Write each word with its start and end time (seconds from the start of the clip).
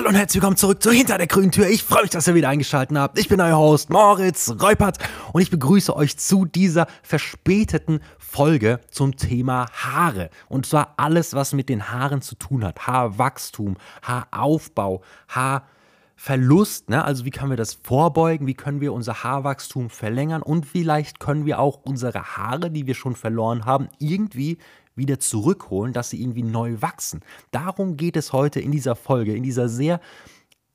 Hallo 0.00 0.08
und 0.08 0.14
herzlich 0.14 0.40
willkommen 0.40 0.56
zurück 0.56 0.82
zu 0.82 0.90
Hinter 0.90 1.18
der 1.18 1.26
grünen 1.26 1.52
Tür. 1.52 1.68
Ich 1.68 1.82
freue 1.82 2.00
mich, 2.00 2.10
dass 2.10 2.26
ihr 2.26 2.34
wieder 2.34 2.48
eingeschaltet 2.48 2.96
habt. 2.96 3.18
Ich 3.18 3.28
bin 3.28 3.38
euer 3.38 3.58
Host 3.58 3.90
Moritz 3.90 4.50
Reupert 4.58 4.96
und 5.34 5.42
ich 5.42 5.50
begrüße 5.50 5.94
euch 5.94 6.16
zu 6.16 6.46
dieser 6.46 6.86
verspäteten 7.02 8.00
Folge 8.16 8.80
zum 8.90 9.16
Thema 9.16 9.66
Haare. 9.70 10.30
Und 10.48 10.64
zwar 10.64 10.94
alles, 10.96 11.34
was 11.34 11.52
mit 11.52 11.68
den 11.68 11.90
Haaren 11.90 12.22
zu 12.22 12.34
tun 12.34 12.64
hat. 12.64 12.86
Haarwachstum, 12.86 13.76
Haaraufbau, 14.00 15.02
Haarverlust. 15.28 16.88
Ne? 16.88 17.04
Also 17.04 17.26
wie 17.26 17.30
können 17.30 17.50
wir 17.50 17.58
das 17.58 17.74
vorbeugen? 17.74 18.46
Wie 18.46 18.54
können 18.54 18.80
wir 18.80 18.94
unser 18.94 19.22
Haarwachstum 19.22 19.90
verlängern? 19.90 20.40
Und 20.40 20.64
vielleicht 20.64 21.20
können 21.20 21.44
wir 21.44 21.58
auch 21.58 21.78
unsere 21.84 22.38
Haare, 22.38 22.70
die 22.70 22.86
wir 22.86 22.94
schon 22.94 23.16
verloren 23.16 23.66
haben, 23.66 23.90
irgendwie 23.98 24.56
wieder 24.94 25.18
zurückholen, 25.18 25.92
dass 25.92 26.10
sie 26.10 26.20
irgendwie 26.20 26.42
neu 26.42 26.76
wachsen. 26.80 27.20
Darum 27.50 27.96
geht 27.96 28.16
es 28.16 28.32
heute 28.32 28.60
in 28.60 28.72
dieser 28.72 28.96
Folge, 28.96 29.34
in 29.34 29.42
dieser 29.42 29.68
sehr 29.68 30.00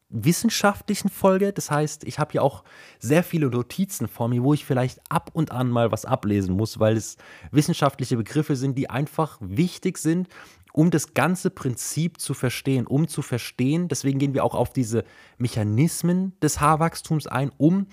wissenschaftlichen 0.10 1.10
Folge. 1.10 1.52
Das 1.52 1.72
heißt, 1.72 2.04
ich 2.06 2.20
habe 2.20 2.32
hier 2.34 2.44
auch 2.44 2.64
sehr 3.00 3.24
viele 3.24 3.48
Notizen 3.48 4.08
vor 4.08 4.28
mir, 4.28 4.44
wo 4.44 4.54
ich 4.54 4.66
vielleicht 4.66 5.00
ab 5.10 5.32
und 5.34 5.52
an 5.52 5.70
mal 5.70 5.92
was 5.92 6.06
ablesen 6.06 6.56
muss, 6.56 6.80
weil 6.80 6.96
es 6.96 7.18
wissenschaftliche 7.52 8.18
Begriffe 8.18 8.56
sind, 8.56 8.78
die 8.78 8.90
einfach 8.90 9.38
wichtig 9.42 9.98
sind, 9.98 10.30
um 10.74 10.92
das 10.92 11.14
ganze 11.14 11.50
Prinzip 11.50 12.20
zu 12.20 12.34
verstehen, 12.34 12.86
um 12.86 13.08
zu 13.08 13.22
verstehen. 13.22 13.88
Deswegen 13.88 14.20
gehen 14.20 14.34
wir 14.34 14.44
auch 14.44 14.56
auf 14.56 14.74
diese 14.74 15.04
Mechanismen 15.38 16.38
des 16.42 16.60
Haarwachstums 16.60 17.28
ein, 17.28 17.52
um 17.58 17.88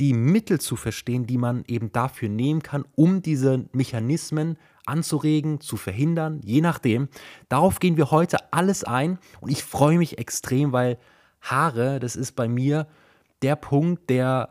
die 0.00 0.12
Mittel 0.12 0.60
zu 0.60 0.74
verstehen, 0.76 1.26
die 1.26 1.38
man 1.38 1.64
eben 1.68 1.92
dafür 1.92 2.28
nehmen 2.28 2.62
kann, 2.62 2.84
um 2.96 3.22
diese 3.22 3.68
Mechanismen 3.72 4.58
anzuregen, 4.86 5.60
zu 5.60 5.76
verhindern, 5.76 6.40
je 6.42 6.60
nachdem. 6.60 7.08
Darauf 7.48 7.80
gehen 7.80 7.96
wir 7.96 8.10
heute 8.10 8.52
alles 8.52 8.84
ein 8.84 9.18
und 9.40 9.50
ich 9.50 9.64
freue 9.64 9.98
mich 9.98 10.18
extrem, 10.18 10.72
weil 10.72 10.98
Haare, 11.40 12.00
das 12.00 12.16
ist 12.16 12.32
bei 12.32 12.48
mir 12.48 12.86
der 13.42 13.56
Punkt, 13.56 14.08
der 14.10 14.50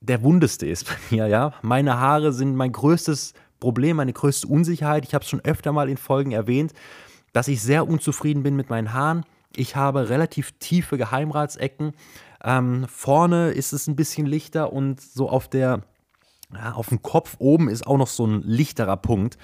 der 0.00 0.22
wundeste 0.22 0.66
ist 0.66 0.86
bei 0.86 0.96
mir, 1.10 1.26
ja. 1.26 1.52
Meine 1.62 1.98
Haare 1.98 2.32
sind 2.32 2.54
mein 2.54 2.72
größtes 2.72 3.34
Problem, 3.60 3.96
meine 3.96 4.12
größte 4.12 4.46
Unsicherheit. 4.46 5.04
Ich 5.04 5.14
habe 5.14 5.24
es 5.24 5.30
schon 5.30 5.44
öfter 5.44 5.72
mal 5.72 5.88
in 5.88 5.96
Folgen 5.96 6.32
erwähnt, 6.32 6.72
dass 7.32 7.48
ich 7.48 7.62
sehr 7.62 7.88
unzufrieden 7.88 8.42
bin 8.42 8.56
mit 8.56 8.70
meinen 8.70 8.92
Haaren. 8.92 9.24
Ich 9.54 9.74
habe 9.74 10.08
relativ 10.08 10.52
tiefe 10.58 10.98
Geheimratsecken. 10.98 11.92
Ähm, 12.44 12.86
vorne 12.88 13.50
ist 13.50 13.72
es 13.72 13.86
ein 13.86 13.96
bisschen 13.96 14.26
lichter 14.26 14.72
und 14.72 15.00
so 15.00 15.28
auf 15.28 15.48
der 15.48 15.82
ja, 16.54 16.74
auf 16.74 16.90
dem 16.90 17.02
Kopf 17.02 17.36
oben 17.40 17.68
ist 17.68 17.86
auch 17.88 17.96
noch 17.96 18.06
so 18.06 18.24
ein 18.24 18.42
lichterer 18.42 18.96
Punkt. 18.96 19.36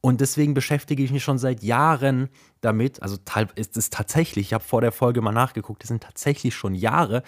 Und 0.00 0.20
deswegen 0.20 0.54
beschäftige 0.54 1.02
ich 1.02 1.10
mich 1.10 1.24
schon 1.24 1.38
seit 1.38 1.62
Jahren 1.62 2.28
damit. 2.60 3.02
Also 3.02 3.18
ist 3.56 3.76
es 3.76 3.90
tatsächlich, 3.90 4.46
ich 4.46 4.52
habe 4.52 4.64
vor 4.64 4.80
der 4.80 4.92
Folge 4.92 5.20
mal 5.20 5.32
nachgeguckt, 5.32 5.82
es 5.82 5.88
sind 5.88 6.02
tatsächlich 6.02 6.54
schon 6.54 6.74
Jahre, 6.74 7.22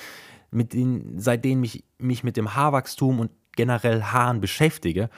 mit 0.50 0.72
denen, 0.72 1.18
seitdem 1.18 1.64
ich 1.64 1.84
mich 1.98 2.22
mit 2.22 2.36
dem 2.36 2.54
Haarwachstum 2.54 3.20
und 3.20 3.30
generell 3.56 4.02
Haaren 4.02 4.40
beschäftige. 4.40 5.10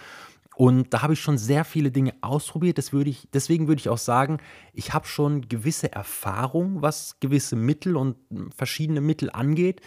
Und 0.55 0.92
da 0.92 1.03
habe 1.03 1.14
ich 1.14 1.20
schon 1.20 1.39
sehr 1.39 1.64
viele 1.64 1.91
Dinge 1.91 2.14
ausprobiert. 2.20 2.78
Das 2.78 2.92
würde 2.92 3.11
ich, 3.11 3.28
deswegen 3.33 3.69
würde 3.69 3.81
ich 3.81 3.89
auch 3.89 3.98
sagen, 3.98 4.39
ich 4.72 4.92
habe 4.92 5.06
schon 5.06 5.48
gewisse 5.48 5.92
Erfahrung, 5.92 6.83
was 6.83 7.19
gewisse 7.20 7.56
Mittel 7.56 7.97
und 7.97 8.16
verschiedene 8.55 9.00
Mittel 9.00 9.31
angeht, 9.31 9.81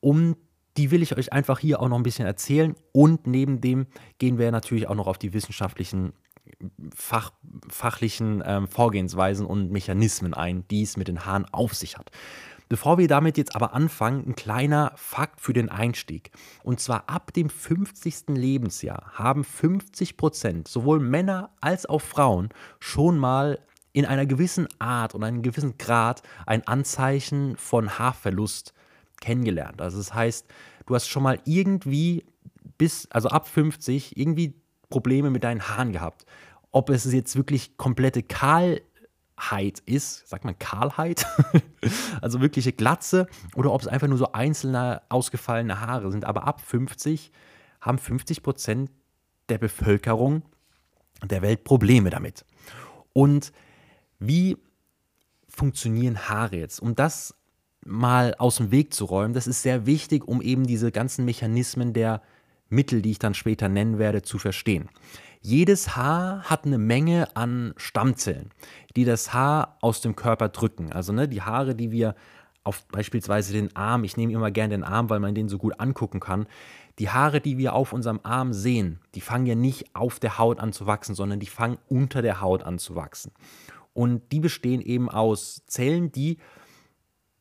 um 0.00 0.36
die 0.76 0.90
will 0.90 1.02
ich 1.02 1.16
euch 1.16 1.32
einfach 1.32 1.60
hier 1.60 1.80
auch 1.80 1.88
noch 1.88 1.96
ein 1.96 2.02
bisschen 2.02 2.26
erzählen. 2.26 2.74
Und 2.92 3.26
neben 3.26 3.60
dem 3.60 3.86
gehen 4.18 4.38
wir 4.38 4.50
natürlich 4.50 4.88
auch 4.88 4.94
noch 4.94 5.06
auf 5.06 5.18
die 5.18 5.32
wissenschaftlichen, 5.32 6.12
Fach, 6.94 7.32
fachlichen 7.68 8.42
ähm, 8.44 8.68
Vorgehensweisen 8.68 9.46
und 9.46 9.70
Mechanismen 9.70 10.34
ein, 10.34 10.66
die 10.68 10.82
es 10.82 10.96
mit 10.96 11.08
den 11.08 11.24
Haaren 11.24 11.46
auf 11.52 11.74
sich 11.74 11.96
hat. 11.96 12.10
Bevor 12.68 12.96
wir 12.96 13.08
damit 13.08 13.36
jetzt 13.36 13.54
aber 13.54 13.74
anfangen, 13.74 14.26
ein 14.26 14.34
kleiner 14.34 14.92
Fakt 14.96 15.40
für 15.40 15.52
den 15.52 15.68
Einstieg. 15.68 16.30
Und 16.62 16.80
zwar 16.80 17.08
ab 17.08 17.32
dem 17.32 17.50
50. 17.50 18.28
Lebensjahr 18.28 19.12
haben 19.12 19.44
50 19.44 20.16
Prozent, 20.16 20.68
sowohl 20.68 20.98
Männer 20.98 21.50
als 21.60 21.86
auch 21.86 22.00
Frauen, 22.00 22.48
schon 22.80 23.18
mal 23.18 23.58
in 23.92 24.06
einer 24.06 24.26
gewissen 24.26 24.66
Art 24.78 25.14
und 25.14 25.22
einem 25.22 25.42
gewissen 25.42 25.78
Grad 25.78 26.22
ein 26.46 26.66
Anzeichen 26.66 27.56
von 27.56 27.98
Haarverlust 27.98 28.72
kennengelernt. 29.20 29.80
Also 29.80 29.98
das 29.98 30.12
heißt, 30.12 30.46
du 30.86 30.94
hast 30.94 31.06
schon 31.08 31.22
mal 31.22 31.38
irgendwie 31.44 32.24
bis, 32.78 33.06
also 33.10 33.28
ab 33.28 33.46
50, 33.46 34.16
irgendwie 34.16 34.54
Probleme 34.94 35.28
mit 35.30 35.42
deinen 35.42 35.68
Haaren 35.68 35.92
gehabt. 35.92 36.24
Ob 36.70 36.88
es 36.88 37.12
jetzt 37.12 37.34
wirklich 37.34 37.76
komplette 37.76 38.22
Kahlheit 38.22 39.80
ist, 39.86 40.28
sagt 40.28 40.44
man 40.44 40.56
Kahlheit, 40.56 41.26
also 42.22 42.40
wirkliche 42.40 42.72
Glatze, 42.72 43.26
oder 43.56 43.72
ob 43.72 43.80
es 43.80 43.88
einfach 43.88 44.06
nur 44.06 44.18
so 44.18 44.30
einzelne 44.30 45.02
ausgefallene 45.08 45.80
Haare 45.80 46.12
sind. 46.12 46.24
Aber 46.24 46.46
ab 46.46 46.60
50 46.60 47.32
haben 47.80 47.98
50 47.98 48.44
Prozent 48.44 48.92
der 49.48 49.58
Bevölkerung 49.58 50.42
der 51.24 51.42
Welt 51.42 51.64
Probleme 51.64 52.10
damit. 52.10 52.44
Und 53.12 53.52
wie 54.20 54.56
funktionieren 55.48 56.28
Haare 56.28 56.54
jetzt? 56.54 56.80
Um 56.80 56.94
das 56.94 57.34
mal 57.84 58.36
aus 58.38 58.58
dem 58.58 58.70
Weg 58.70 58.94
zu 58.94 59.06
räumen. 59.06 59.34
Das 59.34 59.48
ist 59.48 59.62
sehr 59.62 59.86
wichtig, 59.86 60.28
um 60.28 60.40
eben 60.40 60.68
diese 60.68 60.92
ganzen 60.92 61.24
Mechanismen 61.24 61.94
der 61.94 62.22
Mittel, 62.74 63.02
die 63.02 63.12
ich 63.12 63.18
dann 63.18 63.34
später 63.34 63.68
nennen 63.68 63.98
werde, 63.98 64.22
zu 64.22 64.38
verstehen. 64.38 64.88
Jedes 65.40 65.94
Haar 65.94 66.44
hat 66.44 66.64
eine 66.64 66.78
Menge 66.78 67.36
an 67.36 67.74
Stammzellen, 67.76 68.50
die 68.96 69.04
das 69.04 69.34
Haar 69.34 69.76
aus 69.80 70.00
dem 70.00 70.16
Körper 70.16 70.48
drücken. 70.48 70.92
Also 70.92 71.12
ne, 71.12 71.28
die 71.28 71.42
Haare, 71.42 71.74
die 71.74 71.90
wir 71.90 72.14
auf 72.62 72.86
beispielsweise 72.86 73.52
den 73.52 73.76
Arm, 73.76 74.04
ich 74.04 74.16
nehme 74.16 74.32
immer 74.32 74.50
gerne 74.50 74.74
den 74.74 74.84
Arm, 74.84 75.10
weil 75.10 75.20
man 75.20 75.34
den 75.34 75.50
so 75.50 75.58
gut 75.58 75.78
angucken 75.78 76.18
kann. 76.18 76.46
Die 76.98 77.10
Haare, 77.10 77.40
die 77.40 77.58
wir 77.58 77.74
auf 77.74 77.92
unserem 77.92 78.20
Arm 78.22 78.54
sehen, 78.54 79.00
die 79.14 79.20
fangen 79.20 79.46
ja 79.46 79.54
nicht 79.54 79.94
auf 79.94 80.18
der 80.18 80.38
Haut 80.38 80.60
an 80.60 80.72
zu 80.72 80.86
wachsen, 80.86 81.14
sondern 81.14 81.40
die 81.40 81.46
fangen 81.46 81.76
unter 81.88 82.22
der 82.22 82.40
Haut 82.40 82.62
an 82.62 82.78
zu 82.78 82.94
wachsen. 82.94 83.32
Und 83.92 84.32
die 84.32 84.40
bestehen 84.40 84.80
eben 84.80 85.10
aus 85.10 85.62
Zellen, 85.66 86.10
die 86.10 86.38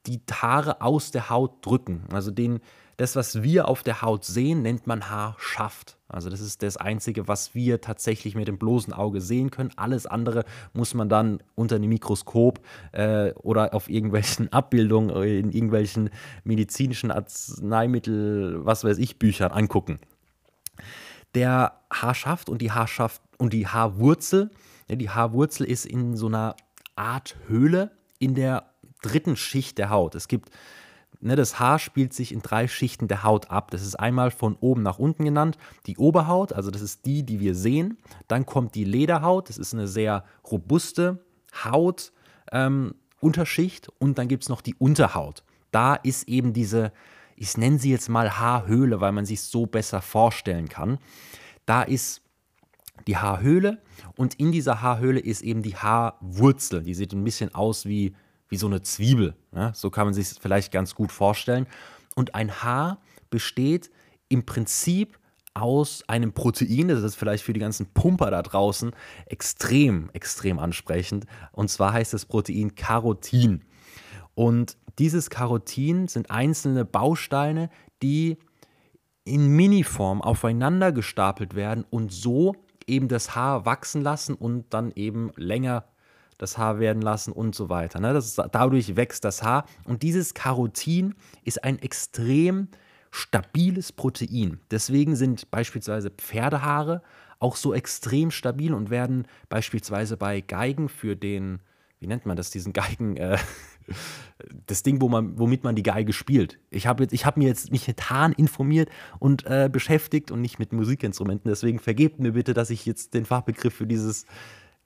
die 0.06 0.22
Haare 0.30 0.82
aus 0.82 1.12
der 1.12 1.30
Haut 1.30 1.66
drücken. 1.66 2.04
Also 2.12 2.32
den, 2.32 2.60
das, 2.98 3.16
was 3.16 3.42
wir 3.42 3.68
auf 3.68 3.84
der 3.84 4.02
Haut 4.02 4.26
sehen, 4.26 4.62
nennt 4.62 4.88
man 4.88 5.10
Haarschaft. 5.10 5.98
Also 6.08 6.30
das 6.30 6.42
ist 6.42 6.62
das 6.62 6.78
Einzige, 6.78 7.28
was 7.28 7.56
wir 7.56 7.82
tatsächlich 7.82 8.36
mit 8.36 8.48
dem 8.48 8.60
bloßen 8.60 8.94
Auge 8.94 9.20
sehen 9.20 9.50
können. 9.50 9.72
Alles 9.78 10.06
andere 10.06 10.46
muss 10.74 10.94
man 10.94 11.10
dann 11.10 11.42
unter 11.56 11.78
einem 11.78 11.90
Mikroskop 11.90 12.60
äh, 12.92 13.32
oder 13.34 13.74
auf 13.74 13.90
irgendwelchen 13.90 14.52
Abbildungen, 14.54 15.10
in 15.24 15.52
irgendwelchen 15.52 16.12
medizinischen 16.44 17.10
Arzneimittel, 17.10 18.64
was 18.64 18.84
weiß 18.84 19.00
ich, 19.00 19.18
Büchern 19.18 19.52
angucken. 19.52 20.00
Der 21.34 21.80
Haarschaft 21.92 22.48
und 22.48 22.62
die 22.62 22.72
Haarschaft 22.72 23.22
und 23.40 23.54
die 23.54 23.68
Haarwurzel, 23.68 24.52
ja, 24.88 24.96
die 24.96 25.10
Haarwurzel 25.10 25.66
ist 25.66 25.86
in 25.86 26.16
so 26.16 26.28
einer 26.28 26.56
Art 26.96 27.38
Höhle 27.48 27.92
in 28.20 28.36
der 28.36 28.70
dritten 29.02 29.36
Schicht 29.36 29.80
der 29.80 29.90
Haut. 29.90 30.14
Es 30.14 30.28
gibt, 30.28 30.50
ne, 31.24 31.36
das 31.36 31.60
Haar 31.60 31.80
spielt 31.80 32.14
sich 32.14 32.32
in 32.32 32.42
drei 32.42 32.68
Schichten 32.68 33.08
der 33.08 33.24
Haut 33.24 33.50
ab. 33.50 33.72
Das 33.72 33.82
ist 33.82 33.96
einmal 33.96 34.32
von 34.32 34.56
oben 34.60 34.84
nach 34.84 35.00
unten 35.00 35.26
genannt, 35.26 35.58
die 35.88 35.98
Oberhaut, 35.98 36.54
also 36.54 36.70
das 36.70 36.82
ist 36.82 37.06
die, 37.06 37.24
die 37.24 37.40
wir 37.40 37.56
sehen. 37.56 37.98
Dann 38.28 38.46
kommt 38.46 38.76
die 38.76 38.84
Lederhaut, 38.84 39.50
das 39.50 39.58
ist 39.58 39.74
eine 39.74 39.88
sehr 39.88 40.26
robuste 40.50 41.24
Haut. 41.64 42.12
Ähm, 42.52 42.96
und 43.22 44.18
dann 44.18 44.28
gibt 44.28 44.44
es 44.44 44.50
noch 44.50 44.62
die 44.62 44.76
Unterhaut. 44.76 45.44
Da 45.72 45.96
ist 45.96 46.28
eben 46.28 46.52
diese, 46.52 46.92
ich 47.38 47.56
nenne 47.58 47.80
sie 47.80 47.90
jetzt 47.90 48.10
mal 48.10 48.38
Haarhöhle, 48.38 49.00
weil 49.00 49.14
man 49.14 49.26
sich 49.26 49.42
so 49.42 49.66
besser 49.66 50.02
vorstellen 50.02 50.68
kann. 50.68 51.00
Da 51.66 51.84
ist 51.84 52.22
die 53.08 53.18
Haarhöhle 53.18 53.82
und 54.18 54.36
in 54.36 54.52
dieser 54.52 54.82
Haarhöhle 54.82 55.22
ist 55.22 55.42
eben 55.42 55.64
die 55.64 55.76
Haarwurzel. 55.76 56.84
Die 56.84 56.94
sieht 56.94 57.14
ein 57.14 57.24
bisschen 57.24 57.56
aus 57.56 57.86
wie 57.86 58.14
wie 58.54 58.58
so 58.58 58.68
eine 58.68 58.84
Zwiebel. 58.84 59.34
Ja? 59.52 59.74
So 59.74 59.90
kann 59.90 60.06
man 60.06 60.14
sich 60.14 60.30
es 60.30 60.38
vielleicht 60.38 60.72
ganz 60.72 60.94
gut 60.94 61.12
vorstellen. 61.12 61.66
Und 62.16 62.36
ein 62.36 62.62
Haar 62.62 63.00
besteht 63.32 63.90
im 64.30 64.46
Prinzip 64.46 65.18
aus 65.56 66.04
einem 66.08 66.34
Protein, 66.34 66.88
das 66.88 67.02
ist 67.02 67.16
vielleicht 67.16 67.44
für 67.44 67.54
die 67.54 67.60
ganzen 67.60 67.88
Pumper 67.88 68.30
da 68.30 68.44
draußen 68.44 68.92
extrem, 69.26 70.12
extrem 70.14 70.60
ansprechend. 70.60 71.26
Und 71.52 71.72
zwar 71.72 71.94
heißt 71.94 72.14
das 72.14 72.26
Protein 72.28 72.76
Carotin. 72.76 73.64
Und 74.36 74.78
dieses 75.00 75.32
Carotin 75.32 76.08
sind 76.08 76.30
einzelne 76.30 76.86
Bausteine, 76.86 77.72
die 78.04 78.38
in 79.26 79.48
Miniform 79.48 80.22
aufeinander 80.22 80.92
gestapelt 80.92 81.56
werden 81.56 81.86
und 81.90 82.12
so 82.12 82.56
eben 82.86 83.08
das 83.08 83.34
Haar 83.34 83.66
wachsen 83.66 84.04
lassen 84.04 84.36
und 84.36 84.72
dann 84.76 84.92
eben 84.92 85.32
länger 85.38 85.86
das 86.38 86.58
Haar 86.58 86.80
werden 86.80 87.02
lassen 87.02 87.32
und 87.32 87.56
so 87.56 87.70
weiter. 87.70 88.00
Ne? 88.00 88.14
Das 88.14 88.26
ist, 88.26 88.42
dadurch 88.52 88.96
wächst 88.96 89.24
das 89.24 89.44
Haar. 89.44 89.66
Und 89.86 90.04
dieses 90.04 90.34
Carotin 90.34 91.16
ist 91.44 91.64
ein 91.64 91.80
extrem 91.80 92.68
stabiles 93.12 93.92
Protein. 93.92 94.60
Deswegen 94.72 95.16
sind 95.16 95.52
beispielsweise 95.52 96.10
Pferdehaare 96.10 97.02
auch 97.40 97.58
so 97.58 97.74
extrem 97.74 98.32
stabil 98.32 98.74
und 98.74 98.90
werden 98.90 99.28
beispielsweise 99.50 100.18
bei 100.18 100.42
Geigen 100.42 100.90
für 100.90 101.16
den, 101.16 101.60
wie 102.00 102.08
nennt 102.08 102.26
man 102.26 102.38
das, 102.38 102.50
diesen 102.50 102.74
Geigen, 102.74 103.18
äh, 103.18 103.38
das 104.66 104.82
Ding, 104.82 105.02
wo 105.02 105.10
man, 105.10 105.38
womit 105.38 105.64
man 105.64 105.76
die 105.76 105.84
Geige 105.84 106.14
spielt. 106.14 106.58
Ich 106.72 106.88
habe 106.88 107.06
hab 107.06 107.38
mir 107.38 107.48
jetzt 107.48 107.70
mich 107.70 107.88
mit 107.88 108.10
Haaren 108.10 108.32
informiert 108.32 108.90
und 109.20 109.46
äh, 109.46 109.70
beschäftigt 109.72 110.32
und 110.32 110.42
nicht 110.42 110.58
mit 110.58 110.72
Musikinstrumenten. 110.72 111.50
Deswegen 111.50 111.80
vergebt 111.80 112.20
mir 112.20 112.32
bitte, 112.32 112.54
dass 112.54 112.70
ich 112.70 112.86
jetzt 112.86 113.14
den 113.14 113.26
Fachbegriff 113.26 113.76
für 113.76 113.88
dieses 113.88 114.26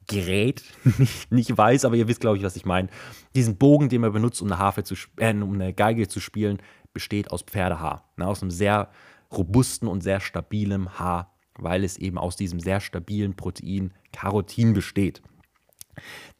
Gerät 0.07 0.63
nicht, 0.97 1.31
nicht 1.31 1.57
weiß, 1.57 1.85
aber 1.85 1.95
ihr 1.95 2.07
wisst, 2.07 2.21
glaube 2.21 2.37
ich, 2.37 2.43
was 2.43 2.55
ich 2.55 2.65
meine. 2.65 2.89
Diesen 3.35 3.57
Bogen, 3.57 3.89
den 3.89 4.01
man 4.01 4.13
benutzt, 4.13 4.41
um 4.41 4.47
eine, 4.47 4.57
Harfe 4.57 4.83
zu, 4.83 4.95
äh, 5.17 5.33
um 5.33 5.53
eine 5.53 5.73
Geige 5.73 6.07
zu 6.07 6.19
spielen, 6.19 6.59
besteht 6.93 7.31
aus 7.31 7.43
Pferdehaar. 7.43 8.09
Ne, 8.17 8.25
aus 8.25 8.41
einem 8.41 8.51
sehr 8.51 8.89
robusten 9.31 9.87
und 9.87 10.01
sehr 10.01 10.19
stabilen 10.19 10.97
Haar, 10.97 11.35
weil 11.55 11.83
es 11.83 11.97
eben 11.97 12.17
aus 12.17 12.35
diesem 12.35 12.59
sehr 12.59 12.79
stabilen 12.79 13.35
Protein 13.35 13.93
Carotin 14.13 14.73
besteht. 14.73 15.21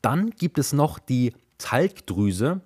Dann 0.01 0.29
gibt 0.31 0.57
es 0.57 0.73
noch 0.73 0.99
die 0.99 1.33
Talgdrüse. 1.57 2.61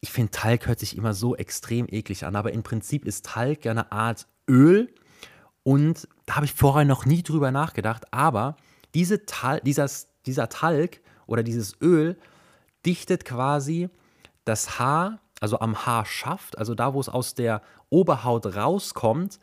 Ich 0.00 0.10
finde, 0.10 0.32
Talg 0.32 0.66
hört 0.66 0.80
sich 0.80 0.96
immer 0.96 1.14
so 1.14 1.36
extrem 1.36 1.86
eklig 1.88 2.26
an, 2.26 2.36
aber 2.36 2.52
im 2.52 2.62
Prinzip 2.62 3.04
ist 3.04 3.26
Talg 3.26 3.66
eine 3.66 3.92
Art 3.92 4.26
Öl 4.48 4.92
und 5.62 6.08
da 6.26 6.36
habe 6.36 6.46
ich 6.46 6.52
vorher 6.52 6.84
noch 6.84 7.06
nie 7.06 7.22
drüber 7.22 7.50
nachgedacht, 7.50 8.12
aber 8.12 8.56
diese 8.94 9.26
Tal 9.26 9.60
dieser, 9.60 9.90
dieser 10.26 10.48
Talg 10.48 11.00
oder 11.26 11.42
dieses 11.42 11.80
Öl 11.80 12.16
dichtet 12.84 13.24
quasi 13.24 13.88
das 14.44 14.78
Haar, 14.78 15.20
also 15.40 15.58
am 15.60 15.86
Haarschaft, 15.86 16.58
also 16.58 16.74
da, 16.74 16.94
wo 16.94 17.00
es 17.00 17.08
aus 17.08 17.34
der 17.34 17.62
Oberhaut 17.90 18.46
rauskommt, 18.56 19.38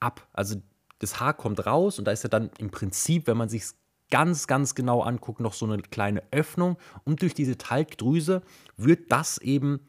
ab. 0.00 0.26
Also 0.32 0.56
das 0.98 1.20
Haar 1.20 1.34
kommt 1.34 1.66
raus 1.66 1.98
und 1.98 2.04
da 2.06 2.12
ist 2.12 2.22
ja 2.22 2.28
dann 2.28 2.50
im 2.58 2.70
Prinzip, 2.70 3.26
wenn 3.26 3.36
man 3.36 3.48
sich 3.48 3.64
ganz, 4.10 4.46
ganz 4.46 4.74
genau 4.74 5.02
anguckt, 5.02 5.40
noch 5.40 5.54
so 5.54 5.66
eine 5.66 5.82
kleine 5.82 6.22
Öffnung 6.30 6.76
und 7.04 7.22
durch 7.22 7.34
diese 7.34 7.58
Talgdrüse 7.58 8.42
wird 8.76 9.10
das 9.10 9.38
eben 9.38 9.80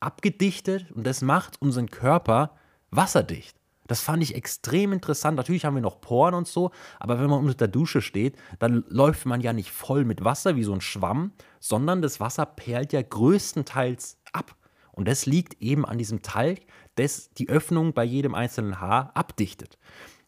abgedichtet 0.00 0.90
und 0.92 1.06
das 1.06 1.22
macht 1.22 1.60
unseren 1.62 1.90
Körper 1.90 2.56
wasserdicht. 2.90 3.59
Das 3.90 4.02
fand 4.02 4.22
ich 4.22 4.36
extrem 4.36 4.92
interessant. 4.92 5.36
Natürlich 5.36 5.64
haben 5.64 5.74
wir 5.74 5.82
noch 5.82 6.00
Poren 6.00 6.34
und 6.34 6.46
so, 6.46 6.70
aber 7.00 7.18
wenn 7.18 7.28
man 7.28 7.40
unter 7.40 7.54
der 7.56 7.66
Dusche 7.66 8.02
steht, 8.02 8.36
dann 8.60 8.84
läuft 8.86 9.26
man 9.26 9.40
ja 9.40 9.52
nicht 9.52 9.72
voll 9.72 10.04
mit 10.04 10.22
Wasser 10.22 10.54
wie 10.54 10.62
so 10.62 10.72
ein 10.72 10.80
Schwamm, 10.80 11.32
sondern 11.58 12.00
das 12.00 12.20
Wasser 12.20 12.46
perlt 12.46 12.92
ja 12.92 13.02
größtenteils 13.02 14.18
ab. 14.32 14.54
Und 14.92 15.08
das 15.08 15.26
liegt 15.26 15.60
eben 15.60 15.84
an 15.84 15.98
diesem 15.98 16.22
Talg, 16.22 16.60
das 16.94 17.30
die 17.30 17.48
Öffnung 17.48 17.92
bei 17.92 18.04
jedem 18.04 18.32
einzelnen 18.32 18.80
Haar 18.80 19.10
abdichtet. 19.16 19.76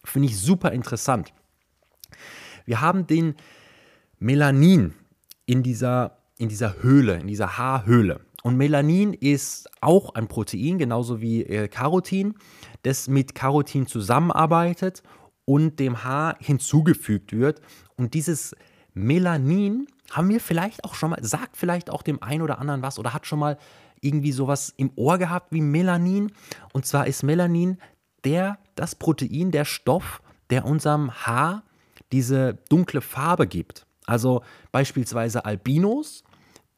Finde 0.03 0.27
ich 0.27 0.37
super 0.37 0.73
interessant. 0.73 1.33
Wir 2.65 2.81
haben 2.81 3.07
den 3.07 3.33
Melanin 4.19 4.93
in 5.45 5.63
dieser, 5.63 6.17
in 6.37 6.49
dieser 6.49 6.83
Höhle, 6.83 7.17
in 7.17 7.27
dieser 7.27 7.57
Haarhöhle. 7.57 8.25
Und 8.43 8.57
Melanin 8.57 9.13
ist 9.13 9.69
auch 9.81 10.15
ein 10.15 10.27
Protein, 10.27 10.77
genauso 10.77 11.21
wie 11.21 11.43
äh, 11.43 11.69
Carotin, 11.69 12.35
das 12.83 13.07
mit 13.07 13.35
Carotin 13.35 13.87
zusammenarbeitet 13.87 15.01
und 15.45 15.79
dem 15.79 16.03
Haar 16.03 16.35
hinzugefügt 16.39 17.31
wird. 17.31 17.61
Und 17.95 18.13
dieses 18.13 18.53
Melanin 18.93 19.87
haben 20.11 20.27
wir 20.29 20.41
vielleicht 20.41 20.83
auch 20.83 20.93
schon 20.93 21.11
mal, 21.11 21.23
sagt 21.23 21.55
vielleicht 21.55 21.89
auch 21.89 22.01
dem 22.01 22.21
einen 22.21 22.41
oder 22.41 22.59
anderen 22.59 22.81
was 22.81 22.99
oder 22.99 23.13
hat 23.13 23.25
schon 23.25 23.39
mal 23.39 23.57
irgendwie 24.01 24.33
sowas 24.33 24.73
im 24.75 24.91
Ohr 24.97 25.17
gehabt 25.17 25.53
wie 25.53 25.61
Melanin. 25.61 26.33
Und 26.73 26.85
zwar 26.85 27.07
ist 27.07 27.23
Melanin 27.23 27.77
der, 28.25 28.59
das 28.75 28.95
Protein, 28.95 29.51
der 29.51 29.63
Stoff, 29.63 30.21
der 30.49 30.65
unserem 30.65 31.11
Haar 31.25 31.63
diese 32.11 32.55
dunkle 32.69 32.99
Farbe 32.99 33.47
gibt. 33.47 33.85
Also 34.05 34.43
beispielsweise 34.73 35.45
Albinos 35.45 36.25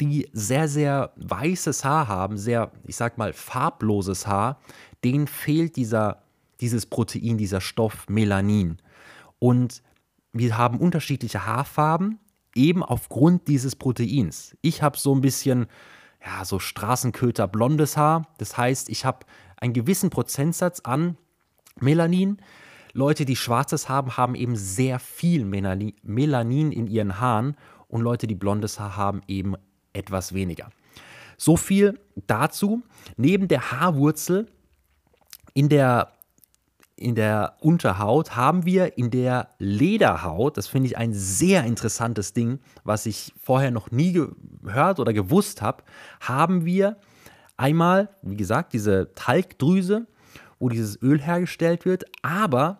die 0.02 0.28
sehr, 0.34 0.68
sehr 0.68 1.12
weißes 1.16 1.84
Haar 1.86 2.08
haben, 2.08 2.38
sehr, 2.38 2.72
ich 2.84 2.96
sag 2.96 3.18
mal, 3.18 3.34
farbloses 3.34 4.28
Haar, 4.28 4.60
denen 5.04 5.28
fehlt 5.28 5.76
dieser, 5.76 6.24
dieses 6.60 6.86
Protein, 6.86 7.38
dieser 7.38 7.62
Stoff 7.62 8.06
Melanin. 8.10 8.78
Und 9.40 9.82
wir 10.34 10.58
haben 10.58 10.80
unterschiedliche 10.80 11.46
Haarfarben, 11.46 12.20
eben 12.56 12.84
aufgrund 12.84 13.48
dieses 13.48 13.76
Proteins. 13.76 14.58
Ich 14.62 14.82
habe 14.82 14.98
so 14.98 15.14
ein 15.14 15.22
bisschen, 15.22 15.68
ja, 16.26 16.44
so 16.46 16.60
Straßenköter 16.60 17.48
blondes 17.48 17.98
Haar. 17.98 18.28
Das 18.38 18.58
heißt, 18.58 18.90
ich 18.90 19.06
habe 19.06 19.26
einen 19.58 19.74
gewissen 19.74 20.10
Prozentsatz 20.10 20.80
an 20.82 21.18
Melanin. 21.80 22.38
Leute, 22.94 23.26
die 23.26 23.36
schwarzes 23.36 23.90
haben, 23.90 24.16
haben 24.16 24.36
eben 24.36 24.56
sehr 24.56 25.00
viel 25.00 25.44
Melanin 25.46 26.72
in 26.72 26.88
ihren 26.88 27.20
Haaren 27.20 27.58
und 27.88 28.02
Leute, 28.02 28.26
die 28.26 28.36
blondes 28.36 28.80
Haar 28.80 28.96
haben, 28.96 29.22
eben 29.28 29.56
etwas 29.96 30.34
weniger. 30.34 30.70
So 31.38 31.58
viel 31.58 32.00
dazu. 32.28 32.84
Neben 33.18 33.48
der 33.48 33.72
Haarwurzel 33.72 34.48
in 35.54 35.70
der, 35.70 36.12
in 36.96 37.16
der 37.16 37.58
Unterhaut 37.60 38.36
haben 38.36 38.66
wir 38.66 38.98
in 38.98 39.12
der 39.12 39.50
Lederhaut, 39.58 40.58
das 40.58 40.68
finde 40.68 40.88
ich 40.88 40.98
ein 40.98 41.14
sehr 41.14 41.64
interessantes 41.64 42.34
Ding, 42.34 42.60
was 42.84 43.06
ich 43.06 43.34
vorher 43.42 43.72
noch 43.72 43.92
nie 43.92 44.14
gehört 44.62 45.00
oder 45.00 45.14
gewusst 45.14 45.62
habe, 45.62 45.84
haben 46.20 46.66
wir 46.66 46.98
einmal, 47.58 48.10
wie 48.22 48.38
gesagt, 48.38 48.74
diese 48.74 49.14
Talgdrüse, 49.16 50.08
wo 50.60 50.70
dieses 50.70 51.02
Öl 51.02 51.22
hergestellt 51.22 51.86
wird, 51.86 52.06
aber 52.22 52.80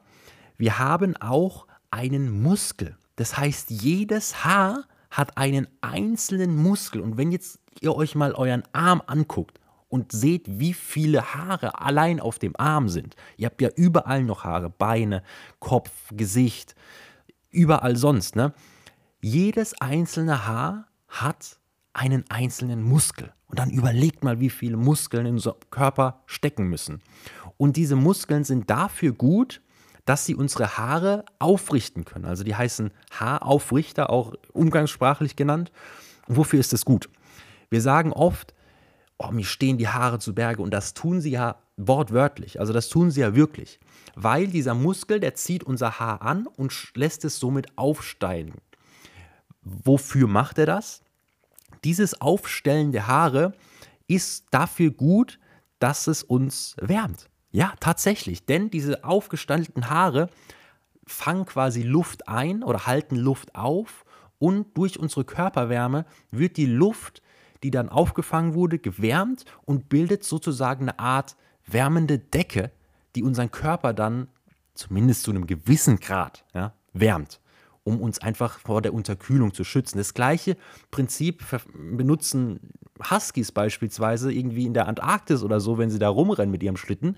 wir 0.58 0.80
haben 0.80 1.16
auch 1.18 1.68
einen 1.92 2.42
Muskel. 2.42 2.98
Das 3.16 3.38
heißt, 3.38 3.70
jedes 3.70 4.44
Haar 4.44 4.86
hat 5.16 5.38
einen 5.38 5.68
einzelnen 5.80 6.56
Muskel. 6.56 7.02
Und 7.02 7.18
wenn 7.18 7.32
jetzt 7.32 7.60
ihr 7.80 7.96
euch 7.96 8.16
mal 8.16 8.34
euren 8.34 8.64
Arm 8.74 9.02
anguckt 9.08 9.60
und 9.88 10.12
seht, 10.12 10.60
wie 10.60 10.74
viele 10.74 11.34
Haare 11.34 11.80
allein 11.80 12.20
auf 12.20 12.38
dem 12.38 12.54
Arm 12.58 12.90
sind, 12.90 13.16
ihr 13.38 13.46
habt 13.46 13.62
ja 13.62 13.70
überall 13.76 14.24
noch 14.24 14.44
Haare, 14.44 14.70
Beine, 14.70 15.24
Kopf, 15.60 15.92
Gesicht, 16.12 16.76
überall 17.50 17.96
sonst, 17.96 18.36
ne? 18.36 18.54
Jedes 19.22 19.80
einzelne 19.82 20.46
Haar 20.46 20.88
hat 21.08 21.60
einen 21.94 22.26
einzelnen 22.30 22.84
Muskel. 22.84 23.32
Und 23.48 23.60
dann 23.60 23.70
überlegt 23.70 24.24
mal, 24.24 24.40
wie 24.42 24.50
viele 24.50 24.76
Muskeln 24.76 25.26
in 25.26 25.34
unserem 25.36 25.60
Körper 25.72 26.24
stecken 26.26 26.68
müssen. 26.68 27.02
Und 27.58 27.78
diese 27.78 27.96
Muskeln 27.96 28.44
sind 28.44 28.70
dafür 28.70 29.14
gut, 29.14 29.62
dass 30.06 30.26
sie 30.26 30.36
unsere 30.36 30.78
Haare 30.78 31.26
aufrichten 31.40 32.06
können. 32.06 32.26
Also 32.26 32.44
die 32.44 32.56
heißen 32.56 32.92
Haaraufrichter, 33.12 34.10
auch 34.10 34.34
umgangssprachlich 34.54 35.36
genannt. 35.36 35.72
Wofür 36.28 36.60
ist 36.60 36.74
das 36.74 36.86
gut? 36.86 37.10
Wir 37.70 37.82
sagen 37.82 38.14
oft, 38.14 38.54
oh, 39.18 39.32
mir 39.32 39.46
stehen 39.46 39.78
die 39.78 39.88
Haare 39.88 40.20
zu 40.20 40.36
Berge 40.36 40.62
und 40.62 40.72
das 40.72 40.94
tun 40.94 41.22
sie 41.22 41.32
ja 41.32 41.58
wortwörtlich. 41.78 42.60
Also 42.60 42.72
das 42.72 42.90
tun 42.90 43.12
sie 43.12 43.22
ja 43.22 43.36
wirklich. 43.36 43.80
Weil 44.16 44.48
dieser 44.48 44.76
Muskel, 44.76 45.20
der 45.20 45.36
zieht 45.36 45.64
unser 45.64 46.00
Haar 46.00 46.22
an 46.22 46.48
und 46.48 46.74
lässt 46.96 47.26
es 47.26 47.40
somit 47.40 47.78
aufsteigen. 47.78 48.54
Wofür 49.62 50.28
macht 50.28 50.60
er 50.60 50.68
das? 50.68 51.02
Dieses 51.84 52.22
Aufstellen 52.22 52.92
der 52.92 53.08
Haare 53.08 53.54
ist 54.08 54.46
dafür 54.52 54.92
gut, 54.92 55.40
dass 55.80 56.08
es 56.08 56.24
uns 56.24 56.76
wärmt. 56.80 57.30
Ja, 57.56 57.74
tatsächlich, 57.80 58.46
denn 58.46 58.70
diese 58.70 59.06
aufgestandenen 59.06 59.90
Haare 59.90 60.30
fangen 61.08 61.46
quasi 61.46 61.84
Luft 61.84 62.28
ein 62.28 62.64
oder 62.64 62.86
halten 62.86 63.16
Luft 63.16 63.56
auf 63.56 64.04
und 64.40 64.78
durch 64.78 65.00
unsere 65.00 65.24
Körperwärme 65.24 66.06
wird 66.32 66.58
die 66.58 66.66
Luft, 66.66 67.22
die 67.64 67.72
dann 67.72 67.88
aufgefangen 67.88 68.56
wurde, 68.56 68.78
gewärmt 68.78 69.46
und 69.64 69.88
bildet 69.88 70.26
sozusagen 70.26 70.90
eine 70.90 71.00
Art 71.00 71.38
wärmende 71.66 72.20
Decke, 72.20 72.74
die 73.16 73.24
unseren 73.24 73.52
Körper 73.52 73.94
dann 73.94 74.28
zumindest 74.74 75.24
zu 75.24 75.32
einem 75.32 75.48
gewissen 75.48 76.02
Grad 76.02 76.44
ja, 76.54 76.74
wärmt 76.92 77.40
um 77.86 78.02
uns 78.02 78.20
einfach 78.20 78.60
vor 78.60 78.82
der 78.82 78.94
Unterkühlung 78.96 79.54
zu 79.54 79.64
schützen. 79.64 80.00
Das 80.00 80.16
gleiche 80.16 80.58
Prinzip 80.90 81.46
benutzen 81.74 82.60
Huskies 83.10 83.52
beispielsweise 83.52 84.32
irgendwie 84.32 84.66
in 84.66 84.74
der 84.74 84.88
Antarktis 84.88 85.44
oder 85.44 85.60
so, 85.60 85.78
wenn 85.78 85.90
sie 85.90 86.00
da 86.00 86.10
rumrennen 86.10 86.52
mit 86.52 86.64
ihrem 86.64 86.78
Schlitten. 86.78 87.18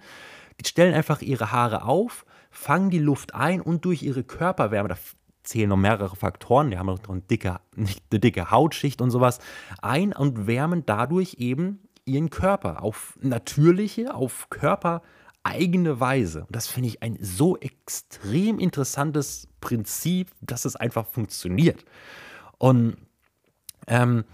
Die 0.60 0.68
stellen 0.68 0.94
einfach 0.94 1.22
ihre 1.22 1.52
Haare 1.52 1.84
auf, 1.84 2.26
fangen 2.50 2.90
die 2.90 3.00
Luft 3.00 3.36
ein 3.36 3.62
und 3.62 3.86
durch 3.86 4.02
ihre 4.02 4.24
Körperwärme, 4.24 4.90
da 4.90 4.98
zählen 5.44 5.70
noch 5.70 5.78
mehrere 5.78 6.16
Faktoren, 6.16 6.72
die 6.72 6.78
haben 6.78 6.88
noch 6.88 7.00
eine 7.08 7.22
dicke, 7.22 7.60
eine 7.76 8.20
dicke 8.20 8.52
Hautschicht 8.52 9.02
und 9.02 9.12
sowas, 9.12 9.40
ein 9.82 10.14
und 10.14 10.48
wärmen 10.48 10.86
dadurch 10.86 11.36
eben 11.40 11.80
ihren 12.06 12.30
Körper 12.30 12.84
auf 12.84 13.18
natürliche, 13.22 14.14
auf 14.14 14.50
Körper 14.50 15.02
eigene 15.44 16.00
Weise. 16.00 16.42
Und 16.42 16.56
das 16.56 16.68
finde 16.68 16.90
ich 16.90 17.04
ein 17.04 17.18
so 17.22 17.58
extrem 17.58 18.60
interessantes 18.60 19.48
Prinzip, 19.62 20.32
dass 20.42 20.66
es 20.66 20.76
einfach 20.76 21.08
funktioniert. 21.08 21.86
Und 22.58 22.98
ähm, 23.88 24.26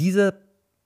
dieser 0.00 0.34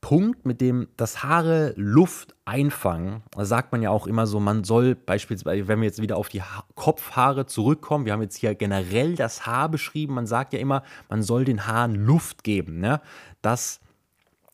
Punkt, 0.04 0.44
mit 0.44 0.61
dem 0.61 0.88
das 0.99 1.23
Haare 1.23 1.73
Luft 1.76 2.35
einfangen, 2.44 3.23
sagt 3.38 3.73
man 3.73 3.80
ja 3.80 3.88
auch 3.88 4.06
immer 4.06 4.26
so, 4.26 4.38
man 4.38 4.62
soll 4.62 4.94
beispielsweise, 4.94 5.66
wenn 5.66 5.80
wir 5.80 5.87
jetzt 5.87 6.02
wieder 6.02 6.18
auf 6.18 6.28
die 6.28 6.42
ha 6.42 6.64
Kopfhaare 6.75 7.47
zurückkommen, 7.47 8.04
wir 8.04 8.12
haben 8.12 8.21
jetzt 8.21 8.37
hier 8.37 8.54
generell 8.54 9.14
das 9.14 9.47
Haar 9.47 9.71
beschrieben, 9.71 10.12
man 10.12 10.26
sagt 10.26 10.52
ja 10.52 10.59
immer, 10.59 10.83
man 11.09 11.23
soll 11.23 11.47
den 11.47 11.66
Haaren 11.66 11.94
Luft 11.94 12.44
geben, 12.44 12.80
ne? 12.80 13.00
dass 13.40 13.80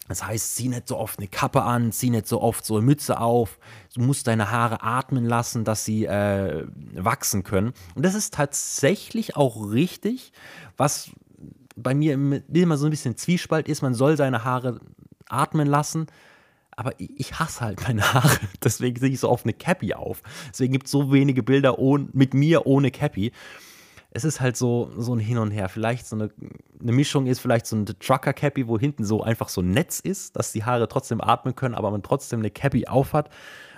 Das 0.06 0.24
heißt, 0.24 0.54
zieh 0.54 0.68
nicht 0.68 0.86
so 0.86 0.96
oft 0.96 1.18
eine 1.18 1.26
Kappe 1.26 1.62
an, 1.62 1.90
zieh 1.90 2.10
nicht 2.10 2.28
so 2.28 2.40
oft 2.40 2.64
so 2.64 2.76
eine 2.76 2.86
Mütze 2.86 3.20
auf. 3.20 3.58
Du 3.94 4.02
musst 4.02 4.28
deine 4.28 4.52
Haare 4.52 4.82
atmen 4.82 5.24
lassen, 5.24 5.64
dass 5.64 5.84
sie 5.84 6.04
äh, 6.04 6.64
wachsen 6.94 7.42
können. 7.42 7.72
Und 7.96 8.04
das 8.04 8.14
ist 8.14 8.34
tatsächlich 8.34 9.36
auch 9.36 9.72
richtig, 9.72 10.32
was 10.76 11.10
bei 11.82 11.94
mir 11.94 12.14
immer 12.14 12.76
so 12.76 12.86
ein 12.86 12.90
bisschen 12.90 13.16
Zwiespalt 13.16 13.68
ist. 13.68 13.82
Man 13.82 13.94
soll 13.94 14.16
seine 14.16 14.44
Haare 14.44 14.80
atmen 15.28 15.66
lassen. 15.66 16.06
Aber 16.76 16.92
ich 16.98 17.38
hasse 17.38 17.60
halt 17.60 17.82
meine 17.82 18.14
Haare. 18.14 18.38
Deswegen 18.64 18.98
sehe 18.98 19.10
ich 19.10 19.20
so 19.20 19.28
oft 19.28 19.44
eine 19.44 19.52
Cappy 19.52 19.92
auf. 19.94 20.22
Deswegen 20.50 20.72
gibt 20.72 20.86
es 20.86 20.92
so 20.92 21.12
wenige 21.12 21.42
Bilder 21.42 21.78
ohne, 21.78 22.08
mit 22.12 22.32
mir 22.32 22.66
ohne 22.66 22.90
Cappy 22.90 23.32
es 24.12 24.24
ist 24.24 24.40
halt 24.40 24.56
so, 24.56 24.90
so 24.96 25.14
ein 25.14 25.20
Hin 25.20 25.38
und 25.38 25.50
Her. 25.50 25.68
Vielleicht 25.68 26.06
so 26.06 26.16
eine, 26.16 26.30
eine 26.80 26.92
Mischung 26.92 27.26
ist, 27.26 27.38
vielleicht 27.38 27.66
so 27.66 27.76
ein 27.76 27.86
Trucker-Cappy, 27.86 28.66
wo 28.66 28.78
hinten 28.78 29.04
so 29.04 29.22
einfach 29.22 29.48
so 29.48 29.60
ein 29.60 29.70
Netz 29.70 30.00
ist, 30.00 30.36
dass 30.36 30.52
die 30.52 30.64
Haare 30.64 30.88
trotzdem 30.88 31.20
atmen 31.20 31.54
können, 31.54 31.74
aber 31.74 31.90
man 31.90 32.02
trotzdem 32.02 32.40
eine 32.40 32.50
Cappy 32.50 32.86
aufhat. 32.86 33.30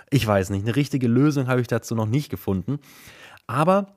Ich 0.09 0.25
weiß 0.25 0.49
nicht, 0.49 0.63
eine 0.63 0.75
richtige 0.75 1.07
Lösung 1.07 1.47
habe 1.47 1.61
ich 1.61 1.67
dazu 1.67 1.93
noch 1.93 2.07
nicht 2.07 2.29
gefunden. 2.29 2.79
Aber 3.45 3.93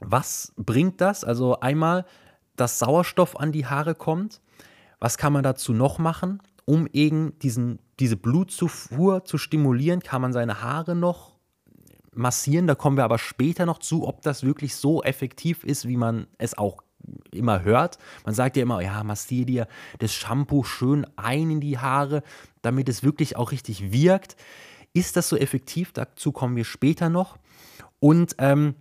was 0.00 0.54
bringt 0.56 1.00
das? 1.00 1.24
Also 1.24 1.60
einmal, 1.60 2.06
dass 2.60 2.78
Sauerstoff 2.78 3.38
an 3.38 3.52
die 3.52 3.66
Haare 3.66 3.94
kommt. 3.94 4.40
Was 5.00 5.18
kann 5.18 5.32
man 5.32 5.42
dazu 5.42 5.72
noch 5.72 5.98
machen? 5.98 6.42
Um 6.64 6.86
eben 6.92 7.38
diesen, 7.38 7.78
diese 7.98 8.16
Blutzufuhr 8.16 9.24
zu 9.24 9.38
stimulieren, 9.38 10.00
kann 10.00 10.20
man 10.20 10.32
seine 10.32 10.60
Haare 10.62 10.94
noch 10.94 11.38
massieren. 12.12 12.66
Da 12.66 12.74
kommen 12.74 12.96
wir 12.96 13.04
aber 13.04 13.18
später 13.18 13.64
noch 13.64 13.78
zu, 13.78 14.06
ob 14.06 14.22
das 14.22 14.42
wirklich 14.42 14.76
so 14.76 15.02
effektiv 15.02 15.64
ist, 15.64 15.88
wie 15.88 15.96
man 15.96 16.26
es 16.36 16.58
auch 16.58 16.82
immer 17.30 17.62
hört. 17.62 17.98
Man 18.24 18.34
sagt 18.34 18.56
ja 18.56 18.62
immer, 18.62 18.80
ja, 18.80 19.02
massier 19.04 19.46
dir 19.46 19.68
das 19.98 20.12
Shampoo 20.12 20.64
schön 20.64 21.06
ein 21.16 21.50
in 21.50 21.60
die 21.60 21.78
Haare, 21.78 22.22
damit 22.60 22.88
es 22.88 23.02
wirklich 23.02 23.36
auch 23.36 23.52
richtig 23.52 23.92
wirkt. 23.92 24.36
Ist 24.92 25.16
das 25.16 25.28
so 25.28 25.36
effektiv? 25.36 25.92
Dazu 25.92 26.32
kommen 26.32 26.56
wir 26.56 26.64
später 26.64 27.08
noch. 27.08 27.38
Und 28.00 28.34
ähm, 28.38 28.74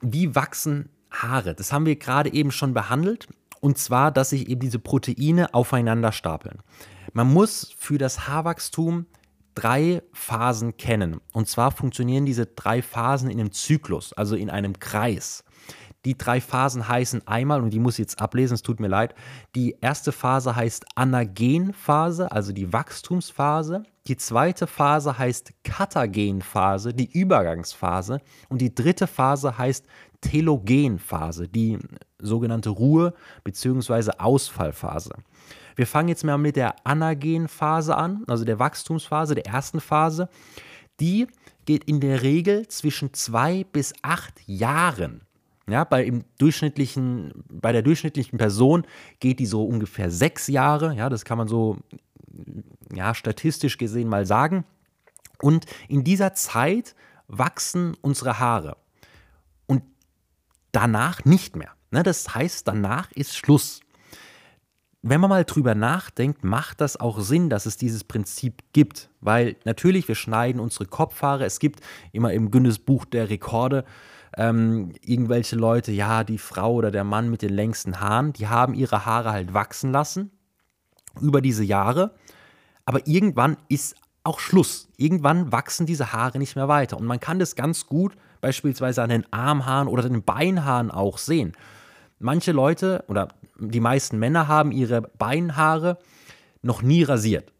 wie 0.00 0.34
wachsen 0.34 0.88
Haare? 1.12 1.54
Das 1.54 1.72
haben 1.72 1.86
wir 1.86 1.96
gerade 1.96 2.32
eben 2.32 2.50
schon 2.50 2.74
behandelt. 2.74 3.28
Und 3.60 3.78
zwar, 3.78 4.10
dass 4.10 4.30
sich 4.30 4.48
eben 4.48 4.60
diese 4.60 4.80
Proteine 4.80 5.54
aufeinander 5.54 6.10
stapeln. 6.10 6.58
Man 7.12 7.32
muss 7.32 7.72
für 7.78 7.96
das 7.96 8.26
Haarwachstum 8.26 9.06
drei 9.54 10.02
Phasen 10.12 10.76
kennen. 10.76 11.20
Und 11.32 11.48
zwar 11.48 11.70
funktionieren 11.70 12.26
diese 12.26 12.46
drei 12.46 12.82
Phasen 12.82 13.30
in 13.30 13.38
einem 13.38 13.52
Zyklus, 13.52 14.12
also 14.14 14.34
in 14.34 14.50
einem 14.50 14.80
Kreis. 14.80 15.44
Die 16.04 16.18
drei 16.18 16.40
Phasen 16.40 16.88
heißen 16.88 17.28
einmal, 17.28 17.62
und 17.62 17.70
die 17.70 17.78
muss 17.78 17.94
ich 17.94 18.00
jetzt 18.00 18.20
ablesen, 18.20 18.54
es 18.54 18.62
tut 18.62 18.80
mir 18.80 18.88
leid, 18.88 19.14
die 19.54 19.76
erste 19.80 20.10
Phase 20.10 20.56
heißt 20.56 20.84
Anagenphase, 20.96 22.32
also 22.32 22.52
die 22.52 22.72
Wachstumsphase. 22.72 23.84
Die 24.08 24.16
zweite 24.16 24.66
Phase 24.66 25.16
heißt 25.16 25.52
Katagenphase, 25.62 26.92
die 26.92 27.08
Übergangsphase. 27.12 28.20
Und 28.48 28.60
die 28.60 28.74
dritte 28.74 29.06
Phase 29.06 29.56
heißt 29.56 29.86
Telogenphase, 30.22 31.48
die 31.48 31.78
sogenannte 32.18 32.70
Ruhe- 32.70 33.12
bzw. 33.44 34.12
Ausfallphase. 34.18 35.12
Wir 35.76 35.86
fangen 35.86 36.08
jetzt 36.08 36.24
mal 36.24 36.38
mit 36.38 36.56
der 36.56 36.86
Anagenphase 36.86 37.96
an, 37.96 38.24
also 38.26 38.44
der 38.44 38.58
Wachstumsphase, 38.58 39.34
der 39.34 39.46
ersten 39.46 39.80
Phase. 39.80 40.28
Die 41.00 41.26
geht 41.64 41.84
in 41.84 42.00
der 42.00 42.22
Regel 42.22 42.66
zwischen 42.68 43.12
zwei 43.12 43.64
bis 43.64 43.92
acht 44.02 44.40
Jahren. 44.46 45.22
Ja, 45.68 45.84
bei, 45.84 46.04
im 46.04 46.24
durchschnittlichen, 46.38 47.32
bei 47.48 47.72
der 47.72 47.82
durchschnittlichen 47.82 48.36
Person 48.36 48.84
geht 49.20 49.38
die 49.38 49.46
so 49.46 49.64
ungefähr 49.64 50.10
sechs 50.10 50.48
Jahre. 50.48 50.94
Ja, 50.94 51.08
das 51.08 51.24
kann 51.24 51.38
man 51.38 51.48
so 51.48 51.78
ja, 52.92 53.14
statistisch 53.14 53.78
gesehen 53.78 54.08
mal 54.08 54.26
sagen. 54.26 54.64
Und 55.40 55.66
in 55.88 56.04
dieser 56.04 56.34
Zeit 56.34 56.94
wachsen 57.28 57.96
unsere 58.00 58.38
Haare. 58.38 58.76
Danach 60.72 61.24
nicht 61.24 61.56
mehr. 61.56 61.70
Ne, 61.90 62.02
das 62.02 62.34
heißt, 62.34 62.66
danach 62.66 63.12
ist 63.12 63.36
Schluss 63.36 63.80
wenn 65.02 65.20
man 65.20 65.30
mal 65.30 65.44
drüber 65.44 65.74
nachdenkt, 65.74 66.44
macht 66.44 66.80
das 66.80 66.96
auch 66.96 67.18
Sinn, 67.18 67.50
dass 67.50 67.66
es 67.66 67.76
dieses 67.76 68.04
Prinzip 68.04 68.62
gibt. 68.72 69.10
Weil 69.20 69.56
natürlich, 69.64 70.06
wir 70.06 70.14
schneiden 70.14 70.60
unsere 70.60 70.86
Kopfhaare. 70.86 71.44
Es 71.44 71.58
gibt 71.58 71.80
immer 72.12 72.32
im 72.32 72.52
Guinness 72.52 72.78
Buch 72.78 73.04
der 73.04 73.28
Rekorde 73.28 73.84
ähm, 74.36 74.92
irgendwelche 75.04 75.56
Leute, 75.56 75.92
ja, 75.92 76.24
die 76.24 76.38
Frau 76.38 76.72
oder 76.74 76.90
der 76.90 77.04
Mann 77.04 77.30
mit 77.30 77.42
den 77.42 77.52
längsten 77.52 78.00
Haaren, 78.00 78.32
die 78.32 78.46
haben 78.46 78.72
ihre 78.74 79.04
Haare 79.04 79.32
halt 79.32 79.52
wachsen 79.52 79.92
lassen 79.92 80.30
über 81.20 81.42
diese 81.42 81.64
Jahre. 81.64 82.14
Aber 82.84 83.06
irgendwann 83.06 83.56
ist 83.68 83.96
auch 84.24 84.38
Schluss. 84.38 84.88
Irgendwann 84.96 85.50
wachsen 85.50 85.84
diese 85.84 86.12
Haare 86.12 86.38
nicht 86.38 86.54
mehr 86.54 86.68
weiter. 86.68 86.96
Und 86.96 87.06
man 87.06 87.20
kann 87.20 87.40
das 87.40 87.56
ganz 87.56 87.86
gut 87.86 88.16
beispielsweise 88.42 89.02
an 89.02 89.08
den 89.08 89.32
Armhaaren 89.32 89.88
oder 89.88 90.02
den 90.02 90.22
Beinhaaren 90.22 90.90
auch 90.90 91.16
sehen. 91.16 91.52
Manche 92.18 92.52
Leute 92.52 93.04
oder 93.08 93.28
die 93.58 93.80
meisten 93.80 94.18
Männer 94.18 94.48
haben 94.48 94.72
ihre 94.72 95.00
Beinhaare 95.00 95.96
noch 96.60 96.82
nie 96.82 97.02
rasiert. 97.02 97.52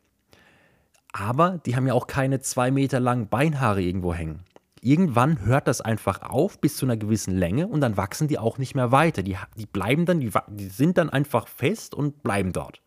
Aber 1.13 1.61
die 1.65 1.77
haben 1.77 1.87
ja 1.87 1.95
auch 1.95 2.07
keine 2.07 2.41
zwei 2.41 2.71
Meter 2.71 3.01
langen 3.01 3.29
Beinhaare 3.29 3.83
irgendwo 3.83 4.13
hängen. 4.13 4.45
Irgendwann 4.81 5.45
hört 5.45 5.69
das 5.69 5.81
einfach 5.81 6.23
auf 6.23 6.61
bis 6.61 6.77
zu 6.77 6.87
einer 6.87 6.97
gewissen 6.97 7.37
Länge 7.37 7.69
und 7.69 7.81
dann 7.81 7.97
wachsen 7.97 8.27
die 8.27 8.39
auch 8.39 8.59
nicht 8.59 8.75
mehr 8.75 8.91
weiter. 8.91 9.23
Die, 9.23 9.37
die 9.57 9.67
bleiben 9.67 10.07
dann, 10.07 10.19
die, 10.19 10.31
die 10.49 10.69
sind 10.69 10.99
dann 10.99 11.11
einfach 11.11 11.47
fest 11.47 11.95
und 11.95 12.23
bleiben 12.23 12.53
dort. 12.53 12.83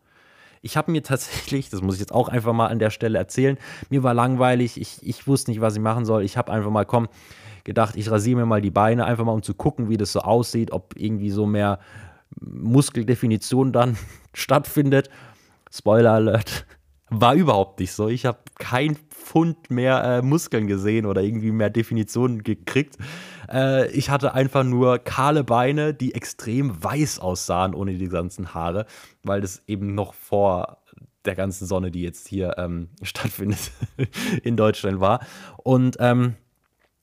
Ich 0.60 0.76
habe 0.76 0.92
mir 0.92 1.02
tatsächlich, 1.02 1.70
das 1.70 1.80
muss 1.80 1.94
ich 1.94 2.00
jetzt 2.00 2.12
auch 2.12 2.28
einfach 2.28 2.52
mal 2.52 2.66
an 2.66 2.78
der 2.78 2.90
Stelle 2.90 3.16
erzählen, 3.16 3.56
mir 3.88 4.02
war 4.02 4.12
langweilig, 4.12 4.78
ich, 4.78 4.98
ich 5.02 5.26
wusste 5.26 5.50
nicht, 5.50 5.62
was 5.62 5.76
ich 5.76 5.80
machen 5.80 6.04
soll. 6.04 6.22
Ich 6.24 6.36
habe 6.36 6.52
einfach 6.52 6.70
mal, 6.70 6.84
komm, 6.84 7.08
gedacht, 7.66 7.96
ich 7.96 8.10
rasiere 8.10 8.40
mir 8.40 8.46
mal 8.46 8.62
die 8.62 8.70
Beine, 8.70 9.04
einfach 9.04 9.24
mal 9.24 9.32
um 9.32 9.42
zu 9.42 9.52
gucken, 9.52 9.90
wie 9.90 9.98
das 9.98 10.12
so 10.12 10.20
aussieht, 10.20 10.72
ob 10.72 10.94
irgendwie 10.96 11.30
so 11.30 11.44
mehr 11.44 11.78
Muskeldefinition 12.40 13.72
dann 13.72 13.98
stattfindet. 14.32 15.10
Spoiler 15.70 16.12
Alert. 16.12 16.64
War 17.08 17.34
überhaupt 17.34 17.78
nicht 17.78 17.92
so. 17.92 18.08
Ich 18.08 18.24
habe 18.26 18.38
kein 18.58 18.96
Pfund 18.96 19.70
mehr 19.70 20.02
äh, 20.02 20.22
Muskeln 20.22 20.66
gesehen 20.66 21.06
oder 21.06 21.22
irgendwie 21.22 21.52
mehr 21.52 21.70
Definitionen 21.70 22.42
gekriegt. 22.42 22.96
Äh, 23.52 23.90
ich 23.90 24.10
hatte 24.10 24.34
einfach 24.34 24.64
nur 24.64 24.98
kahle 24.98 25.44
Beine, 25.44 25.94
die 25.94 26.14
extrem 26.14 26.82
weiß 26.82 27.20
aussahen 27.20 27.74
ohne 27.74 27.94
die 27.94 28.08
ganzen 28.08 28.54
Haare, 28.54 28.86
weil 29.22 29.40
das 29.40 29.62
eben 29.66 29.94
noch 29.94 30.14
vor 30.14 30.78
der 31.26 31.34
ganzen 31.34 31.66
Sonne, 31.66 31.90
die 31.90 32.02
jetzt 32.02 32.26
hier 32.28 32.56
ähm, 32.58 32.88
stattfindet, 33.02 33.70
in 34.42 34.56
Deutschland 34.56 35.00
war. 35.00 35.20
Und 35.58 35.96
ähm, 36.00 36.34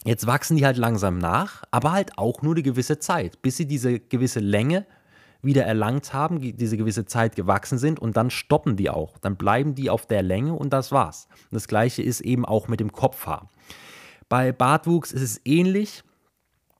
jetzt 0.05 0.27
wachsen 0.27 0.57
die 0.57 0.65
halt 0.65 0.77
langsam 0.77 1.17
nach, 1.17 1.63
aber 1.71 1.91
halt 1.91 2.17
auch 2.17 2.41
nur 2.41 2.53
eine 2.53 2.63
gewisse 2.63 2.99
Zeit, 2.99 3.41
bis 3.41 3.57
sie 3.57 3.67
diese 3.67 3.99
gewisse 3.99 4.39
Länge 4.39 4.85
wieder 5.43 5.65
erlangt 5.65 6.13
haben, 6.13 6.39
diese 6.39 6.77
gewisse 6.77 7.05
Zeit 7.05 7.35
gewachsen 7.35 7.77
sind 7.77 7.99
und 7.99 8.15
dann 8.15 8.29
stoppen 8.29 8.77
die 8.77 8.89
auch. 8.89 9.17
Dann 9.19 9.35
bleiben 9.35 9.75
die 9.75 9.89
auf 9.89 10.05
der 10.05 10.23
Länge 10.23 10.53
und 10.53 10.71
das 10.71 10.91
war's. 10.91 11.27
Das 11.51 11.67
gleiche 11.67 12.01
ist 12.01 12.21
eben 12.21 12.45
auch 12.45 12.67
mit 12.67 12.79
dem 12.79 12.91
Kopfhaar. 12.91 13.49
Bei 14.29 14.51
Bartwuchs 14.51 15.11
ist 15.11 15.21
es 15.21 15.41
ähnlich. 15.43 16.03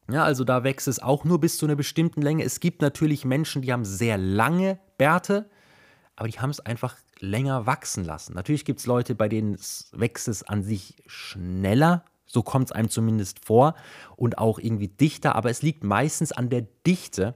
Ja, 0.10 0.24
also 0.24 0.44
da 0.44 0.64
wächst 0.64 0.88
es 0.88 1.00
auch 1.00 1.26
nur 1.26 1.40
bis 1.40 1.58
zu 1.58 1.66
einer 1.66 1.76
bestimmten 1.76 2.22
Länge. 2.22 2.44
Es 2.44 2.60
gibt 2.60 2.82
natürlich 2.82 3.26
Menschen, 3.26 3.62
die 3.62 3.72
haben 3.72 3.86
sehr 3.86 4.18
lange 4.18 4.80
Bärte, 4.98 5.50
aber 6.16 6.28
die 6.28 6.40
haben 6.40 6.50
es 6.50 6.60
einfach 6.62 6.96
länger 7.20 7.66
wachsen 7.66 8.04
lassen. 8.04 8.34
Natürlich 8.34 8.66
gibt 8.66 8.80
es 8.80 8.86
Leute, 8.86 9.16
bei 9.16 9.30
denen 9.30 9.58
wächst 9.92 10.28
es 10.28 10.44
an 10.44 10.64
sich 10.64 10.96
schneller, 11.06 12.06
so 12.34 12.42
kommt 12.42 12.66
es 12.66 12.72
einem 12.72 12.90
zumindest 12.90 13.46
vor, 13.46 13.76
und 14.16 14.38
auch 14.38 14.60
irgendwie 14.60 14.88
dichter, 14.88 15.36
aber 15.36 15.50
es 15.50 15.62
liegt 15.62 15.84
meistens 15.84 16.32
an 16.32 16.50
der 16.50 16.66
Dichte 16.86 17.36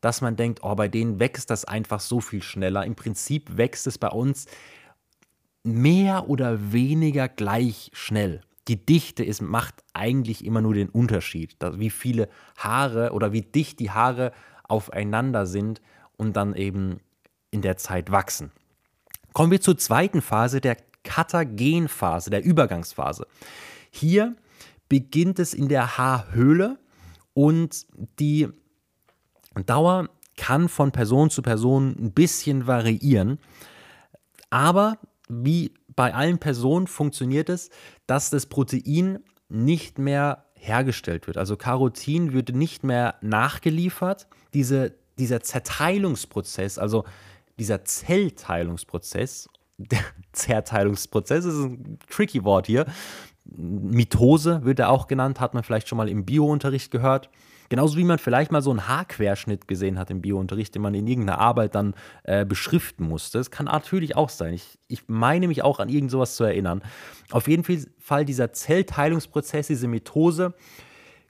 dass 0.00 0.20
man 0.20 0.36
denkt, 0.36 0.60
oh, 0.62 0.74
bei 0.74 0.88
denen 0.88 1.18
wächst 1.18 1.50
das 1.50 1.64
einfach 1.64 2.00
so 2.00 2.20
viel 2.20 2.42
schneller. 2.42 2.84
Im 2.84 2.94
Prinzip 2.94 3.56
wächst 3.56 3.86
es 3.86 3.98
bei 3.98 4.08
uns 4.08 4.46
mehr 5.64 6.28
oder 6.28 6.72
weniger 6.72 7.28
gleich 7.28 7.90
schnell. 7.92 8.40
Die 8.68 8.84
Dichte 8.84 9.24
ist, 9.24 9.40
macht 9.40 9.82
eigentlich 9.94 10.44
immer 10.44 10.60
nur 10.60 10.74
den 10.74 10.88
Unterschied, 10.88 11.56
wie 11.74 11.90
viele 11.90 12.28
Haare 12.56 13.12
oder 13.12 13.32
wie 13.32 13.42
dicht 13.42 13.80
die 13.80 13.90
Haare 13.90 14.32
aufeinander 14.64 15.46
sind 15.46 15.80
und 16.16 16.36
dann 16.36 16.54
eben 16.54 17.00
in 17.50 17.62
der 17.62 17.76
Zeit 17.76 18.10
wachsen. 18.10 18.52
Kommen 19.32 19.50
wir 19.50 19.60
zur 19.60 19.78
zweiten 19.78 20.20
Phase, 20.20 20.60
der 20.60 20.76
Katagenphase, 21.02 22.28
der 22.28 22.44
Übergangsphase. 22.44 23.26
Hier 23.98 24.36
beginnt 24.88 25.38
es 25.38 25.54
in 25.54 25.68
der 25.68 25.98
Haarhöhle 25.98 26.78
und 27.34 27.86
die 28.18 28.48
Dauer 29.66 30.08
kann 30.36 30.68
von 30.68 30.92
Person 30.92 31.30
zu 31.30 31.42
Person 31.42 31.96
ein 31.98 32.12
bisschen 32.12 32.66
variieren, 32.66 33.38
aber 34.50 34.98
wie 35.28 35.74
bei 35.94 36.14
allen 36.14 36.38
Personen 36.38 36.86
funktioniert 36.86 37.48
es, 37.48 37.70
dass 38.06 38.30
das 38.30 38.46
Protein 38.46 39.18
nicht 39.48 39.98
mehr 39.98 40.44
hergestellt 40.54 41.26
wird. 41.26 41.36
Also 41.36 41.56
Carotin 41.56 42.32
wird 42.32 42.54
nicht 42.54 42.84
mehr 42.84 43.16
nachgeliefert. 43.20 44.28
Diese, 44.54 44.94
dieser 45.18 45.40
Zerteilungsprozess, 45.40 46.78
also 46.78 47.04
dieser 47.58 47.84
Zellteilungsprozess, 47.84 49.48
der 49.78 50.04
Zerteilungsprozess 50.32 51.44
ist 51.44 51.58
ein 51.58 51.98
tricky 52.08 52.44
Wort 52.44 52.66
hier, 52.66 52.86
Mitose 53.56 54.64
wird 54.64 54.78
er 54.78 54.90
auch 54.90 55.06
genannt, 55.06 55.40
hat 55.40 55.54
man 55.54 55.62
vielleicht 55.62 55.88
schon 55.88 55.98
mal 55.98 56.08
im 56.08 56.24
Biounterricht 56.24 56.90
gehört. 56.90 57.30
Genauso 57.70 57.98
wie 57.98 58.04
man 58.04 58.18
vielleicht 58.18 58.50
mal 58.50 58.62
so 58.62 58.70
einen 58.70 58.88
Haarquerschnitt 58.88 59.68
gesehen 59.68 59.98
hat 59.98 60.10
im 60.10 60.22
Biounterricht, 60.22 60.74
den 60.74 60.80
man 60.80 60.94
in 60.94 61.06
irgendeiner 61.06 61.38
Arbeit 61.38 61.74
dann 61.74 61.94
äh, 62.22 62.46
beschriften 62.46 63.06
musste. 63.06 63.38
Das 63.38 63.50
kann 63.50 63.66
natürlich 63.66 64.16
auch 64.16 64.30
sein. 64.30 64.54
Ich, 64.54 64.78
ich 64.88 65.02
meine 65.06 65.48
mich 65.48 65.62
auch 65.62 65.78
an 65.78 65.90
irgend 65.90 66.10
sowas 66.10 66.36
zu 66.36 66.44
erinnern. 66.44 66.82
Auf 67.30 67.46
jeden 67.46 67.64
Fall 67.98 68.24
dieser 68.24 68.52
Zellteilungsprozess, 68.52 69.66
diese 69.66 69.86
Mitose, 69.86 70.54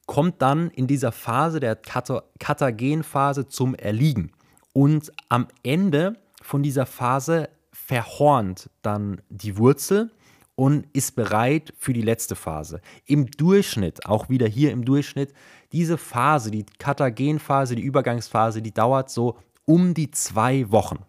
kommt 0.06 0.40
dann 0.40 0.70
in 0.70 0.86
dieser 0.86 1.12
Phase 1.12 1.60
der 1.60 1.76
Katagenphase 1.76 3.48
zum 3.48 3.74
Erliegen. 3.74 4.30
Und 4.72 5.12
am 5.28 5.48
Ende 5.64 6.14
von 6.40 6.62
dieser 6.62 6.86
Phase 6.86 7.48
verhornt 7.72 8.70
dann 8.82 9.20
die 9.28 9.58
Wurzel 9.58 10.10
und 10.58 10.88
ist 10.92 11.14
bereit 11.14 11.72
für 11.78 11.92
die 11.92 12.02
letzte 12.02 12.34
Phase. 12.34 12.80
Im 13.06 13.30
Durchschnitt, 13.30 14.06
auch 14.06 14.28
wieder 14.28 14.48
hier 14.48 14.72
im 14.72 14.84
Durchschnitt, 14.84 15.32
diese 15.70 15.96
Phase, 15.96 16.50
die 16.50 16.66
Katagenphase, 16.80 17.76
die 17.76 17.82
Übergangsphase, 17.82 18.60
die 18.60 18.74
dauert 18.74 19.08
so 19.08 19.36
um 19.66 19.94
die 19.94 20.10
zwei 20.10 20.68
Wochen. 20.72 21.04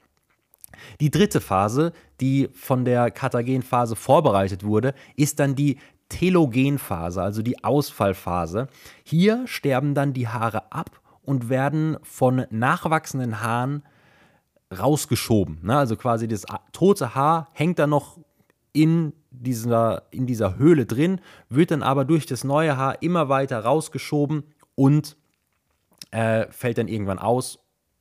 Die 1.00 1.10
dritte 1.10 1.42
Phase, 1.42 1.94
die 2.22 2.50
von 2.54 2.86
der 2.86 3.10
Katagenphase 3.10 3.96
vorbereitet 3.96 4.64
wurde, 4.64 4.94
ist 5.16 5.40
dann 5.40 5.56
die 5.56 5.80
Telogenphase, 6.10 7.20
also 7.20 7.42
die 7.42 7.64
Ausfallphase. 7.64 8.68
Hier 9.04 9.48
sterben 9.48 9.96
dann 9.96 10.14
die 10.14 10.28
Haare 10.28 10.72
ab 10.72 11.02
und 11.24 11.50
werden 11.50 11.98
von 12.04 12.46
nachwachsenden 12.52 13.42
Haaren 13.42 13.82
rausgeschoben. 14.72 15.58
Ne? 15.64 15.76
Also 15.76 15.96
quasi 15.96 16.28
das 16.28 16.46
tote 16.72 17.16
Haar 17.16 17.48
hängt 17.54 17.80
dann 17.80 17.90
noch 17.90 18.20
in 18.80 19.12
dieser, 19.30 20.04
in 20.12 20.26
dieser 20.26 20.58
Höhle 20.58 20.86
drin, 20.86 21.20
wird 21.50 21.72
dann 21.72 21.84
aber 21.84 22.06
durch 22.06 22.26
das 22.26 22.46
neue 22.46 22.78
Haar 22.78 23.02
immer 23.02 23.28
weiter 23.28 23.60
rausgeschoben 23.60 24.44
und 24.76 25.18
äh, 26.12 26.48
fällt 26.50 26.78
dann 26.78 26.88
irgendwann 26.88 27.20
aus 27.20 27.60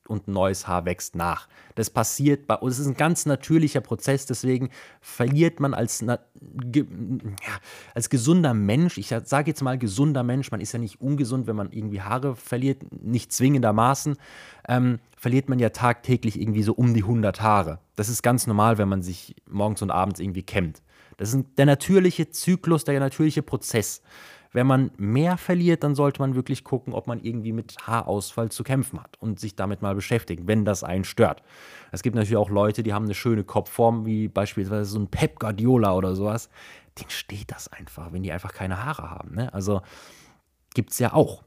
und 0.09 0.27
neues 0.27 0.67
Haar 0.67 0.85
wächst 0.85 1.15
nach. 1.15 1.47
Das 1.75 1.89
passiert 1.89 2.47
bei 2.47 2.55
uns, 2.55 2.75
es 2.75 2.81
ist 2.81 2.87
ein 2.87 2.95
ganz 2.95 3.25
natürlicher 3.25 3.81
Prozess, 3.81 4.25
deswegen 4.25 4.69
verliert 5.01 5.59
man 5.59 5.73
als, 5.73 6.03
ge, 6.41 6.85
ja, 6.85 7.53
als 7.93 8.09
gesunder 8.09 8.53
Mensch, 8.53 8.97
ich 8.97 9.07
sage 9.07 9.51
jetzt 9.51 9.61
mal 9.61 9.77
gesunder 9.77 10.23
Mensch, 10.23 10.51
man 10.51 10.61
ist 10.61 10.71
ja 10.71 10.79
nicht 10.79 10.99
ungesund, 10.99 11.47
wenn 11.47 11.55
man 11.55 11.71
irgendwie 11.71 12.01
Haare 12.01 12.35
verliert, 12.35 12.83
nicht 12.91 13.31
zwingendermaßen, 13.31 14.17
ähm, 14.67 14.99
verliert 15.15 15.49
man 15.49 15.59
ja 15.59 15.69
tagtäglich 15.69 16.39
irgendwie 16.39 16.63
so 16.63 16.73
um 16.73 16.93
die 16.93 17.03
100 17.03 17.41
Haare. 17.41 17.79
Das 17.95 18.09
ist 18.09 18.23
ganz 18.23 18.47
normal, 18.47 18.77
wenn 18.77 18.89
man 18.89 19.01
sich 19.01 19.35
morgens 19.49 19.81
und 19.81 19.91
abends 19.91 20.19
irgendwie 20.19 20.43
kämmt. 20.43 20.81
Das 21.17 21.33
ist 21.33 21.45
der 21.57 21.65
natürliche 21.65 22.29
Zyklus, 22.29 22.85
der 22.85 22.97
natürliche 22.99 23.43
Prozess. 23.43 24.01
Wenn 24.51 24.65
man 24.65 24.91
mehr 24.97 25.37
verliert, 25.37 25.83
dann 25.83 25.93
sollte 25.93 26.21
man 26.21 26.33
wirklich 26.33 26.63
gucken, 26.63 26.93
ob 26.93 27.05
man 27.05 27.19
irgendwie 27.19 27.51
mit 27.51 27.77
Haarausfall 27.85 28.49
zu 28.49 28.63
kämpfen 28.63 28.99
hat 29.01 29.15
und 29.19 29.39
sich 29.39 29.55
damit 29.55 29.81
mal 29.83 29.93
beschäftigen, 29.93 30.47
wenn 30.47 30.65
das 30.65 30.83
einen 30.83 31.03
stört. 31.03 31.43
Es 31.91 32.01
gibt 32.01 32.15
natürlich 32.15 32.37
auch 32.37 32.49
Leute, 32.49 32.81
die 32.81 32.93
haben 32.93 33.05
eine 33.05 33.13
schöne 33.13 33.43
Kopfform, 33.43 34.05
wie 34.05 34.27
beispielsweise 34.27 34.85
so 34.85 34.99
ein 34.99 35.07
Pep 35.07 35.39
Guardiola 35.39 35.93
oder 35.93 36.15
sowas. 36.15 36.49
Denen 36.97 37.11
steht 37.11 37.51
das 37.51 37.67
einfach, 37.67 38.11
wenn 38.11 38.23
die 38.23 38.31
einfach 38.31 38.53
keine 38.53 38.83
Haare 38.83 39.11
haben. 39.11 39.35
Ne? 39.35 39.53
Also 39.53 39.81
gibt 40.73 40.91
es 40.91 40.99
ja 40.99 41.13
auch. 41.13 41.43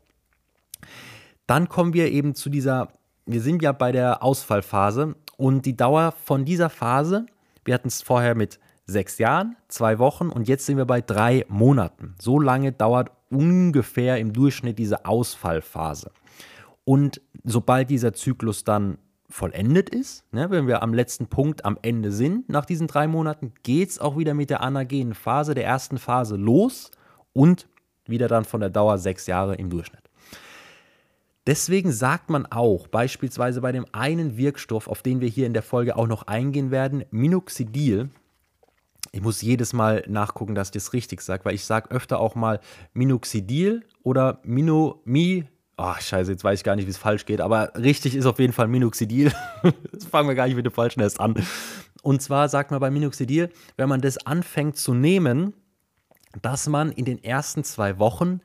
Dann 1.46 1.68
kommen 1.68 1.94
wir 1.94 2.10
eben 2.10 2.36
zu 2.36 2.50
dieser, 2.50 2.88
wir 3.26 3.40
sind 3.40 3.62
ja 3.62 3.72
bei 3.72 3.90
der 3.90 4.22
Ausfallphase 4.22 5.16
und 5.36 5.66
die 5.66 5.76
Dauer 5.76 6.12
von 6.24 6.44
dieser 6.44 6.70
Phase, 6.70 7.26
wir 7.64 7.74
hatten 7.74 7.88
es 7.88 8.00
vorher 8.00 8.36
mit 8.36 8.60
sechs 8.86 9.18
Jahren, 9.18 9.56
zwei 9.68 9.98
Wochen 9.98 10.28
und 10.28 10.48
jetzt 10.48 10.66
sind 10.66 10.76
wir 10.76 10.84
bei 10.84 11.00
drei 11.00 11.44
Monaten. 11.48 12.14
So 12.20 12.40
lange 12.40 12.72
dauert 12.72 13.10
ungefähr 13.30 14.18
im 14.18 14.32
Durchschnitt 14.32 14.78
diese 14.78 15.04
Ausfallphase. 15.04 16.10
Und 16.84 17.20
sobald 17.44 17.90
dieser 17.90 18.12
Zyklus 18.12 18.64
dann 18.64 18.98
vollendet 19.28 19.88
ist, 19.88 20.24
ne, 20.32 20.50
wenn 20.50 20.66
wir 20.66 20.82
am 20.82 20.92
letzten 20.92 21.26
Punkt 21.26 21.64
am 21.64 21.78
Ende 21.80 22.12
sind, 22.12 22.48
nach 22.48 22.66
diesen 22.66 22.86
drei 22.86 23.06
Monaten, 23.06 23.54
geht 23.62 23.90
es 23.90 23.98
auch 23.98 24.18
wieder 24.18 24.34
mit 24.34 24.50
der 24.50 24.60
anagenen 24.60 25.14
Phase, 25.14 25.54
der 25.54 25.64
ersten 25.64 25.98
Phase 25.98 26.36
los 26.36 26.90
und 27.32 27.68
wieder 28.06 28.28
dann 28.28 28.44
von 28.44 28.60
der 28.60 28.70
Dauer 28.70 28.98
sechs 28.98 29.26
Jahre 29.26 29.54
im 29.54 29.70
Durchschnitt. 29.70 30.02
Deswegen 31.46 31.90
sagt 31.90 32.30
man 32.30 32.46
auch, 32.46 32.86
beispielsweise 32.86 33.60
bei 33.60 33.72
dem 33.72 33.86
einen 33.92 34.36
Wirkstoff, 34.36 34.86
auf 34.86 35.02
den 35.02 35.20
wir 35.20 35.28
hier 35.28 35.46
in 35.46 35.54
der 35.54 35.62
Folge 35.62 35.96
auch 35.96 36.06
noch 36.06 36.24
eingehen 36.24 36.70
werden, 36.70 37.04
Minoxidil, 37.10 38.10
ich 39.12 39.20
muss 39.20 39.42
jedes 39.42 39.72
Mal 39.72 40.04
nachgucken, 40.08 40.54
dass 40.54 40.68
ich 40.68 40.72
das 40.72 40.92
richtig 40.94 41.20
sage, 41.20 41.44
weil 41.44 41.54
ich 41.54 41.64
sage 41.64 41.90
öfter 41.90 42.18
auch 42.18 42.34
mal 42.34 42.60
Minoxidil 42.94 43.84
oder 44.02 44.40
Mino, 44.42 45.02
Mi, 45.04 45.46
Ach, 45.76 46.00
scheiße, 46.00 46.30
jetzt 46.30 46.44
weiß 46.44 46.60
ich 46.60 46.64
gar 46.64 46.76
nicht, 46.76 46.86
wie 46.86 46.90
es 46.90 46.98
falsch 46.98 47.24
geht, 47.24 47.40
aber 47.40 47.72
richtig 47.74 48.14
ist 48.14 48.26
auf 48.26 48.38
jeden 48.38 48.52
Fall 48.52 48.68
Minoxidil. 48.68 49.32
Jetzt 49.92 50.06
fangen 50.06 50.28
wir 50.28 50.34
gar 50.34 50.46
nicht 50.46 50.54
mit 50.54 50.66
dem 50.66 50.72
falschen 50.72 51.00
erst 51.00 51.18
an. 51.18 51.34
Und 52.02 52.20
zwar 52.20 52.48
sagt 52.48 52.70
man 52.70 52.78
bei 52.78 52.90
Minoxidil, 52.90 53.50
wenn 53.76 53.88
man 53.88 54.00
das 54.00 54.18
anfängt 54.26 54.76
zu 54.76 54.92
nehmen, 54.92 55.54
dass 56.42 56.68
man 56.68 56.92
in 56.92 57.04
den 57.04 57.24
ersten 57.24 57.64
zwei 57.64 57.98
Wochen 57.98 58.40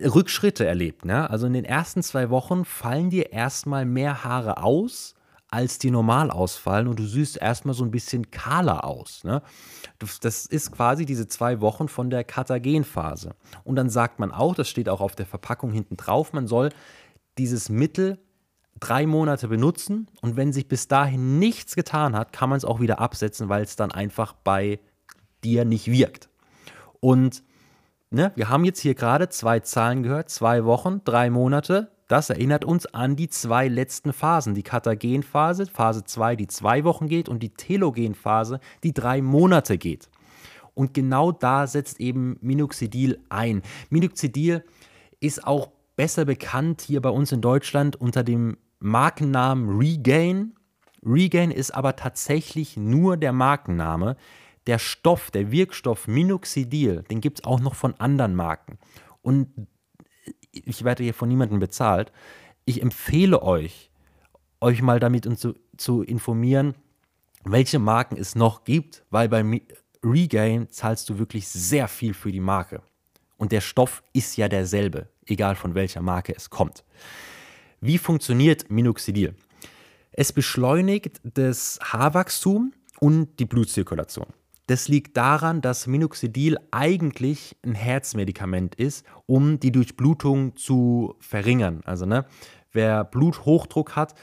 Rückschritte 0.00 0.64
erlebt. 0.64 1.04
Ne? 1.04 1.28
Also 1.28 1.46
in 1.46 1.52
den 1.52 1.64
ersten 1.64 2.02
zwei 2.02 2.30
Wochen 2.30 2.64
fallen 2.64 3.10
dir 3.10 3.32
erstmal 3.32 3.84
mehr 3.84 4.24
Haare 4.24 4.62
aus 4.62 5.14
als 5.50 5.78
die 5.78 5.90
normal 5.90 6.30
ausfallen 6.30 6.88
und 6.88 6.98
du 6.98 7.06
siehst 7.06 7.38
erstmal 7.38 7.74
so 7.74 7.84
ein 7.84 7.90
bisschen 7.90 8.30
kahler 8.30 8.84
aus. 8.84 9.24
Ne? 9.24 9.42
Das 9.98 10.46
ist 10.46 10.72
quasi 10.72 11.06
diese 11.06 11.26
zwei 11.26 11.60
Wochen 11.60 11.88
von 11.88 12.10
der 12.10 12.22
Katagenphase. 12.22 13.34
Und 13.64 13.76
dann 13.76 13.88
sagt 13.88 14.18
man 14.18 14.30
auch, 14.30 14.54
das 14.54 14.68
steht 14.68 14.88
auch 14.88 15.00
auf 15.00 15.16
der 15.16 15.26
Verpackung 15.26 15.72
hinten 15.72 15.96
drauf, 15.96 16.32
man 16.32 16.46
soll 16.46 16.70
dieses 17.38 17.68
Mittel 17.68 18.18
drei 18.78 19.06
Monate 19.06 19.48
benutzen 19.48 20.08
und 20.20 20.36
wenn 20.36 20.52
sich 20.52 20.68
bis 20.68 20.86
dahin 20.86 21.38
nichts 21.38 21.74
getan 21.74 22.14
hat, 22.14 22.32
kann 22.32 22.50
man 22.50 22.58
es 22.58 22.64
auch 22.64 22.80
wieder 22.80 23.00
absetzen, 23.00 23.48
weil 23.48 23.62
es 23.62 23.76
dann 23.76 23.90
einfach 23.90 24.34
bei 24.34 24.78
dir 25.42 25.64
nicht 25.64 25.90
wirkt. 25.90 26.28
Und 27.00 27.42
ne, 28.10 28.32
wir 28.34 28.48
haben 28.48 28.64
jetzt 28.64 28.80
hier 28.80 28.94
gerade 28.94 29.28
zwei 29.28 29.60
Zahlen 29.60 30.02
gehört, 30.02 30.30
zwei 30.30 30.64
Wochen, 30.64 31.00
drei 31.04 31.30
Monate, 31.30 31.90
das 32.08 32.30
erinnert 32.30 32.64
uns 32.64 32.86
an 32.86 33.16
die 33.16 33.28
zwei 33.28 33.68
letzten 33.68 34.14
Phasen, 34.14 34.54
die 34.54 34.62
Katagenphase, 34.62 35.66
Phase 35.66 36.04
2, 36.04 36.36
die 36.36 36.46
zwei 36.46 36.82
Wochen 36.84 37.06
geht, 37.06 37.28
und 37.28 37.42
die 37.42 37.50
Telogenphase, 37.50 38.60
die 38.82 38.94
drei 38.94 39.20
Monate 39.20 39.76
geht. 39.76 40.08
Und 40.72 40.94
genau 40.94 41.32
da 41.32 41.66
setzt 41.66 42.00
eben 42.00 42.38
Minoxidil 42.40 43.18
ein. 43.28 43.62
Minoxidil 43.90 44.64
ist 45.20 45.46
auch 45.46 45.70
besser 45.96 46.24
bekannt 46.24 46.80
hier 46.80 47.02
bei 47.02 47.10
uns 47.10 47.30
in 47.30 47.42
Deutschland 47.42 47.96
unter 47.96 48.22
dem 48.22 48.56
Markennamen 48.78 49.76
Regain. 49.76 50.54
Regain 51.04 51.50
ist 51.50 51.72
aber 51.72 51.96
tatsächlich 51.96 52.76
nur 52.76 53.16
der 53.16 53.32
Markenname. 53.32 54.16
Der 54.66 54.78
Stoff, 54.78 55.30
der 55.30 55.50
Wirkstoff 55.50 56.06
Minoxidil, 56.06 57.02
den 57.10 57.20
gibt 57.20 57.40
es 57.40 57.44
auch 57.44 57.60
noch 57.60 57.74
von 57.74 57.94
anderen 57.94 58.34
Marken. 58.34 58.78
Und 59.20 59.48
ich 60.66 60.84
werde 60.84 61.02
hier 61.02 61.14
von 61.14 61.28
niemandem 61.28 61.58
bezahlt. 61.58 62.12
Ich 62.64 62.82
empfehle 62.82 63.42
euch, 63.42 63.90
euch 64.60 64.82
mal 64.82 65.00
damit 65.00 65.38
zu, 65.38 65.54
zu 65.76 66.02
informieren, 66.02 66.74
welche 67.44 67.78
Marken 67.78 68.16
es 68.16 68.34
noch 68.34 68.64
gibt, 68.64 69.04
weil 69.10 69.28
bei 69.28 69.62
Regain 70.02 70.68
zahlst 70.70 71.08
du 71.08 71.18
wirklich 71.18 71.48
sehr 71.48 71.88
viel 71.88 72.14
für 72.14 72.32
die 72.32 72.40
Marke. 72.40 72.82
Und 73.36 73.52
der 73.52 73.60
Stoff 73.60 74.02
ist 74.12 74.36
ja 74.36 74.48
derselbe, 74.48 75.08
egal 75.26 75.54
von 75.54 75.74
welcher 75.74 76.02
Marke 76.02 76.34
es 76.34 76.50
kommt. 76.50 76.84
Wie 77.80 77.98
funktioniert 77.98 78.70
Minoxidil? 78.70 79.34
Es 80.10 80.32
beschleunigt 80.32 81.20
das 81.22 81.78
Haarwachstum 81.80 82.72
und 82.98 83.38
die 83.38 83.44
Blutzirkulation. 83.44 84.26
Das 84.68 84.86
liegt 84.86 85.16
daran, 85.16 85.62
dass 85.62 85.86
Minoxidil 85.86 86.58
eigentlich 86.70 87.56
ein 87.64 87.74
Herzmedikament 87.74 88.74
ist, 88.74 89.06
um 89.24 89.58
die 89.58 89.72
Durchblutung 89.72 90.56
zu 90.56 91.16
verringern. 91.20 91.80
Also, 91.86 92.04
ne, 92.04 92.26
wer 92.72 93.04
Bluthochdruck 93.04 93.96
hat, 93.96 94.14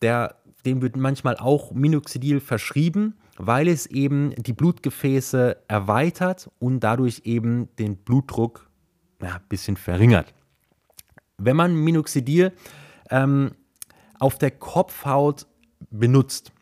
der, 0.00 0.36
dem 0.64 0.80
wird 0.80 0.96
manchmal 0.96 1.36
auch 1.36 1.72
Minoxidil 1.72 2.40
verschrieben, 2.40 3.18
weil 3.36 3.68
es 3.68 3.84
eben 3.84 4.34
die 4.38 4.54
Blutgefäße 4.54 5.58
erweitert 5.68 6.50
und 6.58 6.80
dadurch 6.80 7.22
eben 7.24 7.68
den 7.76 7.98
Blutdruck 7.98 8.70
ja, 9.20 9.34
ein 9.34 9.48
bisschen 9.50 9.76
verringert. 9.76 10.32
Wenn 11.36 11.56
man 11.56 11.74
Minoxidil 11.74 12.54
ähm, 13.10 13.50
auf 14.18 14.38
der 14.38 14.52
Kopfhaut 14.52 15.46
benutzt, 15.90 16.52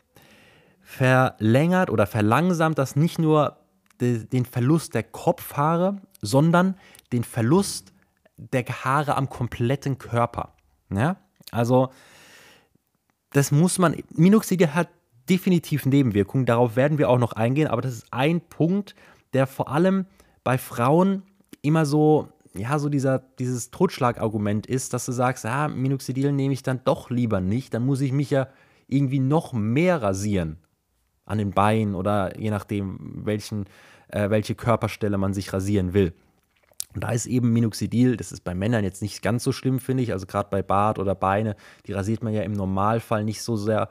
verlängert 0.87 1.90
oder 1.90 2.07
verlangsamt 2.07 2.79
das 2.79 2.94
nicht 2.94 3.18
nur 3.18 3.57
den 4.01 4.44
Verlust 4.44 4.94
der 4.94 5.03
Kopfhaare, 5.03 6.01
sondern 6.22 6.77
den 7.12 7.25
Verlust 7.25 7.92
der 8.37 8.64
Haare 8.64 9.16
am 9.16 9.29
kompletten 9.29 9.99
Körper. 9.99 10.55
Ja? 10.90 11.16
Also 11.51 11.90
das 13.33 13.51
muss 13.51 13.79
man, 13.79 13.96
Minoxidil 14.14 14.75
hat 14.75 14.88
definitiv 15.29 15.87
Nebenwirkungen, 15.87 16.46
darauf 16.46 16.77
werden 16.77 16.99
wir 16.99 17.11
auch 17.11 17.18
noch 17.18 17.33
eingehen, 17.33 17.66
aber 17.66 17.83
das 17.83 17.94
ist 17.94 18.07
ein 18.12 18.40
Punkt, 18.40 18.94
der 19.33 19.49
vor 19.49 19.68
allem 19.68 20.07
bei 20.44 20.57
Frauen 20.57 21.25
immer 21.62 21.85
so, 21.85 22.29
ja, 22.55 22.79
so 22.79 22.88
dieser, 22.88 23.18
dieses 23.40 23.72
Totschlagargument 23.72 24.68
ist, 24.68 24.92
dass 24.92 25.05
du 25.05 25.11
sagst, 25.11 25.42
ja, 25.44 25.66
Minoxidil 25.66 26.31
nehme 26.31 26.55
ich 26.55 26.62
dann 26.62 26.83
doch 26.85 27.11
lieber 27.11 27.40
nicht, 27.40 27.75
dann 27.75 27.85
muss 27.85 28.01
ich 28.03 28.12
mich 28.12 28.31
ja 28.31 28.46
irgendwie 28.87 29.18
noch 29.18 29.53
mehr 29.53 30.01
rasieren 30.01 30.59
an 31.27 31.39
den 31.39 31.51
Beinen 31.51 31.95
oder 31.95 32.39
je 32.39 32.51
nachdem, 32.51 33.27
welchen, 33.27 33.67
äh, 34.09 34.31
welche 34.31 34.55
Körperstelle 34.55 35.19
man 35.19 35.35
sich 35.35 35.53
rasieren 35.53 35.93
will. 35.93 36.15
Und 36.95 37.05
da 37.05 37.11
ist 37.11 37.27
eben 37.27 37.53
Minoxidil, 37.53 38.17
das 38.17 38.33
ist 38.33 38.43
bei 38.43 38.55
Männern 38.55 38.83
jetzt 38.83 39.03
nicht 39.03 39.21
ganz 39.21 39.45
so 39.45 39.53
schlimm, 39.53 39.81
finde 39.81 40.03
ich. 40.03 40.12
Also 40.12 40.25
gerade 40.25 40.49
bei 40.51 40.62
Bart 40.62 40.99
oder 40.99 41.15
Beine, 41.15 41.55
die 41.87 41.93
rasiert 41.93 42.23
man 42.23 42.33
ja 42.33 42.43
im 42.43 42.53
Normalfall 42.53 43.23
nicht 43.23 43.43
so 43.43 43.57
sehr. 43.57 43.91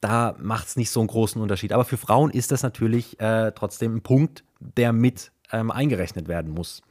Da 0.00 0.34
macht 0.40 0.66
es 0.66 0.76
nicht 0.76 0.90
so 0.90 0.98
einen 0.98 1.06
großen 1.06 1.40
Unterschied. 1.40 1.72
Aber 1.72 1.84
für 1.84 1.96
Frauen 1.98 2.32
ist 2.32 2.50
das 2.50 2.64
natürlich 2.64 3.20
äh, 3.20 3.52
trotzdem 3.52 3.94
ein 3.94 4.02
Punkt, 4.02 4.42
der 4.58 4.92
mit 4.92 5.30
ähm, 5.52 5.70
eingerechnet 5.70 6.26
werden 6.26 6.50
muss. 6.50 6.82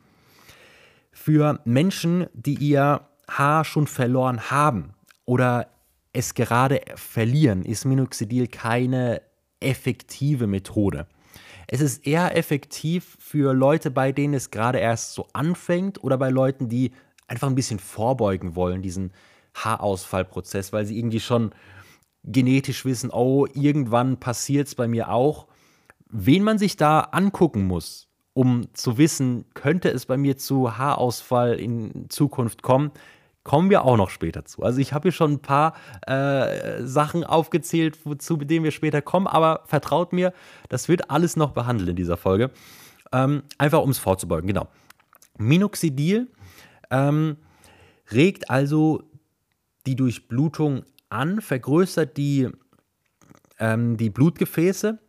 Für 1.12 1.60
Menschen, 1.66 2.28
die 2.34 2.56
ihr 2.56 3.02
Haar 3.30 3.66
schon 3.66 3.88
verloren 3.88 4.52
haben 4.52 4.94
oder 5.26 5.68
es 6.13 6.34
gerade 6.34 6.82
verlieren, 6.95 7.63
ist 7.63 7.86
Minoxidil 7.86 8.47
keine 8.47 9.21
effektive 9.60 10.47
Methode. 10.47 11.08
Es 11.67 11.80
ist 11.80 12.06
eher 12.06 12.36
effektiv 12.36 13.17
für 13.19 13.54
Leute, 13.54 13.91
bei 13.91 14.12
denen 14.12 14.34
es 14.34 14.52
gerade 14.52 14.80
erst 14.80 15.13
so 15.13 15.28
anfängt 15.34 16.04
oder 16.04 16.17
bei 16.17 16.30
Leuten, 16.30 16.67
die 16.67 16.91
einfach 17.28 17.47
ein 17.47 17.56
bisschen 17.56 17.80
vorbeugen 17.80 18.56
wollen, 18.56 18.82
diesen 18.82 19.13
Haarausfallprozess, 19.54 20.74
weil 20.74 20.86
sie 20.86 20.97
irgendwie 20.97 21.21
schon 21.21 21.52
genetisch 22.24 22.86
wissen, 22.86 23.10
oh, 23.10 23.47
irgendwann 23.54 24.19
passiert 24.19 24.67
es 24.67 24.76
bei 24.76 24.88
mir 24.88 25.10
auch. 25.10 25.47
Wen 26.10 26.43
man 26.43 26.58
sich 26.58 26.76
da 26.76 27.00
angucken 27.00 27.65
muss, 27.65 28.10
um 28.34 28.67
zu 28.74 28.97
wissen, 28.97 29.45
könnte 29.54 29.89
es 29.89 30.06
bei 30.06 30.17
mir 30.17 30.38
zu 30.38 30.78
Haarausfall 30.78 31.54
in 31.54 32.10
Zukunft 32.10 32.62
kommen, 32.62 32.91
Kommen 33.44 33.72
wir 33.72 33.86
auch 33.86 33.98
noch 33.98 34.12
später 34.12 34.46
zu. 34.46 34.62
Also 34.62 34.80
ich 34.80 34.94
habe 34.94 35.04
hier 35.04 35.12
schon 35.12 35.34
ein 35.34 35.40
paar 35.40 35.74
äh, 36.06 36.84
Sachen 36.84 37.24
aufgezählt, 37.24 37.98
zu 38.20 38.38
denen 38.38 38.64
wir 38.64 38.72
später 38.72 39.02
kommen, 39.02 39.26
aber 39.26 39.64
vertraut 39.66 40.14
mir, 40.14 40.32
das 40.70 40.88
wird 40.88 41.10
alles 41.10 41.36
noch 41.36 41.52
behandelt 41.52 41.90
in 41.90 41.96
dieser 41.96 42.18
Folge. 42.18 42.52
Ähm, 43.12 43.44
einfach 43.58 43.82
um 43.82 43.90
es 43.90 43.98
vorzubeugen, 43.98 44.48
genau. 44.48 44.68
Minoxidil 45.38 46.28
ähm, 46.92 47.38
regt 48.12 48.50
also 48.52 49.04
die 49.88 49.96
Durchblutung 49.96 50.84
an, 51.10 51.42
vergrößert 51.42 52.18
die, 52.18 52.48
ähm, 53.60 53.98
die 53.98 54.12
Blutgefäße, 54.12 55.00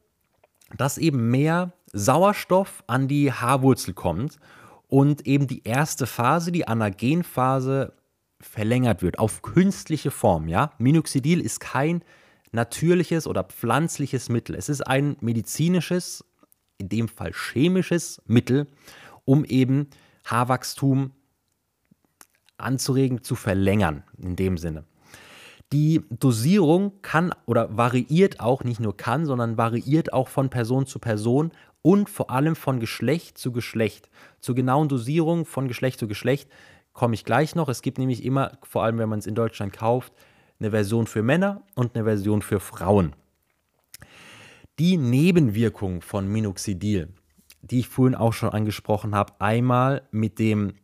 dass 0.76 0.96
eben 0.96 1.30
mehr 1.30 1.72
Sauerstoff 1.92 2.82
an 2.86 3.08
die 3.08 3.30
Haarwurzel 3.30 3.92
kommt 3.92 4.38
und 4.88 5.26
eben 5.26 5.46
die 5.46 5.62
erste 5.64 6.06
Phase, 6.06 6.50
die 6.50 6.66
Anagenphase, 6.66 7.92
verlängert 8.42 9.02
wird 9.02 9.18
auf 9.18 9.42
künstliche 9.42 10.10
Form. 10.10 10.48
Ja? 10.48 10.72
Minoxidil 10.78 11.40
ist 11.40 11.60
kein 11.60 12.02
natürliches 12.52 13.26
oder 13.26 13.44
pflanzliches 13.44 14.28
Mittel. 14.28 14.54
Es 14.54 14.68
ist 14.68 14.82
ein 14.82 15.16
medizinisches, 15.20 16.24
in 16.78 16.88
dem 16.88 17.08
Fall 17.08 17.32
chemisches 17.32 18.20
Mittel, 18.26 18.66
um 19.24 19.44
eben 19.44 19.88
Haarwachstum 20.24 21.12
anzuregen, 22.58 23.22
zu 23.22 23.34
verlängern, 23.34 24.04
in 24.18 24.36
dem 24.36 24.58
Sinne. 24.58 24.84
Die 25.72 26.02
Dosierung 26.10 27.00
kann 27.00 27.34
oder 27.46 27.76
variiert 27.76 28.40
auch, 28.40 28.62
nicht 28.62 28.78
nur 28.78 28.96
kann, 28.96 29.24
sondern 29.24 29.56
variiert 29.56 30.12
auch 30.12 30.28
von 30.28 30.50
Person 30.50 30.86
zu 30.86 30.98
Person 30.98 31.50
und 31.80 32.10
vor 32.10 32.30
allem 32.30 32.56
von 32.56 32.78
Geschlecht 32.78 33.38
zu 33.38 33.52
Geschlecht. 33.52 34.10
Zur 34.40 34.54
genauen 34.54 34.88
Dosierung 34.88 35.46
von 35.46 35.68
Geschlecht 35.68 35.98
zu 35.98 36.08
Geschlecht 36.08 36.50
komme 36.92 37.14
ich 37.14 37.24
gleich 37.24 37.54
noch. 37.54 37.68
Es 37.68 37.82
gibt 37.82 37.98
nämlich 37.98 38.24
immer, 38.24 38.58
vor 38.62 38.84
allem 38.84 38.98
wenn 38.98 39.08
man 39.08 39.18
es 39.18 39.26
in 39.26 39.34
Deutschland 39.34 39.72
kauft, 39.72 40.12
eine 40.60 40.70
Version 40.70 41.06
für 41.06 41.22
Männer 41.22 41.62
und 41.74 41.94
eine 41.94 42.04
Version 42.04 42.42
für 42.42 42.60
Frauen. 42.60 43.14
Die 44.78 44.96
Nebenwirkung 44.96 46.02
von 46.02 46.28
Minoxidil, 46.28 47.08
die 47.62 47.80
ich 47.80 47.88
vorhin 47.88 48.14
auch 48.14 48.32
schon 48.32 48.50
angesprochen 48.50 49.14
habe, 49.14 49.34
einmal 49.38 50.02
mit 50.10 50.38
dem, 50.38 50.74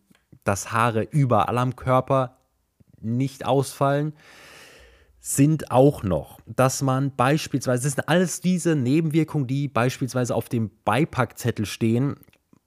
dass 0.44 0.72
Haare 0.72 1.02
überall 1.02 1.58
am 1.58 1.76
Körper 1.76 2.38
nicht 3.00 3.46
ausfallen, 3.46 4.12
sind 5.20 5.70
auch 5.70 6.02
noch, 6.02 6.40
dass 6.46 6.80
man 6.80 7.14
beispielsweise, 7.14 7.82
das 7.82 7.94
sind 7.94 8.08
alles 8.08 8.40
diese 8.40 8.76
Nebenwirkungen, 8.76 9.46
die 9.46 9.68
beispielsweise 9.68 10.34
auf 10.34 10.48
dem 10.48 10.70
Beipackzettel 10.84 11.66
stehen, 11.66 12.16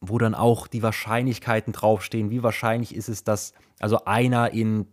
wo 0.01 0.17
dann 0.17 0.35
auch 0.35 0.67
die 0.67 0.83
Wahrscheinlichkeiten 0.83 1.73
draufstehen. 1.73 2.31
Wie 2.31 2.43
wahrscheinlich 2.43 2.95
ist 2.95 3.07
es, 3.07 3.23
dass 3.23 3.53
also 3.79 4.05
einer 4.05 4.51
in 4.51 4.87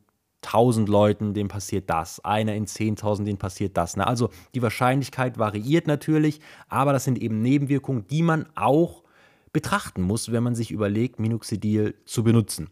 1000 0.45 0.89
Leuten, 0.89 1.35
dem 1.35 1.49
passiert 1.49 1.91
das, 1.91 2.25
einer 2.25 2.55
in 2.55 2.67
10.000, 2.67 3.25
dem 3.25 3.39
passiert 3.39 3.77
das. 3.77 3.97
Ne? 3.97 4.07
Also 4.07 4.31
die 4.55 4.63
Wahrscheinlichkeit 4.63 5.39
variiert 5.39 5.87
natürlich, 5.87 6.41
aber 6.69 6.93
das 6.93 7.05
sind 7.05 7.21
eben 7.21 7.43
Nebenwirkungen, 7.43 8.07
die 8.07 8.23
man 8.23 8.47
auch 8.55 9.03
betrachten 9.53 10.03
muss, 10.03 10.31
wenn 10.31 10.43
man 10.43 10.55
sich 10.55 10.71
überlegt, 10.71 11.19
Minoxidil 11.19 11.95
zu 12.05 12.23
benutzen. 12.23 12.71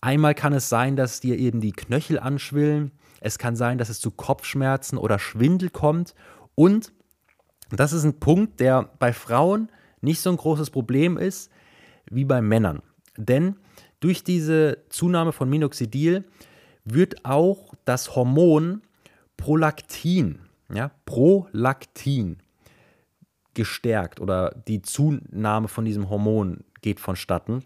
Einmal 0.00 0.34
kann 0.34 0.52
es 0.52 0.68
sein, 0.68 0.96
dass 0.96 1.20
dir 1.20 1.38
eben 1.38 1.60
die 1.60 1.72
Knöchel 1.72 2.18
anschwillen, 2.18 2.90
es 3.20 3.38
kann 3.38 3.54
sein, 3.54 3.78
dass 3.78 3.88
es 3.88 4.00
zu 4.00 4.10
Kopfschmerzen 4.10 4.98
oder 4.98 5.20
Schwindel 5.20 5.70
kommt 5.70 6.14
und 6.56 6.92
das 7.70 7.92
ist 7.92 8.04
ein 8.04 8.18
Punkt, 8.18 8.60
der 8.60 8.90
bei 8.98 9.12
Frauen 9.12 9.70
nicht 10.02 10.20
so 10.20 10.30
ein 10.30 10.36
großes 10.36 10.70
Problem 10.70 11.16
ist 11.16 11.50
wie 12.10 12.24
bei 12.24 12.42
Männern. 12.42 12.82
Denn 13.16 13.56
durch 14.00 14.24
diese 14.24 14.84
Zunahme 14.88 15.32
von 15.32 15.48
Minoxidil 15.48 16.24
wird 16.84 17.24
auch 17.24 17.74
das 17.84 18.14
Hormon 18.14 18.82
Prolaktin, 19.36 20.40
ja, 20.72 20.90
Prolaktin 21.04 22.38
gestärkt 23.54 24.20
oder 24.20 24.54
die 24.66 24.82
Zunahme 24.82 25.68
von 25.68 25.84
diesem 25.84 26.08
Hormon 26.08 26.64
geht 26.80 27.00
vonstatten. 27.00 27.64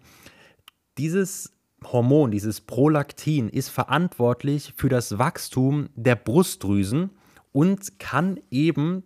Dieses 0.97 1.53
Hormon, 1.83 2.31
dieses 2.31 2.61
Prolaktin, 2.61 3.49
ist 3.49 3.69
verantwortlich 3.69 4.73
für 4.75 4.89
das 4.89 5.17
Wachstum 5.17 5.89
der 5.95 6.15
Brustdrüsen 6.15 7.11
und 7.51 7.99
kann 7.99 8.39
eben 8.49 9.03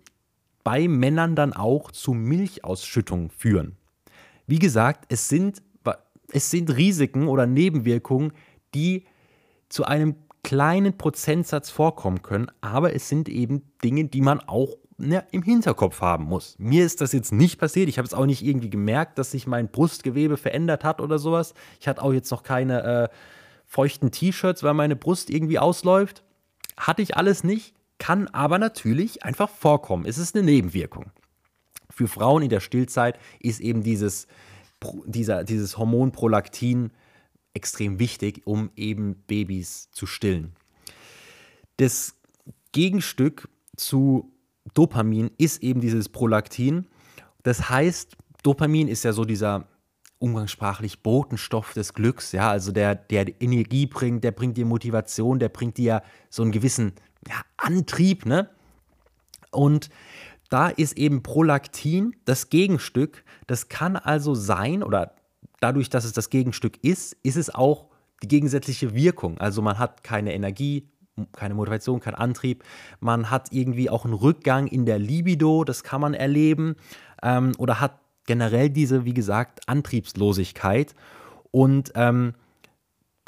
bei 0.64 0.88
Männern 0.88 1.36
dann 1.36 1.54
auch 1.54 1.92
zu 1.92 2.14
Milchausschüttung 2.14 3.30
führen. 3.30 3.78
Wie 4.48 4.60
gesagt, 4.60 5.06
es 5.10 5.30
sind, 5.30 5.62
es 6.32 6.50
sind 6.50 6.76
Risiken 6.76 7.28
oder 7.28 7.46
Nebenwirkungen, 7.46 8.34
die 8.74 9.06
zu 9.70 9.86
einem 9.86 10.16
kleinen 10.44 10.98
Prozentsatz 10.98 11.70
vorkommen 11.70 12.22
können, 12.22 12.48
aber 12.62 12.96
es 12.96 13.08
sind 13.08 13.30
eben 13.30 13.62
Dinge, 13.84 14.06
die 14.06 14.22
man 14.22 14.40
auch 14.40 14.76
ne, 14.98 15.26
im 15.32 15.44
Hinterkopf 15.44 16.02
haben 16.02 16.26
muss. 16.26 16.56
Mir 16.58 16.86
ist 16.86 17.02
das 17.02 17.12
jetzt 17.12 17.32
nicht 17.32 17.60
passiert. 17.60 17.90
Ich 17.90 17.98
habe 17.98 18.08
es 18.08 18.14
auch 18.14 18.26
nicht 18.26 18.44
irgendwie 18.44 18.70
gemerkt, 18.70 19.18
dass 19.20 19.32
sich 19.32 19.48
mein 19.48 19.70
Brustgewebe 19.70 20.38
verändert 20.38 20.84
hat 20.84 21.02
oder 21.02 21.20
sowas. 21.20 21.54
Ich 21.80 21.88
hatte 21.88 22.02
auch 22.02 22.14
jetzt 22.14 22.32
noch 22.32 22.44
keine 22.44 22.84
äh, 22.84 23.10
feuchten 23.66 24.12
T-Shirts, 24.12 24.64
weil 24.64 24.74
meine 24.74 24.96
Brust 24.96 25.30
irgendwie 25.30 25.60
ausläuft. 25.60 26.24
Hatte 26.78 27.02
ich 27.02 27.16
alles 27.18 27.44
nicht 27.44 27.76
kann 28.02 28.28
aber 28.30 28.58
natürlich 28.58 29.22
einfach 29.22 29.48
vorkommen. 29.48 30.06
Es 30.08 30.18
ist 30.18 30.36
eine 30.36 30.44
Nebenwirkung. 30.44 31.12
Für 31.92 32.08
Frauen 32.08 32.42
in 32.42 32.50
der 32.50 32.60
Stillzeit 32.60 33.20
ist 33.40 33.60
eben 33.60 33.84
dieses, 33.84 34.26
dieser, 35.06 35.44
dieses 35.44 35.78
Hormon 35.78 36.12
Prolaktin 36.12 36.90
extrem 37.54 38.00
wichtig, 38.00 38.42
um 38.46 38.72
eben 38.76 39.18
Babys 39.28 39.92
zu 39.92 40.08
stillen. 40.08 40.56
Das 41.78 42.16
Gegenstück 42.72 43.48
zu 43.78 44.34
Dopamin 44.74 45.30
ist 45.38 45.62
eben 45.62 45.80
dieses 45.80 46.10
Prolaktin. 46.10 46.88
Das 47.44 47.70
heißt, 47.70 48.18
Dopamin 48.42 48.88
ist 48.88 49.04
ja 49.04 49.14
so 49.14 49.26
dieser 49.26 49.68
umgangssprachlich 50.18 51.04
Botenstoff 51.04 51.74
des 51.74 51.94
Glücks, 51.94 52.32
ja, 52.32 52.50
also 52.50 52.72
der, 52.72 52.96
der 52.96 53.40
Energie 53.42 53.86
bringt, 53.86 54.24
der 54.24 54.32
bringt 54.32 54.58
dir 54.58 54.66
Motivation, 54.66 55.38
der 55.38 55.50
bringt 55.50 55.78
dir 55.78 56.02
so 56.32 56.42
einen 56.42 56.52
gewissen 56.52 56.94
ja, 57.28 57.42
Antrieb, 57.58 58.26
ne? 58.26 58.50
Und 59.52 59.90
da 60.50 60.68
ist 60.68 60.98
eben 60.98 61.24
Prolaktin 61.24 62.16
das 62.26 62.50
Gegenstück. 62.50 63.24
Das 63.48 63.70
kann 63.70 63.96
also 63.96 64.36
sein, 64.36 64.84
oder 64.84 65.16
dadurch, 65.60 65.90
dass 65.90 66.06
es 66.06 66.14
das 66.14 66.30
Gegenstück 66.30 66.84
ist, 66.84 67.16
ist 67.24 67.38
es 67.38 67.54
auch 67.54 67.88
die 68.24 68.28
gegensätzliche 68.28 68.94
Wirkung. 68.94 69.38
Also 69.40 69.62
man 69.62 69.80
hat 69.80 70.04
keine 70.04 70.34
Energie, 70.34 70.90
keine 71.34 71.54
Motivation, 71.54 72.00
keinen 72.00 72.16
Antrieb. 72.16 72.64
Man 73.00 73.30
hat 73.30 73.52
irgendwie 73.52 73.90
auch 73.90 74.06
einen 74.06 74.14
Rückgang 74.14 74.68
in 74.68 74.86
der 74.86 75.00
Libido, 75.00 75.64
das 75.64 75.84
kann 75.84 76.02
man 76.02 76.14
erleben. 76.14 76.76
Ähm, 77.24 77.54
oder 77.58 77.80
hat 77.80 78.00
generell 78.26 78.70
diese, 78.70 79.06
wie 79.06 79.14
gesagt, 79.14 79.68
Antriebslosigkeit. 79.68 80.96
Und 81.52 81.92
ähm, 81.96 82.34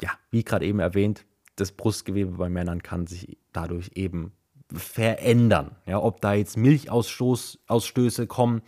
ja, 0.02 0.10
wie 0.30 0.44
gerade 0.44 0.66
eben 0.66 0.80
erwähnt, 0.80 1.24
das 1.56 1.72
Brustgewebe 1.72 2.32
bei 2.32 2.48
Männern 2.48 2.82
kann 2.82 3.06
sich 3.06 3.38
dadurch 3.52 3.92
eben 3.94 4.32
verändern. 4.72 5.76
Ja, 5.86 6.02
ob 6.02 6.20
da 6.20 6.34
jetzt 6.34 6.56
Milchausstöße 6.56 8.26
kommen, 8.26 8.62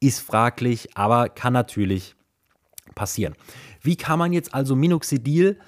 ist 0.00 0.20
fraglich, 0.20 0.96
aber 0.96 1.28
kann 1.28 1.52
natürlich 1.52 2.14
passieren. 2.94 3.34
Wie 3.80 3.96
kann 3.96 4.18
man 4.18 4.32
jetzt 4.32 4.54
also 4.54 4.76
Minoxidil, 4.76 5.58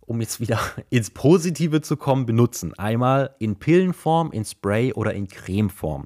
um 0.00 0.20
jetzt 0.20 0.40
wieder 0.40 0.58
ins 0.90 1.10
Positive 1.10 1.80
zu 1.80 1.96
kommen, 1.96 2.26
benutzen? 2.26 2.74
Einmal 2.78 3.34
in 3.38 3.56
Pillenform, 3.56 4.32
in 4.32 4.44
Spray 4.44 4.92
oder 4.92 5.14
in 5.14 5.28
Cremeform. 5.28 6.04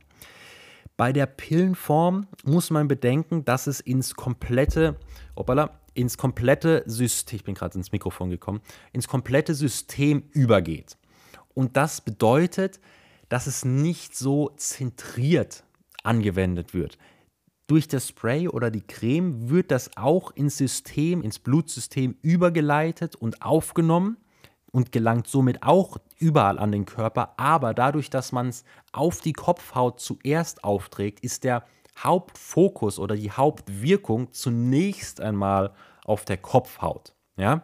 Bei 0.97 1.13
der 1.13 1.27
Pillenform 1.27 2.27
muss 2.45 2.71
man 2.71 2.89
bedenken, 2.89 3.45
dass 3.45 3.69
es 3.69 3.79
ins 3.79 4.15
komplette, 4.17 4.97
hoppala, 5.37 5.78
ins 5.99 6.17
komplette 6.17 6.85
System, 6.87 7.37
ich 7.37 7.45
bin 7.45 7.55
gerade 7.57 7.77
ins 7.77 7.91
Mikrofon 7.91 8.31
gekommen, 8.31 8.61
ins 8.93 9.09
komplette 9.09 9.55
System 9.55 10.23
übergeht. 10.33 10.97
Und 11.55 11.77
das 11.77 12.01
bedeutet, 12.01 12.79
dass 13.29 13.49
es 13.49 13.65
nicht 13.65 14.17
so 14.17 14.51
zentriert 14.57 15.65
angewendet 16.05 16.73
wird. 16.73 16.99
Durch 17.67 17.89
das 17.89 18.09
Spray 18.09 18.49
oder 18.49 18.71
die 18.71 18.87
Creme 18.87 19.51
wird 19.51 19.73
das 19.73 19.97
auch 19.97 20.31
ins 20.31 20.57
System, 20.57 21.21
ins 21.21 21.41
Blutsystem 21.41 22.17
übergeleitet 22.23 23.17
und 23.17 23.43
aufgenommen 23.43 24.17
und 24.71 24.93
gelangt 24.93 25.27
somit 25.27 25.65
auch 25.65 25.99
überall 26.17 26.61
an 26.61 26.71
den 26.71 26.87
Körper. 26.87 27.35
Aber 27.39 27.75
dadurch, 27.75 28.09
dass 28.09 28.31
man 28.31 28.49
es 28.49 28.65
auf 28.93 29.21
die 29.21 29.33
Kopfhaut 29.33 29.99
zuerst 29.99 30.63
aufträgt, 30.63 31.21
ist 31.21 31.43
der 31.43 31.65
Hauptfokus 32.03 32.99
oder 32.99 33.17
die 33.17 33.31
Hauptwirkung 33.31 34.33
zunächst 34.33 35.21
einmal 35.21 35.73
auf 36.05 36.25
der 36.25 36.39
Kopfhaut. 36.39 37.15
Ja? 37.37 37.63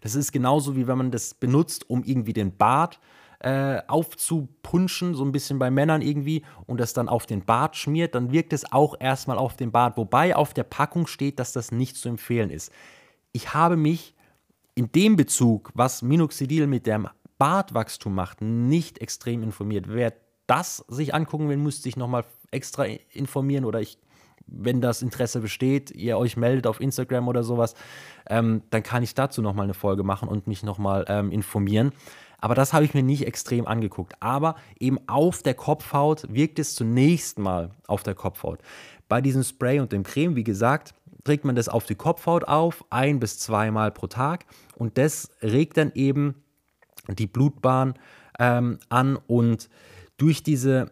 Das 0.00 0.14
ist 0.14 0.32
genauso 0.32 0.76
wie 0.76 0.86
wenn 0.86 0.98
man 0.98 1.10
das 1.10 1.34
benutzt, 1.34 1.88
um 1.88 2.02
irgendwie 2.04 2.32
den 2.32 2.56
Bart 2.56 3.00
äh, 3.40 3.80
aufzupunschen, 3.86 5.14
so 5.14 5.24
ein 5.24 5.32
bisschen 5.32 5.58
bei 5.58 5.70
Männern 5.70 6.02
irgendwie, 6.02 6.44
und 6.66 6.80
das 6.80 6.92
dann 6.92 7.08
auf 7.08 7.26
den 7.26 7.44
Bart 7.44 7.76
schmiert, 7.76 8.14
dann 8.14 8.32
wirkt 8.32 8.52
es 8.52 8.72
auch 8.72 8.96
erstmal 8.98 9.38
auf 9.38 9.56
den 9.56 9.70
Bart. 9.70 9.96
Wobei 9.96 10.34
auf 10.34 10.54
der 10.54 10.64
Packung 10.64 11.06
steht, 11.06 11.38
dass 11.38 11.52
das 11.52 11.70
nicht 11.70 11.96
zu 11.96 12.08
empfehlen 12.08 12.50
ist. 12.50 12.72
Ich 13.32 13.54
habe 13.54 13.76
mich 13.76 14.14
in 14.74 14.90
dem 14.90 15.16
Bezug, 15.16 15.70
was 15.74 16.02
Minoxidil 16.02 16.66
mit 16.66 16.86
dem 16.86 17.08
Bartwachstum 17.38 18.14
macht, 18.14 18.40
nicht 18.40 18.98
extrem 18.98 19.42
informiert. 19.42 19.86
Wer 19.88 20.14
das 20.48 20.84
sich 20.88 21.14
angucken 21.14 21.48
will, 21.48 21.56
müsste 21.56 21.82
sich 21.82 21.96
nochmal 21.96 22.24
extra 22.50 22.84
informieren 23.12 23.64
oder 23.64 23.80
ich, 23.80 23.98
wenn 24.46 24.80
das 24.80 25.02
Interesse 25.02 25.40
besteht, 25.40 25.90
ihr 25.90 26.16
euch 26.18 26.36
meldet 26.36 26.66
auf 26.66 26.80
Instagram 26.80 27.28
oder 27.28 27.42
sowas, 27.42 27.74
ähm, 28.28 28.62
dann 28.70 28.82
kann 28.82 29.02
ich 29.02 29.14
dazu 29.14 29.42
nochmal 29.42 29.64
eine 29.64 29.74
Folge 29.74 30.02
machen 30.02 30.28
und 30.28 30.46
mich 30.46 30.62
nochmal 30.62 31.04
ähm, 31.08 31.30
informieren. 31.30 31.92
Aber 32.40 32.54
das 32.54 32.72
habe 32.72 32.84
ich 32.84 32.94
mir 32.94 33.02
nicht 33.02 33.26
extrem 33.26 33.66
angeguckt. 33.66 34.14
Aber 34.20 34.54
eben 34.78 34.98
auf 35.08 35.42
der 35.42 35.54
Kopfhaut 35.54 36.32
wirkt 36.32 36.58
es 36.58 36.74
zunächst 36.74 37.38
mal 37.38 37.70
auf 37.86 38.02
der 38.02 38.14
Kopfhaut. 38.14 38.60
Bei 39.08 39.20
diesem 39.20 39.42
Spray 39.42 39.80
und 39.80 39.92
dem 39.92 40.04
Creme, 40.04 40.36
wie 40.36 40.44
gesagt, 40.44 40.94
trägt 41.24 41.44
man 41.44 41.56
das 41.56 41.68
auf 41.68 41.84
die 41.84 41.96
Kopfhaut 41.96 42.44
auf, 42.44 42.84
ein 42.90 43.18
bis 43.18 43.38
zweimal 43.38 43.90
pro 43.90 44.06
Tag. 44.06 44.46
Und 44.76 44.98
das 44.98 45.30
regt 45.42 45.76
dann 45.76 45.92
eben 45.94 46.36
die 47.08 47.26
Blutbahn 47.26 47.94
ähm, 48.38 48.78
an 48.88 49.18
und 49.26 49.68
durch 50.16 50.42
diese 50.42 50.90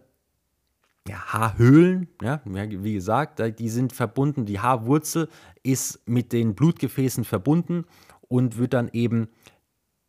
ja, 1.08 1.18
Haarhöhlen, 1.32 2.08
ja, 2.22 2.40
wie 2.44 2.94
gesagt, 2.94 3.40
die 3.58 3.68
sind 3.68 3.92
verbunden, 3.92 4.44
die 4.46 4.60
Haarwurzel 4.60 5.28
ist 5.62 6.06
mit 6.08 6.32
den 6.32 6.54
Blutgefäßen 6.54 7.24
verbunden 7.24 7.84
und 8.28 8.58
wird 8.58 8.72
dann 8.72 8.88
eben 8.92 9.28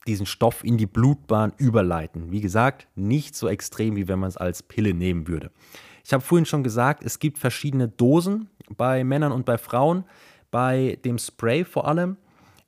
diesen 0.08 0.26
Stoff 0.26 0.64
in 0.64 0.78
die 0.78 0.86
Blutbahn 0.86 1.54
überleiten. 1.58 2.32
Wie 2.32 2.42
gesagt, 2.42 2.88
nicht 2.96 3.36
so 3.36 3.48
extrem, 3.48 3.96
wie 3.96 4.08
wenn 4.08 4.20
man 4.20 4.30
es 4.30 4.38
als 4.38 4.64
Pille 4.64 4.94
nehmen 4.94 5.28
würde. 5.28 5.52
Ich 6.04 6.14
habe 6.14 6.24
vorhin 6.24 6.46
schon 6.46 6.64
gesagt, 6.64 7.04
es 7.04 7.20
gibt 7.20 7.38
verschiedene 7.38 7.90
Dosen 7.90 8.50
bei 8.76 9.04
Männern 9.04 9.34
und 9.34 9.46
bei 9.46 9.58
Frauen, 9.58 10.06
bei 10.50 10.98
dem 11.04 11.18
Spray 11.18 11.66
vor 11.66 11.88
allem. 11.88 12.18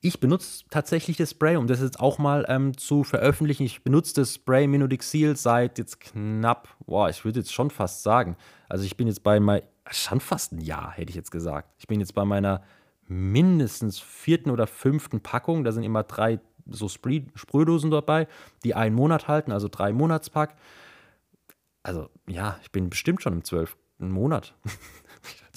Ich 0.02 0.22
benutze 0.22 0.64
tatsächlich 0.70 1.18
das 1.18 1.32
Spray, 1.32 1.58
um 1.58 1.68
das 1.68 1.82
jetzt 1.82 2.00
auch 2.00 2.20
mal 2.20 2.46
ähm, 2.48 2.78
zu 2.78 3.04
veröffentlichen. 3.04 3.64
Ich 3.64 3.84
benutze 3.84 4.14
das 4.14 4.36
Spray 4.36 4.66
Minodixil 4.66 5.36
seit 5.36 5.78
jetzt 5.78 6.00
knapp, 6.00 6.70
boah, 6.86 7.10
ich 7.10 7.26
würde 7.26 7.40
jetzt 7.40 7.54
schon 7.54 7.70
fast 7.70 8.04
sagen. 8.04 8.38
Also 8.70 8.86
ich 8.86 8.96
bin 8.96 9.08
jetzt 9.08 9.24
bei 9.24 9.42
mein, 9.42 9.62
schon 9.92 10.22
fast 10.22 10.54
ein 10.54 10.62
Jahr, 10.62 10.92
hätte 10.92 11.10
ich 11.10 11.18
jetzt 11.18 11.32
gesagt. 11.32 11.74
Ich 11.80 11.88
bin 11.88 12.00
jetzt 12.00 12.16
bei 12.16 12.24
meiner 12.24 12.64
mindestens 13.08 14.00
vierten 14.00 14.52
oder 14.52 14.68
fünften 14.68 15.20
Packung. 15.20 15.66
Da 15.66 15.74
sind 15.74 15.84
immer 15.84 16.04
drei 16.04 16.40
so 16.66 16.88
Sprühdosen 16.88 17.92
dabei, 17.92 18.28
die 18.64 18.76
einen 18.76 18.96
Monat 18.96 19.28
halten, 19.28 19.52
also 19.52 19.68
drei 19.68 19.92
Monatspack. 19.92 20.56
Also 21.84 22.10
ja, 22.28 22.58
ich 22.62 22.72
bin 22.72 22.90
bestimmt 22.90 23.22
schon 23.22 23.34
im 23.34 23.44
zwölften 23.44 24.12
Monat. 24.12 24.56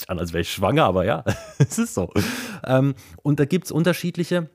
Sich 0.03 0.11
an, 0.11 0.19
als 0.19 0.33
wäre 0.33 0.43
ich 0.43 0.53
schwanger, 0.53 0.85
aber 0.85 1.05
ja, 1.05 1.25
es 1.59 1.79
ist 1.79 1.95
so. 1.95 2.11
Ähm, 2.65 2.95
und 3.23 3.41
da 3.41 3.45
gibt 3.45 3.67
es 3.67 3.73
unterschiedliche. 3.73 4.51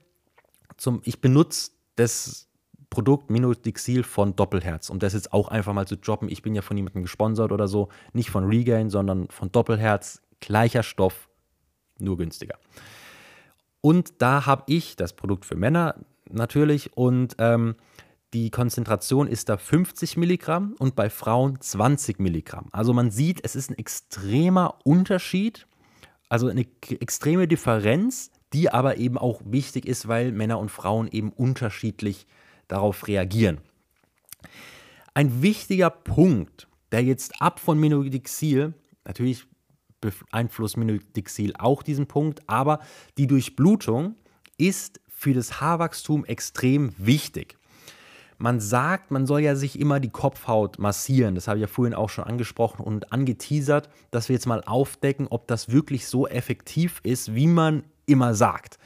Zum, 0.76 1.02
ich 1.06 1.22
benutze 1.22 1.72
das 1.96 2.48
Produkt 2.90 3.30
Minodixil 3.30 4.04
von 4.04 4.36
Doppelherz, 4.36 4.90
um 4.90 5.00
das 5.00 5.14
jetzt 5.14 5.34
auch 5.34 5.48
einfach 5.48 5.74
mal 5.74 5.88
zu 5.88 5.98
droppen. 5.98 6.30
Ich 6.30 6.42
bin 6.42 6.54
ja 6.54 6.62
von 6.62 6.76
niemandem 6.76 7.02
gesponsert 7.02 7.52
oder 7.52 7.68
so. 7.68 7.90
Nicht 8.14 8.30
von 8.30 8.46
Regain, 8.46 8.90
sondern 8.90 9.28
von 9.30 9.52
Doppelherz. 9.52 10.22
Gleicher 10.40 10.84
Stoff, 10.84 11.30
nur 11.98 12.18
günstiger. 12.18 12.58
Und 13.82 14.22
da 14.22 14.46
habe 14.46 14.64
ich 14.68 14.96
das 14.96 15.14
Produkt 15.14 15.46
für 15.46 15.56
Männer 15.56 15.96
natürlich 16.30 16.96
und 16.96 17.36
ähm, 17.40 17.76
die 18.34 18.52
Konzentration 18.52 19.28
ist 19.28 19.50
da 19.50 19.58
50 19.58 20.18
Milligramm 20.18 20.76
und 20.80 20.96
bei 20.96 21.10
Frauen 21.10 21.62
20 21.62 22.20
Milligramm. 22.20 22.68
Also 22.72 22.94
man 22.94 23.10
sieht, 23.10 23.40
es 23.44 23.56
ist 23.56 23.70
ein 23.70 23.78
extremer 23.78 24.80
Unterschied, 24.84 25.66
also 26.30 26.48
eine 26.48 26.66
extreme 27.00 27.48
Differenz, 27.48 28.32
die 28.54 28.70
aber 28.70 28.98
eben 28.98 29.18
auch 29.18 29.42
wichtig 29.46 29.86
ist, 29.86 30.08
weil 30.08 30.32
Männer 30.32 30.60
und 30.60 30.72
Frauen 30.72 31.08
eben 31.08 31.32
unterschiedlich 31.32 32.28
darauf 32.68 33.08
reagieren. 33.08 33.60
Ein 35.14 35.42
wichtiger 35.42 35.90
Punkt, 35.90 36.68
der 36.92 37.04
jetzt 37.04 37.42
ab 37.42 37.60
von 37.60 37.80
Minodixil, 37.80 38.74
natürlich 39.06 39.46
beeinflusst 40.02 40.78
Minodixil 40.78 41.54
auch 41.58 41.82
diesen 41.82 42.08
Punkt, 42.08 42.42
aber 42.48 42.80
die 43.18 43.28
Durchblutung 43.28 44.16
ist 44.58 45.02
für 45.08 45.34
das 45.34 45.60
Haarwachstum 45.60 46.26
extrem 46.26 46.94
wichtig. 46.98 47.57
Man 48.38 48.60
sagt, 48.60 49.10
man 49.10 49.26
soll 49.26 49.42
ja 49.42 49.56
sich 49.56 49.80
immer 49.80 50.00
die 50.00 50.10
Kopfhaut 50.10 50.78
massieren. 50.78 51.34
Das 51.34 51.48
habe 51.48 51.58
ich 51.58 51.62
ja 51.62 51.68
vorhin 51.68 51.96
auch 51.96 52.10
schon 52.10 52.24
angesprochen 52.24 52.84
und 52.84 53.12
angeteasert, 53.12 53.90
dass 54.12 54.30
wir 54.30 54.36
jetzt 54.36 54.46
mal 54.46 54.62
aufdecken, 54.64 55.28
ob 55.28 55.48
das 55.48 55.72
wirklich 55.72 56.08
so 56.08 56.28
effektiv 56.28 57.00
ist, 57.04 57.34
wie 57.34 57.48
man 57.48 57.84
immer 58.06 58.36
sagt. 58.36 58.78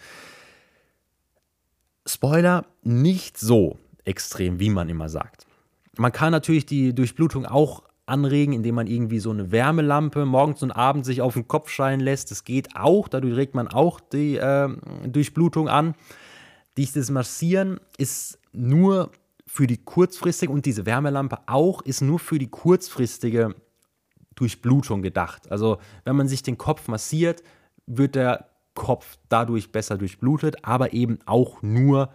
Spoiler, 2.05 2.65
nicht 2.81 3.37
so 3.37 3.77
extrem, 4.05 4.59
wie 4.59 4.69
man 4.69 4.87
immer 4.89 5.09
sagt. 5.09 5.45
Man 5.97 6.13
kann 6.13 6.31
natürlich 6.31 6.65
die 6.65 6.95
Durchblutung 6.95 7.45
auch 7.45 7.83
anregen, 8.05 8.53
indem 8.53 8.75
man 8.75 8.87
irgendwie 8.87 9.19
so 9.19 9.31
eine 9.31 9.51
Wärmelampe 9.51 10.25
morgens 10.25 10.63
und 10.63 10.71
abends 10.71 11.07
sich 11.07 11.21
auf 11.21 11.33
den 11.33 11.47
Kopf 11.47 11.69
scheinen 11.69 12.01
lässt. 12.01 12.31
Das 12.31 12.43
geht 12.43 12.75
auch, 12.75 13.07
dadurch 13.07 13.35
regt 13.35 13.55
man 13.55 13.67
auch 13.67 13.99
die 13.99 14.37
äh, 14.37 14.69
Durchblutung 15.05 15.67
an. 15.67 15.95
Dieses 16.77 17.09
Massieren 17.09 17.79
ist 17.97 18.39
nur 18.53 19.11
für 19.51 19.67
die 19.67 19.83
kurzfristige 19.83 20.49
und 20.49 20.65
diese 20.65 20.85
Wärmelampe 20.85 21.39
auch 21.45 21.81
ist 21.81 21.99
nur 21.99 22.19
für 22.19 22.39
die 22.39 22.47
kurzfristige 22.47 23.53
Durchblutung 24.33 25.01
gedacht. 25.01 25.51
Also 25.51 25.77
wenn 26.05 26.15
man 26.15 26.29
sich 26.29 26.41
den 26.41 26.57
Kopf 26.57 26.87
massiert, 26.87 27.43
wird 27.85 28.15
der 28.15 28.49
Kopf 28.75 29.17
dadurch 29.27 29.73
besser 29.73 29.97
durchblutet, 29.97 30.63
aber 30.63 30.93
eben 30.93 31.19
auch 31.25 31.61
nur 31.61 32.13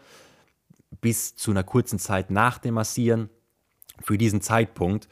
bis 1.03 1.37
zu 1.37 1.51
einer 1.51 1.63
kurzen 1.63 1.99
Zeit 1.99 2.31
nach 2.31 2.57
dem 2.57 2.73
Massieren 2.73 3.29
für 4.01 4.17
diesen 4.17 4.41
Zeitpunkt. 4.41 5.07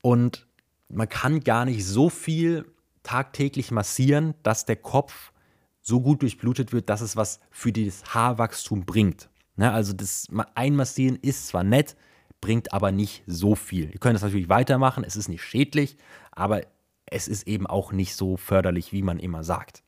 Und 0.00 0.46
man 0.88 1.10
kann 1.10 1.40
gar 1.40 1.66
nicht 1.66 1.84
so 1.84 2.08
viel 2.08 2.64
tagtäglich 3.02 3.72
massieren, 3.72 4.32
dass 4.42 4.64
der 4.64 4.76
Kopf 4.76 5.32
so 5.82 6.00
gut 6.00 6.22
durchblutet 6.22 6.72
wird, 6.72 6.88
dass 6.88 7.02
es 7.02 7.14
was 7.14 7.40
für 7.50 7.72
das 7.72 8.14
Haarwachstum 8.14 8.86
bringt. 8.86 9.28
Ne, 9.58 9.72
also 9.72 9.92
das 9.92 10.28
Einmassieren 10.54 11.18
ist 11.20 11.48
zwar 11.48 11.64
nett, 11.64 11.96
bringt 12.40 12.72
aber 12.72 12.92
nicht 12.92 13.24
so 13.26 13.56
viel. 13.56 13.90
Ihr 13.90 13.98
könnt 13.98 14.14
das 14.14 14.22
natürlich 14.22 14.48
weitermachen, 14.48 15.02
es 15.02 15.16
ist 15.16 15.28
nicht 15.28 15.42
schädlich, 15.42 15.96
aber 16.30 16.62
es 17.06 17.26
ist 17.26 17.48
eben 17.48 17.66
auch 17.66 17.90
nicht 17.90 18.14
so 18.14 18.36
förderlich, 18.36 18.92
wie 18.92 19.02
man 19.02 19.18
immer 19.18 19.42
sagt. 19.42 19.82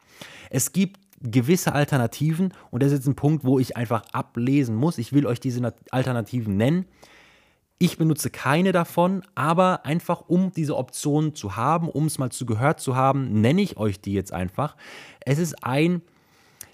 Es 0.50 0.72
gibt 0.72 0.98
gewisse 1.22 1.72
Alternativen 1.72 2.52
und 2.72 2.82
das 2.82 2.88
ist 2.90 2.98
jetzt 2.98 3.06
ein 3.06 3.14
Punkt, 3.14 3.44
wo 3.44 3.60
ich 3.60 3.76
einfach 3.76 4.02
ablesen 4.10 4.74
muss. 4.74 4.98
Ich 4.98 5.12
will 5.12 5.24
euch 5.24 5.38
diese 5.38 5.72
Alternativen 5.92 6.56
nennen. 6.56 6.86
Ich 7.78 7.96
benutze 7.96 8.28
keine 8.28 8.72
davon, 8.72 9.22
aber 9.36 9.86
einfach 9.86 10.22
um 10.26 10.50
diese 10.50 10.76
Option 10.76 11.36
zu 11.36 11.54
haben, 11.54 11.88
um 11.88 12.06
es 12.06 12.18
mal 12.18 12.30
zu 12.30 12.44
gehört 12.44 12.80
zu 12.80 12.96
haben, 12.96 13.40
nenne 13.40 13.62
ich 13.62 13.76
euch 13.76 14.00
die 14.00 14.14
jetzt 14.14 14.32
einfach. 14.32 14.76
Es 15.20 15.38
ist 15.38 15.62
ein 15.62 16.02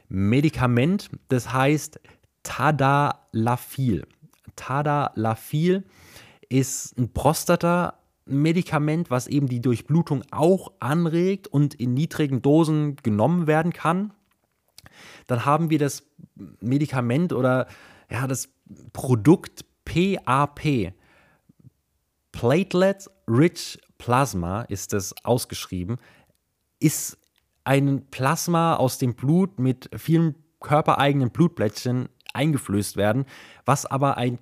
Medikament, 0.08 1.10
das 1.28 1.52
heißt 1.52 2.00
Tadalafil. 2.46 4.06
Tadalafil 4.54 5.84
ist 6.48 6.96
ein 6.96 7.12
Prostata-Medikament, 7.12 9.10
was 9.10 9.26
eben 9.26 9.48
die 9.48 9.60
Durchblutung 9.60 10.22
auch 10.30 10.70
anregt 10.78 11.48
und 11.48 11.74
in 11.74 11.92
niedrigen 11.92 12.42
Dosen 12.42 12.94
genommen 13.02 13.48
werden 13.48 13.72
kann. 13.72 14.12
Dann 15.26 15.44
haben 15.44 15.70
wir 15.70 15.80
das 15.80 16.04
Medikament 16.60 17.32
oder 17.32 17.66
ja, 18.08 18.28
das 18.28 18.48
Produkt 18.92 19.64
PAP. 19.84 20.92
Platelet 22.30 23.10
Rich 23.28 23.80
Plasma 23.98 24.62
ist 24.62 24.92
das 24.92 25.16
ausgeschrieben. 25.24 25.96
Ist 26.78 27.18
ein 27.64 28.06
Plasma 28.12 28.76
aus 28.76 28.98
dem 28.98 29.14
Blut 29.16 29.58
mit 29.58 29.90
vielen 29.96 30.36
körpereigenen 30.60 31.30
Blutplättchen 31.30 32.08
eingeflößt 32.36 32.96
werden, 32.96 33.24
was 33.64 33.86
aber 33.86 34.16
ein 34.16 34.38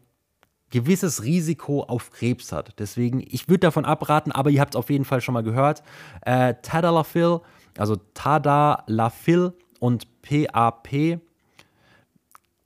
gewisses 0.71 1.23
Risiko 1.23 1.85
auf 1.85 2.11
Krebs 2.11 2.51
hat. 2.51 2.75
Deswegen, 2.81 3.23
ich 3.25 3.49
würde 3.49 3.61
davon 3.61 3.85
abraten, 3.85 4.33
aber 4.33 4.51
ihr 4.51 4.61
habt 4.61 4.75
es 4.75 4.79
auf 4.79 4.91
jeden 4.91 5.05
Fall 5.05 5.21
schon 5.21 5.35
mal 5.35 5.45
gehört. 5.45 5.83
Äh, 6.23 6.55
Tadalafil, 6.63 7.41
also 7.79 7.97
Tadalafil 8.15 9.53
und 9.79 10.09
PAP, 10.23 11.21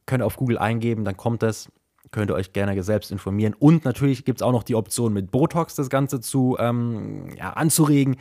könnt 0.06 0.22
ihr 0.22 0.26
auf 0.26 0.36
Google 0.36 0.58
eingeben, 0.58 1.04
dann 1.04 1.16
kommt 1.16 1.42
es. 1.42 1.70
Könnt 2.10 2.30
ihr 2.30 2.34
euch 2.34 2.54
gerne 2.54 2.82
selbst 2.82 3.12
informieren. 3.12 3.54
Und 3.58 3.84
natürlich 3.84 4.24
gibt 4.24 4.40
es 4.40 4.42
auch 4.42 4.52
noch 4.52 4.62
die 4.62 4.74
Option, 4.74 5.12
mit 5.12 5.30
Botox 5.30 5.74
das 5.74 5.90
Ganze 5.90 6.20
zu 6.20 6.56
ähm, 6.58 7.28
ja, 7.36 7.50
anzuregen. 7.50 8.16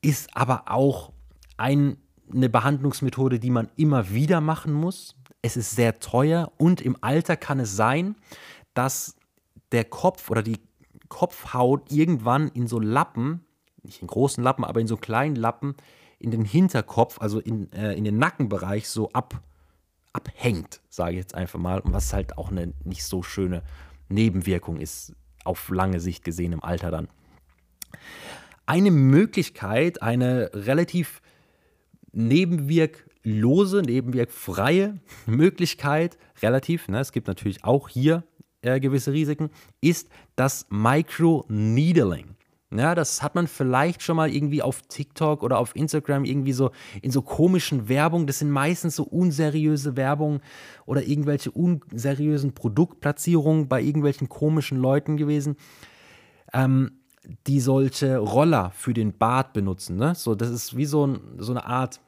Ist 0.00 0.36
aber 0.36 0.70
auch 0.70 1.10
ein, 1.56 1.96
eine 2.32 2.48
Behandlungsmethode, 2.48 3.40
die 3.40 3.50
man 3.50 3.68
immer 3.74 4.10
wieder 4.10 4.40
machen 4.40 4.72
muss. 4.72 5.16
Es 5.42 5.56
ist 5.56 5.70
sehr 5.70 6.00
teuer 6.00 6.52
und 6.58 6.80
im 6.80 6.96
Alter 7.00 7.36
kann 7.36 7.60
es 7.60 7.74
sein, 7.74 8.16
dass 8.74 9.16
der 9.72 9.84
Kopf 9.84 10.30
oder 10.30 10.42
die 10.42 10.58
Kopfhaut 11.08 11.90
irgendwann 11.90 12.48
in 12.48 12.66
so 12.66 12.78
Lappen, 12.78 13.44
nicht 13.82 14.02
in 14.02 14.08
großen 14.08 14.42
Lappen, 14.42 14.64
aber 14.64 14.80
in 14.80 14.86
so 14.86 14.96
kleinen 14.96 15.36
Lappen, 15.36 15.74
in 16.18 16.30
den 16.30 16.44
Hinterkopf, 16.44 17.20
also 17.20 17.40
in, 17.40 17.72
äh, 17.72 17.94
in 17.94 18.04
den 18.04 18.18
Nackenbereich 18.18 18.88
so 18.88 19.10
ab, 19.12 19.42
abhängt, 20.12 20.80
sage 20.88 21.12
ich 21.12 21.18
jetzt 21.18 21.34
einfach 21.34 21.58
mal. 21.58 21.80
Und 21.80 21.92
was 21.92 22.12
halt 22.12 22.36
auch 22.36 22.50
eine 22.50 22.74
nicht 22.84 23.04
so 23.04 23.22
schöne 23.22 23.62
Nebenwirkung 24.08 24.78
ist, 24.78 25.14
auf 25.44 25.70
lange 25.70 26.00
Sicht 26.00 26.24
gesehen 26.24 26.52
im 26.52 26.62
Alter 26.62 26.90
dann. 26.90 27.08
Eine 28.66 28.90
Möglichkeit, 28.90 30.02
eine 30.02 30.50
relativ 30.52 31.22
nebenwirklose, 33.22 33.82
nebenwirkfreie 33.82 34.98
Möglichkeit, 35.26 36.18
relativ, 36.42 36.88
ne, 36.88 37.00
es 37.00 37.12
gibt 37.12 37.28
natürlich 37.28 37.64
auch 37.64 37.88
hier 37.88 38.24
äh, 38.62 38.80
gewisse 38.80 39.12
Risiken, 39.12 39.50
ist 39.80 40.08
das 40.36 40.66
Microneedling. 40.70 42.36
Ja, 42.72 42.94
das 42.94 43.20
hat 43.20 43.34
man 43.34 43.48
vielleicht 43.48 44.00
schon 44.00 44.14
mal 44.14 44.32
irgendwie 44.32 44.62
auf 44.62 44.82
TikTok 44.82 45.42
oder 45.42 45.58
auf 45.58 45.74
Instagram 45.74 46.24
irgendwie 46.24 46.52
so 46.52 46.70
in 47.02 47.10
so 47.10 47.20
komischen 47.20 47.88
Werbungen. 47.88 48.28
Das 48.28 48.38
sind 48.38 48.50
meistens 48.50 48.94
so 48.94 49.02
unseriöse 49.02 49.96
Werbungen 49.96 50.40
oder 50.86 51.02
irgendwelche 51.02 51.50
unseriösen 51.50 52.54
Produktplatzierungen 52.54 53.68
bei 53.68 53.82
irgendwelchen 53.82 54.28
komischen 54.28 54.78
Leuten 54.78 55.16
gewesen, 55.16 55.56
ähm, 56.52 56.92
die 57.48 57.58
solche 57.58 58.18
Roller 58.18 58.70
für 58.70 58.94
den 58.94 59.18
Bart 59.18 59.52
benutzen. 59.52 59.96
Ne? 59.96 60.14
So, 60.14 60.36
das 60.36 60.50
ist 60.50 60.76
wie 60.76 60.86
so, 60.86 61.08
ein, 61.08 61.20
so 61.38 61.50
eine 61.50 61.64
Art, 61.64 62.00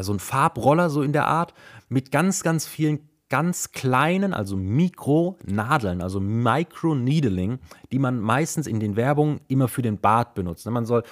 so 0.00 0.12
ein 0.12 0.18
Farbroller, 0.18 0.90
so 0.90 1.02
in 1.02 1.12
der 1.12 1.26
Art, 1.26 1.54
mit 1.88 2.10
ganz, 2.10 2.42
ganz 2.42 2.66
vielen 2.66 3.08
ganz 3.28 3.72
kleinen, 3.72 4.34
also 4.34 4.56
Mikronadeln, 4.56 6.02
also 6.02 6.20
Microneedling, 6.20 7.58
die 7.90 7.98
man 7.98 8.20
meistens 8.20 8.66
in 8.66 8.80
den 8.80 8.96
Werbungen 8.96 9.40
immer 9.48 9.68
für 9.68 9.82
den 9.82 9.98
Bart 9.98 10.34
benutzt. 10.34 10.66
Man 10.66 10.86
soll 10.86 11.02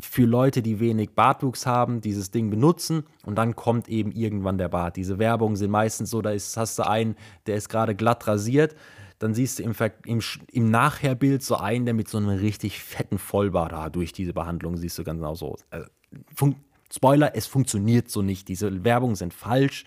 für 0.00 0.24
Leute, 0.24 0.62
die 0.62 0.80
wenig 0.80 1.14
Bartwuchs 1.14 1.66
haben, 1.66 2.00
dieses 2.00 2.30
Ding 2.30 2.50
benutzen 2.50 3.04
und 3.24 3.36
dann 3.36 3.56
kommt 3.56 3.88
eben 3.88 4.12
irgendwann 4.12 4.58
der 4.58 4.68
Bart. 4.68 4.96
Diese 4.96 5.18
Werbungen 5.18 5.56
sind 5.56 5.70
meistens 5.70 6.10
so, 6.10 6.22
da 6.22 6.30
ist, 6.30 6.56
hast 6.56 6.78
du 6.78 6.86
einen, 6.86 7.16
der 7.46 7.56
ist 7.56 7.68
gerade 7.68 7.94
glatt 7.94 8.26
rasiert, 8.26 8.74
dann 9.18 9.34
siehst 9.34 9.58
du 9.58 9.62
im, 9.62 9.74
im, 10.04 10.20
im 10.52 10.70
Nachherbild 10.70 11.42
so 11.42 11.56
einen, 11.56 11.86
der 11.86 11.94
mit 11.94 12.08
so 12.08 12.18
einem 12.18 12.28
richtig 12.28 12.80
fetten 12.80 13.18
Vollbart, 13.18 13.72
ah, 13.72 13.90
durch 13.90 14.12
diese 14.12 14.32
Behandlung 14.32 14.76
siehst 14.76 14.98
du 14.98 15.04
ganz 15.04 15.18
genau 15.18 15.34
so. 15.34 15.56
Also, 15.70 15.88
Spoiler, 16.92 17.34
es 17.34 17.46
funktioniert 17.46 18.10
so 18.10 18.22
nicht. 18.22 18.48
Diese 18.48 18.84
Werbungen 18.84 19.16
sind 19.16 19.34
falsch 19.34 19.84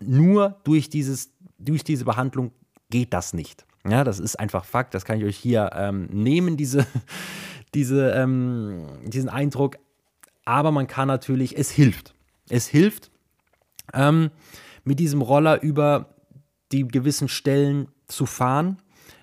nur 0.00 0.56
durch, 0.64 0.90
dieses, 0.90 1.30
durch 1.58 1.84
diese 1.84 2.04
Behandlung 2.04 2.52
geht 2.90 3.12
das 3.12 3.32
nicht. 3.32 3.66
Ja, 3.88 4.04
das 4.04 4.20
ist 4.20 4.38
einfach 4.38 4.64
Fakt, 4.64 4.94
das 4.94 5.04
kann 5.04 5.18
ich 5.18 5.24
euch 5.24 5.36
hier 5.36 5.70
ähm, 5.74 6.06
nehmen, 6.06 6.56
diese, 6.56 6.86
diese, 7.74 8.10
ähm, 8.12 8.86
diesen 9.04 9.28
Eindruck. 9.28 9.78
Aber 10.44 10.70
man 10.70 10.86
kann 10.86 11.08
natürlich, 11.08 11.56
es 11.58 11.70
hilft. 11.70 12.14
Es 12.48 12.66
hilft, 12.66 13.10
ähm, 13.92 14.30
mit 14.84 14.98
diesem 14.98 15.22
Roller 15.22 15.62
über 15.62 16.14
die 16.72 16.86
gewissen 16.86 17.28
Stellen 17.28 17.88
zu 18.06 18.26
fahren. 18.26 18.78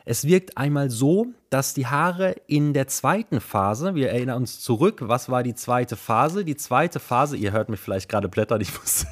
Es 0.10 0.26
wirkt 0.26 0.58
einmal 0.58 0.90
so, 0.90 1.28
dass 1.52 1.76
die 1.76 1.86
Haare 1.86 2.36
in 2.48 2.74
der 2.74 2.88
zweiten 2.88 3.40
Phase, 3.40 3.94
wir 3.94 4.10
erinnern 4.10 4.38
uns 4.38 4.60
zurück, 4.60 5.04
was 5.04 5.30
war 5.30 5.44
die 5.44 5.54
zweite 5.54 5.96
Phase? 5.96 6.44
Die 6.44 6.56
zweite 6.56 7.00
Phase, 7.00 7.38
ihr 7.38 7.52
hört 7.52 7.70
mich 7.70 7.80
vielleicht 7.80 8.10
gerade 8.10 8.28
blättern, 8.28 8.60
ich 8.62 8.74
muss 8.74 9.06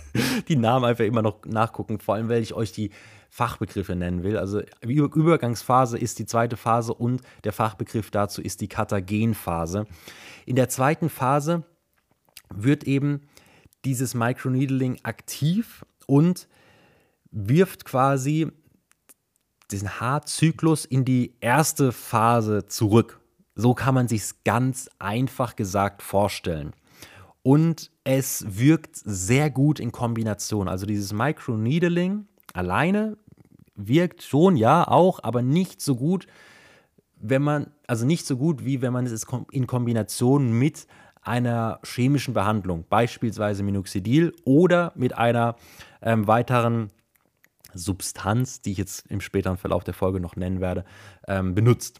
die 0.47 0.55
Namen 0.55 0.85
einfach 0.85 1.05
immer 1.05 1.21
noch 1.21 1.45
nachgucken, 1.45 1.99
vor 1.99 2.15
allem 2.15 2.29
weil 2.29 2.41
ich 2.41 2.55
euch 2.55 2.71
die 2.71 2.89
Fachbegriffe 3.29 3.95
nennen 3.95 4.23
will. 4.23 4.39
Also 4.39 4.63
Übergangsphase 4.81 5.99
ist 5.99 6.17
die 6.17 6.25
zweite 6.25 6.57
Phase 6.57 6.95
und 6.95 7.21
der 7.43 7.53
Fachbegriff 7.53 8.09
dazu 8.09 8.41
ist 8.41 8.61
die 8.61 8.67
Katagenphase. 8.67 9.85
In 10.47 10.55
der 10.55 10.67
zweiten 10.67 11.09
Phase 11.09 11.63
wird 12.51 12.85
eben 12.85 13.21
dieses 13.85 14.15
Microneedling 14.15 14.97
aktiv 15.03 15.85
und 16.07 16.47
wirft 17.29 17.85
quasi 17.85 18.51
diesen 19.71 19.99
Haarzyklus 19.99 20.85
in 20.85 21.05
die 21.05 21.33
erste 21.39 21.91
Phase 21.91 22.67
zurück. 22.67 23.19
So 23.55 23.73
kann 23.73 23.95
man 23.95 24.07
sich 24.07 24.21
es 24.21 24.43
ganz 24.43 24.89
einfach 24.99 25.55
gesagt 25.55 26.01
vorstellen. 26.01 26.73
Und 27.43 27.91
es 28.03 28.45
wirkt 28.47 28.95
sehr 28.95 29.49
gut 29.49 29.79
in 29.79 29.91
Kombination. 29.91 30.67
Also 30.67 30.85
dieses 30.85 31.13
Microneedling 31.13 32.27
alleine 32.53 33.17
wirkt 33.75 34.23
schon, 34.23 34.57
ja, 34.57 34.87
auch, 34.87 35.19
aber 35.23 35.41
nicht 35.41 35.81
so 35.81 35.95
gut, 35.95 36.27
wenn 37.15 37.41
man, 37.41 37.71
also 37.87 38.05
nicht 38.05 38.25
so 38.25 38.37
gut, 38.37 38.65
wie 38.65 38.81
wenn 38.81 38.93
man 38.93 39.05
es 39.05 39.25
in 39.51 39.67
Kombination 39.67 40.51
mit 40.51 40.87
einer 41.21 41.79
chemischen 41.83 42.33
Behandlung, 42.33 42.85
beispielsweise 42.89 43.63
Minoxidil 43.63 44.33
oder 44.45 44.93
mit 44.95 45.17
einer 45.17 45.55
ähm, 46.01 46.27
weiteren 46.27 46.91
Substanz, 47.77 48.61
die 48.61 48.71
ich 48.71 48.77
jetzt 48.77 49.05
im 49.09 49.21
späteren 49.21 49.57
Verlauf 49.57 49.83
der 49.83 49.93
Folge 49.93 50.19
noch 50.19 50.35
nennen 50.35 50.59
werde, 50.59 50.85
ähm, 51.27 51.55
benutzt. 51.55 51.99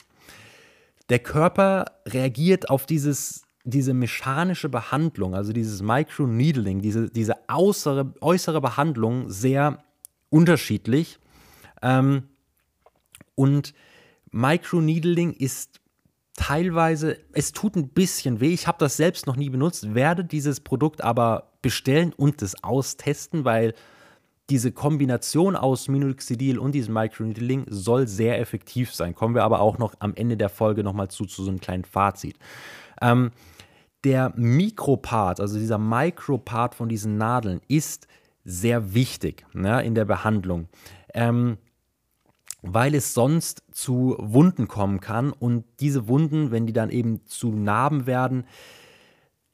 Der 1.10 1.20
Körper 1.20 1.86
reagiert 2.06 2.70
auf 2.70 2.86
dieses, 2.86 3.44
diese 3.64 3.94
mechanische 3.94 4.70
Behandlung, 4.70 5.36
also 5.36 5.54
dieses 5.54 5.82
Microneedling, 5.82 6.82
diese, 6.82 7.10
diese 7.10 7.36
äußere, 7.48 8.14
äußere 8.22 8.62
Behandlung 8.62 9.30
sehr 9.30 9.84
unterschiedlich. 10.30 11.20
Ähm, 11.82 12.24
und 13.36 13.74
Microneedling 14.32 15.34
ist 15.34 15.80
teilweise, 16.36 17.18
es 17.34 17.52
tut 17.52 17.76
ein 17.76 17.90
bisschen 17.90 18.40
weh. 18.40 18.54
Ich 18.54 18.68
habe 18.68 18.78
das 18.80 18.98
selbst 18.98 19.28
noch 19.28 19.36
nie 19.36 19.50
benutzt, 19.50 19.94
werde 19.94 20.24
dieses 20.24 20.60
Produkt 20.60 21.04
aber 21.04 21.52
bestellen 21.62 22.14
und 22.14 22.42
es 22.42 22.64
austesten, 22.64 23.44
weil 23.44 23.74
diese 24.50 24.72
Kombination 24.72 25.56
aus 25.56 25.88
Minoxidil 25.90 26.58
und 26.58 26.74
diesem 26.74 26.94
Microneedling 26.94 27.66
soll 27.70 28.08
sehr 28.08 28.40
effektiv 28.40 28.94
sein. 28.94 29.14
Kommen 29.14 29.36
wir 29.36 29.44
aber 29.44 29.60
auch 29.60 29.78
noch 29.78 29.96
am 30.00 30.16
Ende 30.16 30.38
der 30.38 30.50
Folge 30.50 30.84
nochmal 30.84 31.10
zu, 31.10 31.26
zu 31.26 31.44
so 31.44 31.50
einem 31.50 31.60
kleinen 31.60 31.84
Fazit. 31.84 32.38
Ähm, 33.02 33.32
der 34.04 34.32
Mikropart, 34.38 35.42
also 35.42 35.60
dieser 35.60 35.78
Micropart 35.78 36.76
von 36.76 36.88
diesen 36.88 37.18
Nadeln, 37.18 37.60
ist 37.68 38.08
sehr 38.46 38.94
wichtig 38.94 39.46
ne, 39.54 39.84
in 39.84 39.96
der 39.96 40.06
Behandlung, 40.06 40.70
ähm, 41.14 41.58
weil 42.62 42.96
es 42.96 43.14
sonst 43.14 43.64
zu 43.72 44.16
Wunden 44.20 44.70
kommen 44.70 45.02
kann 45.02 45.34
und 45.34 45.66
diese 45.82 46.08
Wunden, 46.08 46.52
wenn 46.52 46.66
die 46.66 46.74
dann 46.74 46.90
eben 46.90 47.26
zu 47.26 47.52
Narben 47.52 48.08
werden, 48.08 48.46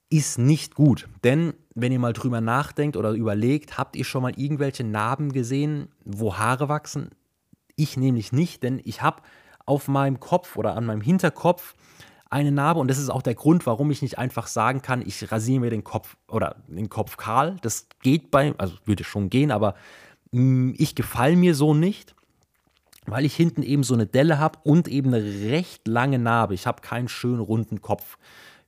ist 0.09 0.37
nicht 0.37 0.75
gut. 0.75 1.09
Denn 1.23 1.55
wenn 1.75 1.91
ihr 1.91 1.99
mal 1.99 2.13
drüber 2.13 2.41
nachdenkt 2.41 2.97
oder 2.97 3.11
überlegt, 3.11 3.77
habt 3.77 3.95
ihr 3.95 4.05
schon 4.05 4.23
mal 4.23 4.33
irgendwelche 4.37 4.83
Narben 4.83 5.31
gesehen, 5.31 5.89
wo 6.05 6.37
Haare 6.37 6.69
wachsen? 6.69 7.09
Ich 7.75 7.97
nämlich 7.97 8.31
nicht, 8.31 8.63
denn 8.63 8.79
ich 8.83 9.01
habe 9.01 9.21
auf 9.65 9.87
meinem 9.87 10.19
Kopf 10.19 10.55
oder 10.57 10.75
an 10.75 10.85
meinem 10.85 11.01
Hinterkopf 11.01 11.73
eine 12.29 12.51
Narbe 12.51 12.79
und 12.79 12.87
das 12.87 12.97
ist 12.97 13.09
auch 13.09 13.21
der 13.21 13.35
Grund, 13.35 13.65
warum 13.65 13.91
ich 13.91 14.01
nicht 14.01 14.17
einfach 14.17 14.47
sagen 14.47 14.81
kann, 14.81 15.03
ich 15.05 15.31
rasiere 15.31 15.61
mir 15.61 15.69
den 15.69 15.83
Kopf 15.83 16.17
oder 16.27 16.55
den 16.67 16.89
Kopf 16.89 17.15
kahl. 17.17 17.57
Das 17.61 17.87
geht 18.01 18.31
bei, 18.31 18.53
also 18.57 18.75
würde 18.85 19.03
schon 19.03 19.29
gehen, 19.29 19.51
aber 19.51 19.75
Ich 20.31 20.95
gefalle 20.95 21.35
mir 21.35 21.53
so 21.53 21.75
nicht, 21.75 22.15
weil 23.05 23.23
ich 23.23 23.35
hinten 23.35 23.61
eben 23.61 23.83
so 23.83 23.93
eine 23.93 24.07
Delle 24.07 24.39
habe 24.39 24.57
und 24.63 24.87
eben 24.87 25.13
eine 25.13 25.23
recht 25.23 25.87
lange 25.87 26.17
Narbe. 26.17 26.55
Ich 26.55 26.65
habe 26.65 26.81
keinen 26.81 27.07
schönen 27.07 27.39
runden 27.39 27.83
Kopf, 27.83 28.17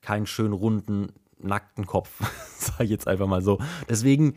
keinen 0.00 0.26
schönen 0.26 0.52
runden 0.52 1.12
nackten 1.38 1.86
Kopf, 1.86 2.20
sage 2.58 2.84
ich 2.84 2.90
jetzt 2.90 3.08
einfach 3.08 3.26
mal 3.26 3.42
so. 3.42 3.58
Deswegen 3.88 4.34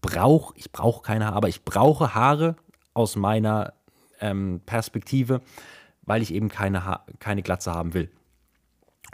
brauche 0.00 0.54
ich 0.56 0.72
brauche 0.72 1.02
keine 1.02 1.26
Haare, 1.26 1.36
aber 1.36 1.48
ich 1.48 1.64
brauche 1.64 2.14
Haare 2.14 2.56
aus 2.94 3.16
meiner 3.16 3.74
ähm, 4.20 4.60
Perspektive, 4.66 5.40
weil 6.02 6.22
ich 6.22 6.32
eben 6.34 6.48
keine, 6.48 6.84
ha 6.84 7.04
keine 7.18 7.42
Glatze 7.42 7.72
haben 7.72 7.94
will. 7.94 8.10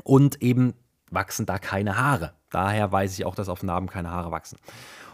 Und 0.02 0.42
eben 0.42 0.74
wachsen 1.10 1.46
da 1.46 1.58
keine 1.58 1.98
Haare. 1.98 2.34
Daher 2.50 2.92
weiß 2.92 3.18
ich 3.18 3.24
auch, 3.24 3.34
dass 3.34 3.48
auf 3.48 3.62
Narben 3.62 3.88
keine 3.88 4.10
Haare 4.10 4.30
wachsen. 4.30 4.58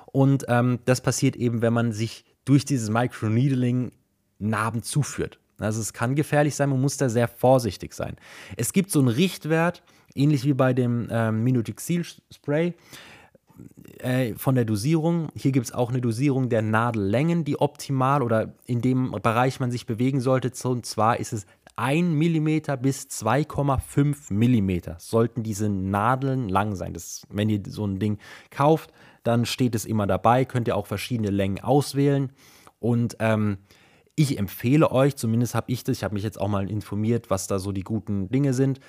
Und 0.07 0.45
ähm, 0.49 0.81
das 0.85 1.01
passiert 1.01 1.37
eben, 1.37 1.63
wenn 1.63 1.73
man 1.73 1.93
sich 1.93 2.25
durch 2.45 2.65
dieses 2.65 2.91
Microneedling 2.91 3.93
Narben 4.39 4.83
zuführt. 4.83 5.39
Also 5.59 5.81
es 5.81 5.93
kann 5.93 6.15
gefährlich 6.15 6.55
sein, 6.55 6.71
man 6.71 6.81
muss 6.81 6.97
da 6.97 7.09
sehr 7.09 7.29
vorsichtig 7.29 7.95
sein. 7.95 8.17
Es 8.57 8.73
gibt 8.73 8.91
so 8.91 8.99
einen 8.99 9.09
Richtwert, 9.09 9.83
ähnlich 10.15 10.45
wie 10.45 10.55
bei 10.55 10.73
dem 10.73 11.09
ähm, 11.11 11.43
Minutixil 11.45 12.05
Spray 12.31 12.75
äh, 13.99 14.35
von 14.35 14.55
der 14.55 14.65
Dosierung. 14.65 15.29
Hier 15.35 15.53
gibt 15.53 15.67
es 15.67 15.73
auch 15.73 15.91
eine 15.91 16.01
Dosierung 16.01 16.49
der 16.49 16.63
Nadellängen, 16.63 17.45
die 17.45 17.61
optimal 17.61 18.23
oder 18.23 18.55
in 18.67 18.81
dem 18.81 19.13
Bereich 19.23 19.61
man 19.61 19.71
sich 19.71 19.87
bewegen 19.87 20.21
sollte. 20.21 20.53
Und 20.69 20.87
zwar 20.87 21.19
ist 21.21 21.33
es 21.33 21.47
1 21.77 22.09
mm 22.09 22.81
bis 22.81 23.07
2,5 23.07 24.33
mm 24.33 24.99
sollten 24.99 25.43
diese 25.43 25.69
Nadeln 25.69 26.49
lang 26.49 26.75
sein. 26.77 26.93
Das, 26.93 27.23
wenn 27.31 27.49
ihr 27.49 27.63
so 27.67 27.87
ein 27.87 27.99
Ding 27.99 28.19
kauft, 28.51 28.93
dann 29.23 29.47
steht 29.47 29.75
es 29.75 29.85
immer 29.85 30.07
dabei. 30.07 30.45
Könnt 30.45 30.69
ihr 30.69 30.77
auch 30.77 30.87
verschiedene 30.87 31.31
Längen 31.31 31.61
auswählen. 31.61 32.33
Und 32.79 33.17
ähm, 33.21 33.59
ich 34.15 34.39
empfehle 34.39 34.91
euch, 34.91 35.17
zumindest 35.17 35.55
habe 35.55 35.73
ich 35.73 35.85
das, 35.85 35.99
ich 35.99 36.05
habe 36.05 36.15
mich 36.15 36.25
jetzt 36.25 36.41
auch 36.41 36.49
mal 36.49 36.71
informiert, 36.71 37.31
was 37.31 37.47
da 37.47 37.59
so 37.59 37.73
die 37.73 37.85
guten 37.85 38.29
Dinge 38.29 38.53
sind. 38.53 38.81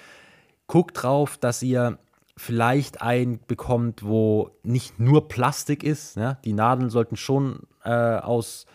Guckt 0.68 1.04
drauf, 1.04 1.38
dass 1.38 1.62
ihr 1.62 1.98
vielleicht 2.36 3.02
einen 3.02 3.40
bekommt, 3.48 4.04
wo 4.04 4.52
nicht 4.64 5.00
nur 5.00 5.28
Plastik 5.28 5.84
ist. 5.84 6.18
Ja? 6.18 6.36
Die 6.46 6.54
Nadeln 6.54 6.90
sollten 6.90 7.16
schon 7.16 7.62
äh, 7.84 7.92
aus 7.92 8.66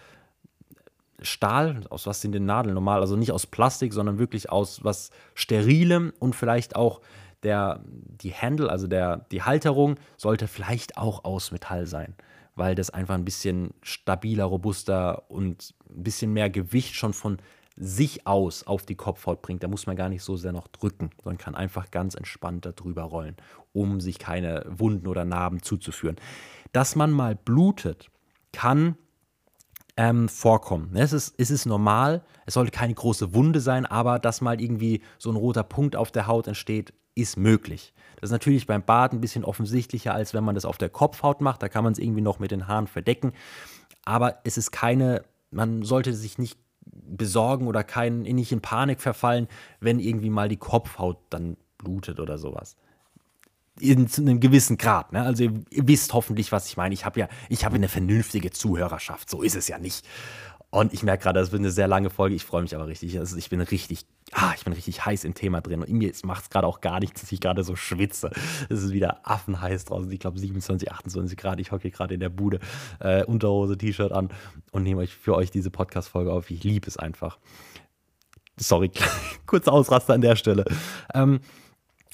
Stahl, 1.20 1.80
aus 1.90 2.06
was 2.06 2.20
sind 2.20 2.32
denn 2.32 2.44
Nadeln 2.44 2.74
normal? 2.74 3.00
Also 3.00 3.16
nicht 3.16 3.32
aus 3.32 3.46
Plastik, 3.46 3.92
sondern 3.92 4.18
wirklich 4.18 4.50
aus 4.50 4.84
was 4.84 5.10
Sterilem 5.34 6.12
und 6.20 6.36
vielleicht 6.36 6.76
auch 6.76 7.00
der, 7.42 7.80
die 7.84 8.32
Handle, 8.32 8.70
also 8.70 8.86
der, 8.86 9.26
die 9.32 9.42
Halterung, 9.42 9.96
sollte 10.16 10.46
vielleicht 10.46 10.96
auch 10.96 11.24
aus 11.24 11.50
Metall 11.50 11.86
sein, 11.86 12.14
weil 12.54 12.74
das 12.74 12.90
einfach 12.90 13.14
ein 13.14 13.24
bisschen 13.24 13.74
stabiler, 13.82 14.44
robuster 14.44 15.28
und 15.28 15.74
ein 15.90 16.04
bisschen 16.04 16.32
mehr 16.32 16.50
Gewicht 16.50 16.94
schon 16.94 17.12
von 17.12 17.38
sich 17.80 18.26
aus 18.26 18.66
auf 18.66 18.84
die 18.84 18.96
Kopfhaut 18.96 19.40
bringt. 19.40 19.62
Da 19.62 19.68
muss 19.68 19.86
man 19.86 19.96
gar 19.96 20.08
nicht 20.08 20.22
so 20.22 20.36
sehr 20.36 20.52
noch 20.52 20.66
drücken, 20.68 21.10
sondern 21.22 21.38
kann 21.38 21.54
einfach 21.54 21.90
ganz 21.90 22.14
entspannt 22.14 22.66
darüber 22.66 23.02
rollen, 23.02 23.36
um 23.72 24.00
sich 24.00 24.18
keine 24.18 24.64
Wunden 24.68 25.06
oder 25.06 25.24
Narben 25.24 25.62
zuzuführen. 25.62 26.16
Dass 26.72 26.96
man 26.96 27.12
mal 27.12 27.36
blutet, 27.36 28.10
kann 28.52 28.96
ähm, 29.96 30.28
vorkommen. 30.28 30.94
Es 30.94 31.12
ist, 31.12 31.34
es 31.38 31.50
ist 31.50 31.66
normal, 31.66 32.24
es 32.46 32.54
sollte 32.54 32.72
keine 32.72 32.94
große 32.94 33.34
Wunde 33.34 33.60
sein, 33.60 33.86
aber 33.86 34.18
dass 34.18 34.40
mal 34.40 34.60
irgendwie 34.60 35.02
so 35.18 35.30
ein 35.30 35.36
roter 35.36 35.62
Punkt 35.62 35.94
auf 35.96 36.10
der 36.10 36.26
Haut 36.26 36.48
entsteht, 36.48 36.92
ist 37.14 37.36
möglich. 37.36 37.94
Das 38.20 38.28
ist 38.28 38.32
natürlich 38.32 38.66
beim 38.66 38.82
Bad 38.82 39.12
ein 39.12 39.20
bisschen 39.20 39.44
offensichtlicher, 39.44 40.14
als 40.14 40.34
wenn 40.34 40.44
man 40.44 40.54
das 40.54 40.64
auf 40.64 40.78
der 40.78 40.88
Kopfhaut 40.88 41.40
macht. 41.40 41.62
Da 41.62 41.68
kann 41.68 41.84
man 41.84 41.92
es 41.92 41.98
irgendwie 41.98 42.20
noch 42.20 42.38
mit 42.38 42.50
den 42.50 42.66
Haaren 42.66 42.86
verdecken. 42.86 43.32
Aber 44.04 44.38
es 44.44 44.56
ist 44.56 44.70
keine, 44.70 45.24
man 45.50 45.82
sollte 45.82 46.14
sich 46.14 46.38
nicht 46.38 46.58
besorgen 46.92 47.66
oder 47.66 47.84
kein, 47.84 48.22
nicht 48.22 48.52
in 48.52 48.60
Panik 48.60 49.00
verfallen, 49.00 49.48
wenn 49.80 49.98
irgendwie 49.98 50.30
mal 50.30 50.48
die 50.48 50.56
Kopfhaut 50.56 51.18
dann 51.30 51.56
blutet 51.78 52.20
oder 52.20 52.38
sowas. 52.38 52.76
In 53.80 54.08
einem 54.18 54.40
gewissen 54.40 54.76
Grad. 54.76 55.12
Ne? 55.12 55.22
Also 55.22 55.44
ihr, 55.44 55.52
ihr, 55.70 55.86
wisst 55.86 56.12
hoffentlich, 56.12 56.50
was 56.50 56.66
ich 56.66 56.76
meine. 56.76 56.94
Ich 56.94 57.04
habe 57.04 57.20
ja, 57.20 57.28
ich 57.48 57.64
habe 57.64 57.76
eine 57.76 57.88
vernünftige 57.88 58.50
Zuhörerschaft. 58.50 59.30
So 59.30 59.42
ist 59.42 59.54
es 59.54 59.68
ja 59.68 59.78
nicht. 59.78 60.04
Und 60.70 60.92
ich 60.92 61.02
merke 61.02 61.22
gerade, 61.22 61.40
das 61.40 61.52
wird 61.52 61.60
eine 61.60 61.70
sehr 61.70 61.88
lange 61.88 62.10
Folge. 62.10 62.34
Ich 62.34 62.44
freue 62.44 62.62
mich 62.62 62.74
aber 62.74 62.88
richtig. 62.88 63.18
Also 63.18 63.36
ich 63.36 63.48
bin 63.48 63.60
richtig, 63.60 64.06
ah, 64.32 64.52
ich 64.56 64.64
bin 64.64 64.72
richtig 64.72 65.04
heiß 65.04 65.24
im 65.24 65.34
Thema 65.34 65.60
drin. 65.60 65.82
Und 65.82 65.90
mir 65.90 66.12
macht 66.24 66.44
es 66.44 66.50
gerade 66.50 66.66
auch 66.66 66.80
gar 66.80 67.00
nichts, 67.00 67.20
dass 67.20 67.32
ich 67.32 67.40
gerade 67.40 67.64
so 67.64 67.76
schwitze. 67.76 68.30
Es 68.68 68.82
ist 68.82 68.92
wieder 68.92 69.20
affenheiß 69.28 69.86
draußen. 69.86 70.10
Ich 70.10 70.20
glaube 70.20 70.38
27, 70.38 70.90
28 70.90 71.36
Grad. 71.36 71.60
Ich 71.60 71.72
hocke 71.72 71.90
gerade 71.90 72.14
in 72.14 72.20
der 72.20 72.28
Bude, 72.28 72.60
äh, 73.00 73.24
Unterhose, 73.24 73.76
T-Shirt 73.76 74.12
an 74.12 74.30
und 74.72 74.82
nehme 74.82 75.00
euch 75.00 75.14
für 75.14 75.34
euch 75.34 75.50
diese 75.50 75.70
Podcast-Folge 75.70 76.32
auf. 76.32 76.50
Ich 76.50 76.64
liebe 76.64 76.86
es 76.86 76.96
einfach. 76.96 77.38
Sorry, 78.56 78.90
kurzer 79.46 79.72
Ausraster 79.72 80.14
an 80.14 80.20
der 80.20 80.36
Stelle. 80.36 80.64
Ähm, 81.14 81.40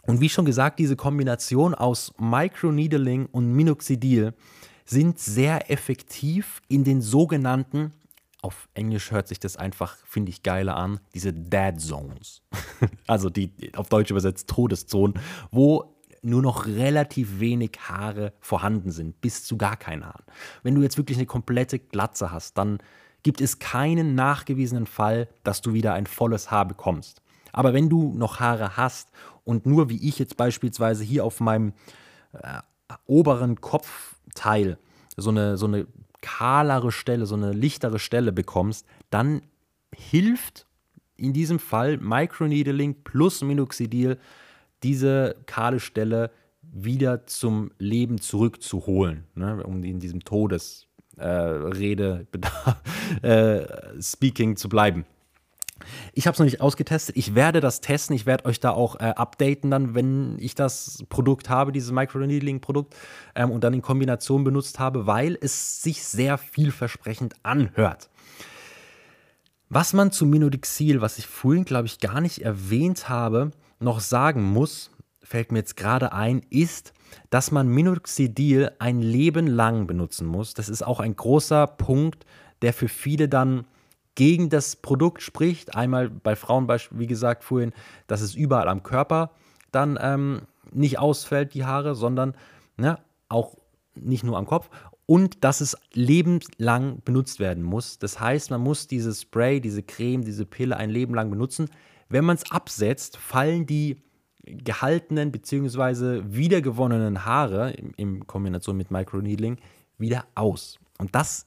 und 0.07 0.21
wie 0.21 0.29
schon 0.29 0.45
gesagt, 0.45 0.79
diese 0.79 0.97
Kombination 0.97 1.75
aus 1.75 2.13
Microneedling 2.19 3.27
und 3.27 3.53
Minoxidil 3.53 4.35
sind 4.85 5.19
sehr 5.19 5.71
effektiv 5.71 6.61
in 6.69 6.85
den 6.85 7.01
sogenannten 7.01 7.93
auf 8.45 8.69
Englisch 8.75 9.11
hört 9.11 9.27
sich 9.27 9.41
das 9.41 9.57
einfach, 9.57 9.97
finde 10.05 10.29
ich, 10.29 10.43
geiler 10.43 10.77
an, 10.77 11.01
diese 11.15 11.33
Dead 11.33 11.81
Zones. 11.81 12.43
also 13.07 13.31
die 13.31 13.51
auf 13.75 13.89
Deutsch 13.89 14.11
übersetzt 14.11 14.51
Todeszonen, 14.51 15.19
wo 15.51 15.97
nur 16.21 16.43
noch 16.43 16.67
relativ 16.67 17.41
wenig 17.41 17.73
Haare 17.89 18.35
vorhanden 18.41 18.91
sind, 18.91 19.23
bis 19.23 19.45
zu 19.45 19.57
gar 19.57 19.77
keinen 19.79 20.05
Haaren. 20.05 20.25
Wenn 20.63 20.75
du 20.75 20.83
jetzt 20.83 20.99
wirklich 20.99 21.17
eine 21.17 21.27
komplette 21.27 21.79
Glatze 21.79 22.31
hast, 22.31 22.59
dann 22.59 22.79
gibt 23.23 23.41
es 23.41 23.59
keinen 23.61 24.15
nachgewiesenen 24.15 24.87
Fall, 24.87 25.29
dass 25.43 25.63
du 25.63 25.73
wieder 25.73 25.95
ein 25.95 26.07
volles 26.07 26.51
Haar 26.51 26.69
bekommst. 26.69 27.23
Aber 27.53 27.73
wenn 27.73 27.89
du 27.89 28.13
noch 28.15 28.41
Haare 28.41 28.77
hast 28.77 29.11
und 29.45 29.65
nur 29.65 29.89
wie 29.89 30.07
ich 30.07 30.19
jetzt 30.19 30.37
beispielsweise 30.37 31.03
hier 31.03 31.25
auf 31.25 31.41
meinem 31.41 31.73
äh, 32.35 32.59
oberen 33.07 33.63
Kopfteil 33.63 34.77
so 35.17 35.31
eine, 35.31 35.57
so 35.57 35.67
eine 35.67 35.87
kahlere 36.25 36.91
Stelle, 36.91 37.27
so 37.27 37.35
eine 37.35 37.53
lichtere 37.53 37.99
Stelle 37.99 38.33
bekommst, 38.33 38.87
dann 39.11 39.43
hilft 39.95 40.67
in 41.17 41.35
diesem 41.35 41.59
Fall 41.59 41.99
Microneedling 41.99 43.05
plus 43.05 43.43
Minoxidil 43.43 44.17
diese 44.83 45.37
kahle 45.45 45.81
Stelle 45.81 46.31
wieder 46.63 47.27
zum 47.27 47.73
Leben 47.79 48.19
zurückzuholen, 48.19 49.25
ne, 49.35 49.63
um 49.65 49.85
in 49.85 50.01
diesem 50.01 50.25
Todesrede 50.25 52.27
äh, 53.23 53.23
äh, 53.61 54.03
Speaking 54.03 54.57
zu 54.57 54.71
bleiben. 54.71 55.05
Ich 56.13 56.27
habe 56.27 56.35
es 56.35 56.39
noch 56.39 56.45
nicht 56.45 56.61
ausgetestet. 56.61 57.17
Ich 57.17 57.35
werde 57.35 57.61
das 57.61 57.81
testen. 57.81 58.15
Ich 58.15 58.27
werde 58.27 58.47
euch 58.47 58.61
da 58.61 58.71
auch 58.71 58.97
äh, 58.97 59.13
updaten, 59.17 59.71
dann, 59.71 59.95
wenn 59.95 60.39
ich 60.39 60.55
das 60.55 61.05
Produkt 61.09 61.51
habe, 61.51 61.73
dieses 61.73 61.91
Microneedling-Produkt, 61.91 62.95
ähm, 63.35 63.51
und 63.51 63.65
dann 63.65 63.75
in 63.75 63.83
Kombination 63.83 64.45
benutzt 64.45 64.79
habe, 64.79 65.07
weil 65.07 65.37
es 65.41 65.83
sich 65.83 66.05
sehr 66.05 66.39
vielversprechend 66.39 67.35
anhört. 67.43 68.09
Was 69.69 69.93
man 69.93 70.13
zu 70.13 70.27
Minodixil, 70.27 71.01
was 71.01 71.19
ich 71.19 71.27
vorhin, 71.27 71.65
glaube 71.65 71.87
ich, 71.87 71.99
gar 71.99 72.21
nicht 72.21 72.43
erwähnt 72.43 73.09
habe, 73.09 73.51
noch 73.81 74.01
sagen 74.01 74.45
muss, 74.45 74.91
fällt 75.23 75.51
mir 75.51 75.59
jetzt 75.59 75.77
gerade 75.77 76.13
ein, 76.13 76.43
ist, 76.51 76.93
dass 77.31 77.51
man 77.51 77.69
Minoxidil 77.69 78.73
ein 78.79 79.01
Leben 79.01 79.47
lang 79.47 79.87
benutzen 79.87 80.27
muss. 80.27 80.55
Das 80.55 80.69
ist 80.69 80.83
auch 80.83 81.01
ein 81.01 81.17
großer 81.17 81.67
Punkt, 81.67 82.25
der 82.63 82.73
für 82.73 82.89
viele 82.89 83.29
dann 83.29 83.67
gegen 84.15 84.49
das 84.49 84.77
Produkt 84.77 85.23
spricht. 85.23 85.75
Einmal 85.75 86.11
bei 86.11 86.37
Frauen, 86.37 86.69
wie 86.91 87.07
gesagt, 87.07 87.45
vorhin, 87.45 87.73
dass 88.07 88.21
es 88.21 88.35
überall 88.35 88.69
am 88.69 88.83
Körper 88.83 89.33
dann 89.73 89.99
ähm, 90.01 90.43
nicht 90.73 90.99
ausfällt, 90.99 91.55
die 91.55 91.65
Haare, 91.65 91.95
sondern 91.95 92.35
ne, 92.77 92.99
auch 93.29 93.57
nicht 93.95 94.25
nur 94.25 94.39
am 94.39 94.47
Kopf. 94.47 94.71
Und 95.07 95.45
dass 95.45 95.61
es 95.61 95.77
lebenslang 95.93 97.03
benutzt 97.05 97.39
werden 97.39 97.63
muss. 97.63 97.99
Das 97.99 98.21
heißt, 98.21 98.51
man 98.51 98.61
muss 98.61 98.87
dieses 98.87 99.23
Spray, 99.23 99.61
diese 99.61 99.83
Creme, 99.83 100.25
diese 100.25 100.47
Pille 100.47 100.77
ein 100.77 100.91
Leben 100.91 101.15
lang 101.15 101.29
benutzen. 101.31 101.69
Wenn 102.09 102.25
man 102.25 102.37
es 102.37 102.51
absetzt, 102.51 103.19
fallen 103.19 103.67
die 103.67 104.03
gehaltenen 104.47 105.33
bzw. 105.33 106.23
wiedergewonnenen 106.27 107.25
Haare 107.25 107.73
in, 107.73 107.91
in 107.95 108.27
Kombination 108.27 108.77
mit 108.77 108.91
Microneedling 108.91 109.59
wieder 109.99 110.25
aus. 110.35 110.79
Und 110.99 111.15
das 111.15 111.47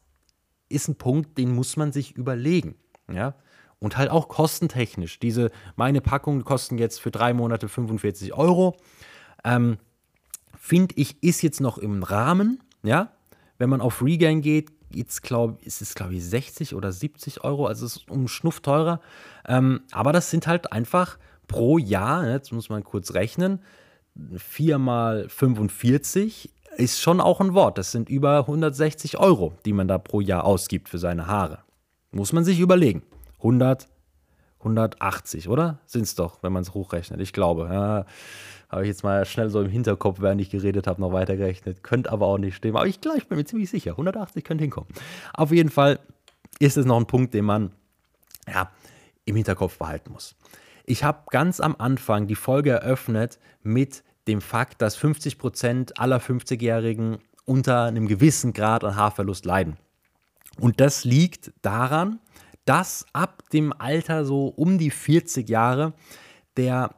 ist 0.70 0.88
ein 0.88 0.96
Punkt, 0.96 1.38
den 1.38 1.54
muss 1.54 1.78
man 1.78 1.92
sich 1.92 2.16
überlegen. 2.16 2.76
Ja? 3.12 3.36
Und 3.80 3.98
halt 3.98 4.10
auch 4.10 4.28
kostentechnisch. 4.28 5.20
Diese, 5.20 5.52
meine 5.76 6.02
Packungen 6.02 6.44
kosten 6.44 6.78
jetzt 6.78 7.00
für 7.00 7.12
drei 7.12 7.34
Monate 7.34 7.70
45 7.70 8.34
Euro. 8.34 8.78
Ähm, 9.44 9.78
Finde 10.60 10.96
ich, 10.98 11.22
ist 11.24 11.42
jetzt 11.44 11.62
noch 11.62 11.78
im 11.78 12.04
Rahmen. 12.04 12.62
Ja? 12.84 13.14
Wenn 13.58 13.70
man 13.70 13.82
auf 13.82 14.04
Regain 14.04 14.42
geht, 14.42 14.72
glaub, 15.22 15.62
ist 15.64 15.82
es, 15.82 15.96
glaube 15.96 16.16
ich, 16.16 16.26
60 16.26 16.76
oder 16.76 16.92
70 16.92 17.44
Euro. 17.44 17.68
Also 17.68 17.86
es 17.86 17.98
ist 17.98 18.10
um 18.10 18.28
Schnuff 18.28 18.62
teurer. 18.62 19.02
Ähm, 19.48 19.82
aber 19.92 20.14
das 20.14 20.32
sind 20.32 20.48
halt 20.48 20.72
einfach 20.72 21.18
pro 21.48 21.78
Jahr, 21.78 22.24
ne, 22.24 22.34
jetzt 22.34 22.52
muss 22.52 22.70
man 22.70 22.84
kurz 22.84 23.14
rechnen, 23.14 23.60
4 24.36 24.78
mal 24.78 25.30
45 25.30 26.54
ist 26.78 27.02
schon 27.02 27.20
auch 27.22 27.42
ein 27.42 27.54
Wort. 27.54 27.78
Das 27.78 27.92
sind 27.92 28.10
über 28.10 28.40
160 28.40 29.18
Euro, 29.18 29.54
die 29.66 29.74
man 29.74 29.88
da 29.88 29.98
pro 29.98 30.22
Jahr 30.22 30.44
ausgibt 30.44 30.90
für 30.90 30.98
seine 30.98 31.28
Haare. 31.28 31.60
Muss 32.12 32.34
man 32.34 32.44
sich 32.44 32.60
überlegen. 32.60 33.04
100, 33.40 33.88
180, 34.60 35.50
oder? 35.50 35.80
Sind 35.86 36.04
es 36.04 36.16
doch, 36.16 36.42
wenn 36.44 36.54
man 36.54 36.64
es 36.64 36.74
hochrechnet. 36.74 37.20
Ich 37.22 37.34
glaube. 37.34 37.70
Ja, 37.72 38.06
habe 38.70 38.84
ich 38.84 38.90
jetzt 38.90 39.04
mal 39.04 39.26
schnell 39.26 39.50
so 39.50 39.62
im 39.62 39.70
Hinterkopf, 39.70 40.20
während 40.20 40.42
ich 40.42 40.50
geredet 40.50 40.88
habe, 40.88 41.00
noch 41.00 41.14
weitergerechnet. 41.14 41.84
Könnte 41.84 42.12
aber 42.12 42.28
auch 42.28 42.38
nicht 42.38 42.56
stimmen. 42.56 42.76
Aber 42.76 42.88
ich, 42.88 43.00
klar, 43.00 43.16
ich 43.16 43.28
bin 43.28 43.38
mir 43.38 43.46
ziemlich 43.46 43.70
sicher. 43.70 43.92
180 43.92 44.44
könnte 44.44 44.64
hinkommen. 44.64 44.90
Auf 45.34 45.52
jeden 45.52 45.70
Fall 45.70 46.00
ist 46.60 46.78
es 46.78 46.86
noch 46.86 46.98
ein 46.98 47.06
Punkt, 47.08 47.34
den 47.34 47.46
man 47.46 47.72
ja, 48.52 48.70
im 49.26 49.36
Hinterkopf 49.36 49.78
behalten 49.78 50.12
muss. 50.12 50.36
Ich 50.86 51.04
habe 51.04 51.24
ganz 51.30 51.60
am 51.60 51.76
Anfang 51.78 52.28
die 52.28 52.36
Folge 52.36 52.72
eröffnet 52.72 53.40
mit 53.62 54.04
dem 54.28 54.42
Fakt, 54.42 54.82
dass 54.82 54.96
50 54.96 55.38
Prozent 55.38 56.00
aller 56.00 56.20
50-Jährigen 56.20 57.20
unter 57.46 57.84
einem 57.84 58.08
gewissen 58.08 58.54
Grad 58.54 58.84
an 58.84 58.96
Haarverlust 58.96 59.46
leiden. 59.46 59.78
Und 60.60 60.82
das 60.82 61.06
liegt 61.06 61.52
daran, 61.62 62.20
dass 62.66 63.06
ab 63.14 63.44
dem 63.54 63.74
Alter 63.74 64.26
so 64.26 64.48
um 64.48 64.78
die 64.78 64.92
40 64.92 65.48
Jahre 65.48 65.94
der 66.58 66.94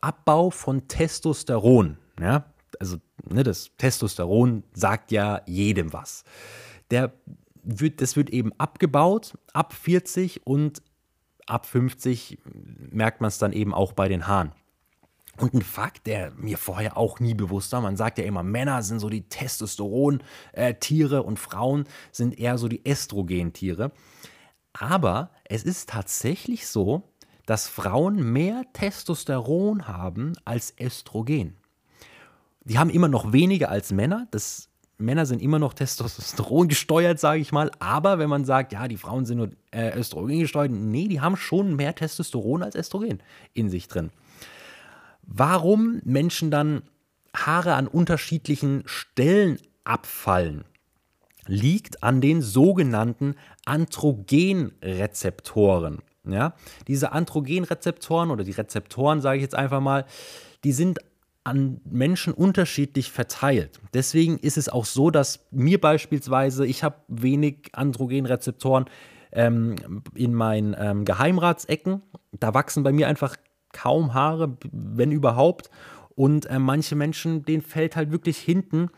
Abbau 0.00 0.50
von 0.50 0.86
Testosteron, 0.88 1.96
ja, 2.20 2.44
also 2.78 2.98
ne, 3.28 3.42
das 3.42 3.70
Testosteron 3.78 4.64
sagt 4.74 5.12
ja 5.12 5.40
jedem 5.46 5.92
was. 5.92 6.24
Der 6.90 7.12
wird, 7.62 8.02
das 8.02 8.16
wird 8.16 8.28
eben 8.30 8.52
abgebaut 8.58 9.38
ab 9.54 9.72
40 9.72 10.46
und 10.46 10.82
ab 11.46 11.66
50 11.66 12.38
merkt 12.90 13.20
man 13.20 13.28
es 13.28 13.38
dann 13.38 13.52
eben 13.52 13.72
auch 13.72 13.92
bei 13.92 14.08
den 14.08 14.26
Haaren. 14.26 14.52
Und 15.36 15.54
ein 15.54 15.62
Fakt, 15.62 16.06
der 16.06 16.32
mir 16.32 16.58
vorher 16.58 16.96
auch 16.96 17.18
nie 17.20 17.34
bewusst 17.34 17.72
war, 17.72 17.80
man 17.80 17.96
sagt 17.96 18.18
ja 18.18 18.24
immer, 18.24 18.42
Männer 18.42 18.82
sind 18.82 19.00
so 19.00 19.08
die 19.08 19.28
Testosteron-Tiere 19.28 21.22
und 21.22 21.38
Frauen 21.38 21.86
sind 22.12 22.38
eher 22.38 22.58
so 22.58 22.68
die 22.68 22.82
Östrogen-Tiere. 22.86 23.90
Aber 24.72 25.30
es 25.44 25.64
ist 25.64 25.88
tatsächlich 25.88 26.66
so, 26.66 27.02
dass 27.46 27.68
Frauen 27.68 28.32
mehr 28.32 28.64
Testosteron 28.72 29.86
haben 29.86 30.32
als 30.44 30.74
Östrogen. 30.80 31.56
Die 32.64 32.78
haben 32.78 32.90
immer 32.90 33.08
noch 33.08 33.32
weniger 33.32 33.68
als 33.68 33.92
Männer. 33.92 34.26
Das, 34.30 34.70
Männer 34.96 35.26
sind 35.26 35.42
immer 35.42 35.58
noch 35.58 35.74
Testosteron 35.74 36.68
gesteuert, 36.68 37.20
sage 37.20 37.40
ich 37.40 37.52
mal. 37.52 37.70
Aber 37.78 38.18
wenn 38.18 38.30
man 38.30 38.44
sagt, 38.44 38.72
ja, 38.72 38.88
die 38.88 38.96
Frauen 38.96 39.26
sind 39.26 39.38
nur 39.38 39.50
äh, 39.70 39.98
Östrogen 39.98 40.38
gesteuert, 40.38 40.70
nee, 40.70 41.08
die 41.08 41.20
haben 41.20 41.36
schon 41.36 41.76
mehr 41.76 41.94
Testosteron 41.94 42.62
als 42.62 42.74
Östrogen 42.74 43.22
in 43.52 43.68
sich 43.68 43.88
drin. 43.88 44.10
Warum 45.26 46.00
Menschen 46.04 46.50
dann 46.50 46.82
Haare 47.34 47.74
an 47.74 47.88
unterschiedlichen 47.88 48.82
Stellen 48.86 49.58
abfallen, 49.84 50.64
liegt 51.46 52.02
an 52.02 52.20
den 52.20 52.42
sogenannten 52.42 53.36
Androgenrezeptoren. 53.64 55.98
Ja? 56.26 56.54
Diese 56.88 57.12
Androgenrezeptoren 57.12 58.30
oder 58.30 58.44
die 58.44 58.52
Rezeptoren, 58.52 59.20
sage 59.20 59.38
ich 59.38 59.42
jetzt 59.42 59.56
einfach 59.56 59.80
mal, 59.80 60.04
die 60.64 60.72
sind 60.72 60.98
an 61.44 61.80
Menschen 61.84 62.32
unterschiedlich 62.32 63.12
verteilt. 63.12 63.78
Deswegen 63.92 64.38
ist 64.38 64.56
es 64.56 64.70
auch 64.70 64.86
so, 64.86 65.10
dass 65.10 65.44
mir 65.50 65.78
beispielsweise, 65.78 66.66
ich 66.66 66.82
habe 66.82 66.96
wenig 67.08 67.68
Androgenrezeptoren 67.72 68.86
ähm, 69.32 70.02
in 70.14 70.32
meinen 70.32 70.74
ähm, 70.78 71.04
Geheimratsecken. 71.04 72.00
Da 72.32 72.54
wachsen 72.54 72.82
bei 72.82 72.92
mir 72.92 73.08
einfach 73.08 73.36
kaum 73.74 74.14
Haare, 74.14 74.56
wenn 74.72 75.12
überhaupt. 75.12 75.68
Und 76.14 76.46
äh, 76.46 76.58
manche 76.58 76.94
Menschen, 76.94 77.44
denen 77.44 77.60
fällt 77.60 77.96
halt 77.96 78.10
wirklich 78.10 78.38
hinten 78.38 78.88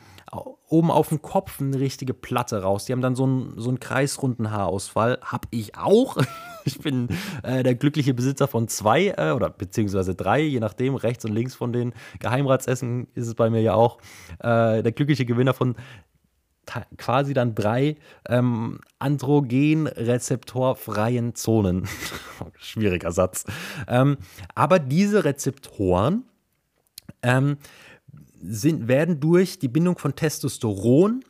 oben 0.68 0.90
auf 0.90 1.08
dem 1.10 1.22
Kopf 1.22 1.60
eine 1.60 1.78
richtige 1.78 2.12
Platte 2.14 2.62
raus. 2.62 2.86
Die 2.86 2.92
haben 2.92 3.00
dann 3.00 3.14
so 3.14 3.24
einen, 3.24 3.54
so 3.56 3.68
einen 3.68 3.80
kreisrunden 3.80 4.50
Haarausfall. 4.50 5.18
Hab 5.22 5.46
ich 5.50 5.76
auch. 5.76 6.16
Ich 6.68 6.80
bin 6.80 7.06
äh, 7.44 7.62
der 7.62 7.76
glückliche 7.76 8.12
Besitzer 8.12 8.48
von 8.48 8.66
zwei 8.66 9.14
äh, 9.16 9.30
oder 9.30 9.50
beziehungsweise 9.50 10.16
drei, 10.16 10.40
je 10.40 10.58
nachdem, 10.58 10.96
rechts 10.96 11.24
und 11.24 11.32
links 11.32 11.54
von 11.54 11.72
den 11.72 11.94
Geheimratsessen 12.18 13.06
ist 13.14 13.28
es 13.28 13.36
bei 13.36 13.50
mir 13.50 13.60
ja 13.60 13.74
auch. 13.74 13.98
Äh, 14.40 14.82
der 14.82 14.90
glückliche 14.90 15.24
Gewinner 15.24 15.54
von 15.54 15.76
quasi 16.96 17.34
dann 17.34 17.54
drei 17.54 17.96
ähm, 18.28 18.80
androgenrezeptorfreien 18.98 21.34
Zonen. 21.34 21.86
Schwieriger 22.58 23.12
Satz. 23.12 23.44
Ähm, 23.88 24.16
aber 24.54 24.78
diese 24.78 25.24
Rezeptoren 25.24 26.24
ähm, 27.22 27.58
sind, 28.40 28.88
werden 28.88 29.20
durch 29.20 29.58
die 29.58 29.68
Bindung 29.68 29.98
von 29.98 30.14
Testosteron 30.14 31.22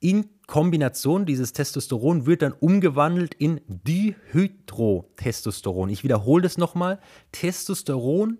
in 0.00 0.26
Kombination, 0.46 1.26
dieses 1.26 1.52
Testosteron 1.52 2.24
wird 2.26 2.42
dann 2.42 2.52
umgewandelt 2.52 3.34
in 3.34 3.60
Dihydrotestosteron. 3.66 5.88
Ich 5.88 6.04
wiederhole 6.04 6.44
das 6.44 6.58
nochmal. 6.58 7.00
Testosteron 7.32 8.38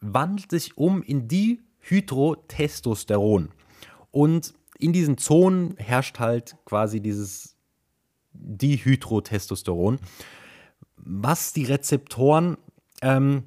wandelt 0.00 0.52
sich 0.52 0.78
um 0.78 1.02
in 1.02 1.26
Dihydrotestosteron. 1.26 3.48
Und 4.12 4.54
in 4.80 4.92
diesen 4.92 5.18
Zonen 5.18 5.76
herrscht 5.76 6.18
halt 6.18 6.56
quasi 6.64 7.00
dieses 7.00 7.56
Dihydrotestosteron, 8.32 9.98
was 10.96 11.52
die 11.52 11.64
Rezeptoren 11.64 12.56
ähm, 13.02 13.44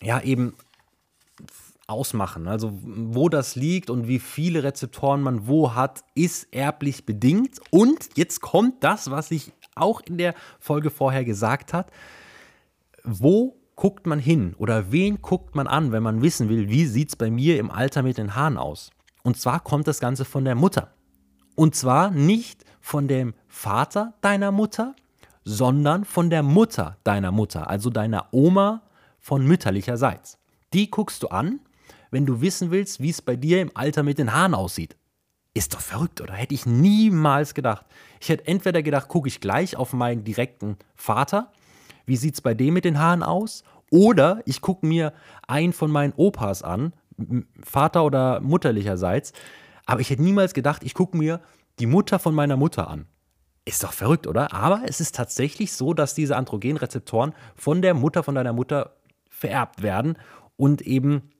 ja 0.00 0.20
eben 0.20 0.54
ausmachen. 1.86 2.46
Also 2.46 2.72
wo 2.82 3.28
das 3.28 3.56
liegt 3.56 3.90
und 3.90 4.06
wie 4.06 4.20
viele 4.20 4.62
Rezeptoren 4.62 5.22
man 5.22 5.46
wo 5.46 5.74
hat, 5.74 6.04
ist 6.14 6.52
erblich 6.52 7.04
bedingt. 7.04 7.60
Und 7.70 8.16
jetzt 8.16 8.40
kommt 8.40 8.84
das, 8.84 9.10
was 9.10 9.30
ich 9.30 9.52
auch 9.74 10.00
in 10.00 10.16
der 10.18 10.34
Folge 10.60 10.90
vorher 10.90 11.24
gesagt 11.24 11.72
habe. 11.72 11.90
Wo 13.02 13.56
guckt 13.76 14.06
man 14.06 14.18
hin 14.18 14.54
oder 14.58 14.92
wen 14.92 15.22
guckt 15.22 15.54
man 15.54 15.66
an, 15.66 15.90
wenn 15.90 16.02
man 16.02 16.22
wissen 16.22 16.48
will, 16.48 16.68
wie 16.68 16.86
sieht 16.86 17.08
es 17.08 17.16
bei 17.16 17.30
mir 17.30 17.58
im 17.58 17.70
Alter 17.70 18.02
mit 18.02 18.18
den 18.18 18.36
Haaren 18.36 18.58
aus? 18.58 18.90
Und 19.30 19.36
zwar 19.36 19.60
kommt 19.60 19.86
das 19.86 20.00
Ganze 20.00 20.24
von 20.24 20.44
der 20.44 20.54
Mutter. 20.54 20.92
Und 21.54 21.74
zwar 21.74 22.10
nicht 22.10 22.64
von 22.80 23.08
dem 23.08 23.34
Vater 23.48 24.14
deiner 24.20 24.52
Mutter, 24.52 24.94
sondern 25.44 26.04
von 26.04 26.30
der 26.30 26.42
Mutter 26.42 26.96
deiner 27.04 27.30
Mutter, 27.30 27.70
also 27.70 27.90
deiner 27.90 28.28
Oma 28.32 28.82
von 29.18 29.46
mütterlicherseits. 29.46 30.38
Die 30.72 30.90
guckst 30.90 31.22
du 31.22 31.28
an 31.28 31.60
wenn 32.10 32.26
du 32.26 32.40
wissen 32.40 32.70
willst, 32.70 33.00
wie 33.00 33.10
es 33.10 33.22
bei 33.22 33.36
dir 33.36 33.60
im 33.60 33.70
Alter 33.74 34.02
mit 34.02 34.18
den 34.18 34.34
Haaren 34.34 34.54
aussieht. 34.54 34.96
Ist 35.54 35.74
doch 35.74 35.80
verrückt, 35.80 36.20
oder? 36.20 36.34
Hätte 36.34 36.54
ich 36.54 36.66
niemals 36.66 37.54
gedacht. 37.54 37.86
Ich 38.20 38.28
hätte 38.28 38.46
entweder 38.46 38.82
gedacht, 38.82 39.08
gucke 39.08 39.28
ich 39.28 39.40
gleich 39.40 39.76
auf 39.76 39.92
meinen 39.92 40.24
direkten 40.24 40.76
Vater, 40.94 41.52
wie 42.06 42.16
sieht 42.16 42.34
es 42.34 42.40
bei 42.40 42.54
dem 42.54 42.74
mit 42.74 42.84
den 42.84 42.98
Haaren 42.98 43.22
aus? 43.22 43.64
Oder 43.90 44.42
ich 44.44 44.60
gucke 44.60 44.86
mir 44.86 45.12
einen 45.46 45.72
von 45.72 45.90
meinen 45.90 46.12
Opas 46.16 46.62
an, 46.62 46.92
Vater 47.62 48.04
oder 48.04 48.40
mutterlicherseits, 48.40 49.32
aber 49.86 50.00
ich 50.00 50.10
hätte 50.10 50.22
niemals 50.22 50.54
gedacht, 50.54 50.82
ich 50.84 50.94
gucke 50.94 51.16
mir 51.16 51.40
die 51.78 51.86
Mutter 51.86 52.18
von 52.18 52.34
meiner 52.34 52.56
Mutter 52.56 52.88
an. 52.88 53.06
Ist 53.64 53.84
doch 53.84 53.92
verrückt, 53.92 54.26
oder? 54.26 54.52
Aber 54.52 54.82
es 54.86 55.00
ist 55.00 55.14
tatsächlich 55.14 55.72
so, 55.72 55.94
dass 55.94 56.14
diese 56.14 56.36
Androgenrezeptoren 56.36 57.34
von 57.54 57.82
der 57.82 57.94
Mutter 57.94 58.22
von 58.22 58.34
deiner 58.34 58.52
Mutter 58.52 58.96
vererbt 59.28 59.82
werden 59.82 60.16
und 60.56 60.82
eben 60.82 61.30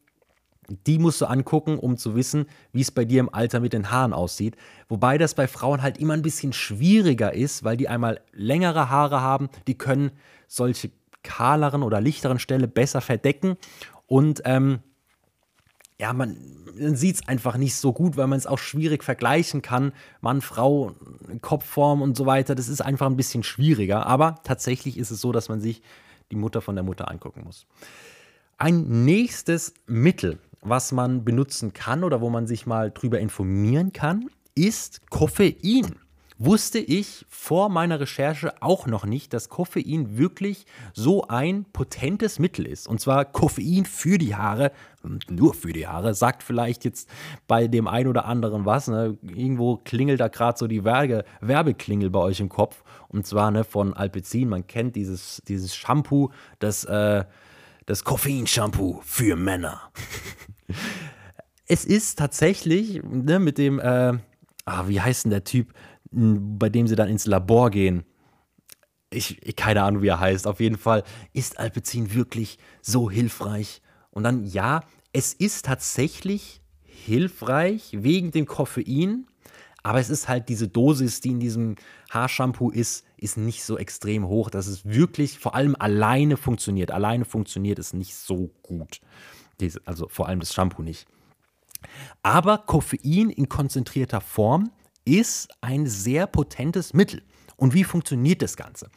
die 0.86 0.98
musst 0.98 1.20
du 1.20 1.26
angucken, 1.26 1.78
um 1.78 1.96
zu 1.96 2.14
wissen, 2.14 2.46
wie 2.72 2.80
es 2.80 2.90
bei 2.90 3.04
dir 3.04 3.20
im 3.20 3.32
Alter 3.34 3.60
mit 3.60 3.72
den 3.72 3.90
Haaren 3.90 4.12
aussieht. 4.12 4.56
Wobei 4.88 5.18
das 5.18 5.34
bei 5.34 5.48
Frauen 5.48 5.82
halt 5.82 5.98
immer 5.98 6.14
ein 6.14 6.22
bisschen 6.22 6.52
schwieriger 6.52 7.34
ist, 7.34 7.64
weil 7.64 7.76
die 7.76 7.88
einmal 7.88 8.20
längere 8.32 8.88
Haare 8.88 9.20
haben, 9.20 9.48
die 9.66 9.76
können 9.76 10.12
solche 10.46 10.90
kahleren 11.22 11.82
oder 11.82 12.00
lichteren 12.00 12.38
Stellen 12.38 12.70
besser 12.70 13.00
verdecken 13.00 13.56
und 14.06 14.42
ähm, 14.44 14.80
ja, 16.00 16.14
man, 16.14 16.38
man 16.78 16.96
sieht 16.96 17.16
es 17.16 17.28
einfach 17.28 17.58
nicht 17.58 17.74
so 17.74 17.92
gut, 17.92 18.16
weil 18.16 18.26
man 18.26 18.38
es 18.38 18.46
auch 18.46 18.58
schwierig 18.58 19.04
vergleichen 19.04 19.60
kann. 19.60 19.92
Mann, 20.22 20.40
Frau, 20.40 20.94
Kopfform 21.42 22.00
und 22.00 22.16
so 22.16 22.24
weiter, 22.24 22.54
das 22.54 22.68
ist 22.68 22.80
einfach 22.80 23.06
ein 23.06 23.18
bisschen 23.18 23.42
schwieriger. 23.42 24.06
Aber 24.06 24.36
tatsächlich 24.42 24.96
ist 24.96 25.10
es 25.10 25.20
so, 25.20 25.30
dass 25.30 25.50
man 25.50 25.60
sich 25.60 25.82
die 26.30 26.36
Mutter 26.36 26.62
von 26.62 26.74
der 26.74 26.84
Mutter 26.84 27.10
angucken 27.10 27.42
muss. 27.44 27.66
Ein 28.56 29.04
nächstes 29.04 29.74
Mittel, 29.86 30.38
was 30.62 30.90
man 30.90 31.22
benutzen 31.22 31.74
kann 31.74 32.02
oder 32.02 32.22
wo 32.22 32.30
man 32.30 32.46
sich 32.46 32.64
mal 32.64 32.90
drüber 32.90 33.20
informieren 33.20 33.92
kann, 33.92 34.30
ist 34.54 35.10
Koffein. 35.10 35.96
Wusste 36.42 36.78
ich 36.78 37.26
vor 37.28 37.68
meiner 37.68 38.00
Recherche 38.00 38.54
auch 38.62 38.86
noch 38.86 39.04
nicht, 39.04 39.34
dass 39.34 39.50
Koffein 39.50 40.16
wirklich 40.16 40.64
so 40.94 41.28
ein 41.28 41.66
potentes 41.70 42.38
Mittel 42.38 42.66
ist. 42.66 42.88
Und 42.88 42.98
zwar 42.98 43.26
Koffein 43.26 43.84
für 43.84 44.16
die 44.16 44.34
Haare, 44.34 44.72
nur 45.28 45.52
für 45.52 45.74
die 45.74 45.86
Haare, 45.86 46.14
sagt 46.14 46.42
vielleicht 46.42 46.86
jetzt 46.86 47.10
bei 47.46 47.68
dem 47.68 47.86
einen 47.86 48.08
oder 48.08 48.24
anderen 48.24 48.64
was. 48.64 48.88
Ne? 48.88 49.18
Irgendwo 49.22 49.76
klingelt 49.84 50.18
da 50.18 50.28
gerade 50.28 50.56
so 50.56 50.66
die 50.66 50.82
Werbe 50.82 51.26
Werbeklingel 51.42 52.08
bei 52.08 52.20
euch 52.20 52.40
im 52.40 52.48
Kopf. 52.48 52.84
Und 53.08 53.26
zwar 53.26 53.50
ne, 53.50 53.62
von 53.62 53.92
Alpecin. 53.92 54.48
Man 54.48 54.66
kennt 54.66 54.96
dieses, 54.96 55.42
dieses 55.46 55.76
Shampoo, 55.76 56.30
das, 56.58 56.84
äh, 56.84 57.22
das 57.84 58.02
Koffeinshampoo 58.02 59.02
für 59.04 59.36
Männer. 59.36 59.90
es 61.66 61.84
ist 61.84 62.18
tatsächlich 62.18 63.02
ne, 63.02 63.38
mit 63.38 63.58
dem, 63.58 63.78
äh, 63.78 64.14
ah, 64.64 64.84
wie 64.88 65.02
heißt 65.02 65.24
denn 65.24 65.32
der 65.32 65.44
Typ, 65.44 65.74
bei 66.10 66.68
dem 66.68 66.86
sie 66.86 66.96
dann 66.96 67.08
ins 67.08 67.26
Labor 67.26 67.70
gehen? 67.70 68.04
Ich, 69.10 69.44
ich 69.46 69.56
keine 69.56 69.82
Ahnung, 69.82 70.02
wie 70.02 70.08
er 70.08 70.20
heißt. 70.20 70.46
Auf 70.46 70.60
jeden 70.60 70.78
Fall 70.78 71.02
ist 71.32 71.58
Alpecin 71.58 72.14
wirklich 72.14 72.58
so 72.80 73.10
hilfreich. 73.10 73.82
Und 74.10 74.24
dann, 74.24 74.44
ja, 74.44 74.80
es 75.12 75.32
ist 75.32 75.66
tatsächlich 75.66 76.62
hilfreich 76.84 77.90
wegen 77.92 78.30
dem 78.30 78.46
Koffein, 78.46 79.26
aber 79.82 79.98
es 79.98 80.10
ist 80.10 80.28
halt 80.28 80.48
diese 80.48 80.68
Dosis, 80.68 81.20
die 81.20 81.30
in 81.30 81.40
diesem 81.40 81.76
Haarshampoo 82.10 82.70
ist, 82.70 83.04
ist 83.16 83.38
nicht 83.38 83.64
so 83.64 83.78
extrem 83.78 84.26
hoch, 84.26 84.50
dass 84.50 84.66
es 84.66 84.84
wirklich 84.84 85.38
vor 85.38 85.54
allem 85.54 85.74
alleine 85.78 86.36
funktioniert. 86.36 86.90
Alleine 86.90 87.24
funktioniert 87.24 87.78
es 87.78 87.92
nicht 87.92 88.14
so 88.14 88.50
gut. 88.62 89.00
Also 89.84 90.08
vor 90.08 90.28
allem 90.28 90.40
das 90.40 90.54
Shampoo 90.54 90.82
nicht. 90.82 91.06
Aber 92.22 92.58
Koffein 92.58 93.30
in 93.30 93.48
konzentrierter 93.48 94.20
Form 94.20 94.70
ist 95.04 95.48
ein 95.60 95.86
sehr 95.86 96.26
potentes 96.26 96.92
Mittel. 96.94 97.22
Und 97.56 97.74
wie 97.74 97.84
funktioniert 97.84 98.42
das 98.42 98.56
Ganze? 98.56 98.90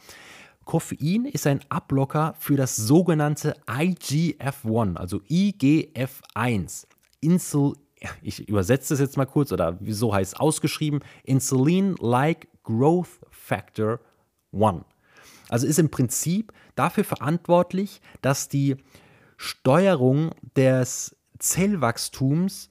Koffein 0.64 1.26
ist 1.26 1.46
ein 1.46 1.60
Abblocker 1.68 2.34
für 2.38 2.56
das 2.56 2.76
sogenannte 2.76 3.54
IGF-1, 3.66 4.96
also 4.96 5.18
IGF-1. 5.28 6.86
Insul 7.20 7.74
ich 8.22 8.48
übersetze 8.48 8.94
das 8.94 9.00
jetzt 9.00 9.16
mal 9.16 9.26
kurz, 9.26 9.52
oder 9.52 9.78
so 9.86 10.14
heißt 10.14 10.34
es 10.34 10.40
ausgeschrieben, 10.40 11.00
Insulin-like 11.24 12.48
Growth 12.62 13.20
Factor 13.30 14.00
1. 14.52 14.84
Also 15.48 15.66
ist 15.66 15.78
im 15.78 15.90
Prinzip 15.90 16.52
dafür 16.74 17.04
verantwortlich, 17.04 18.00
dass 18.22 18.48
die 18.48 18.76
Steuerung 19.36 20.30
des 20.56 21.16
Zellwachstums 21.38 22.70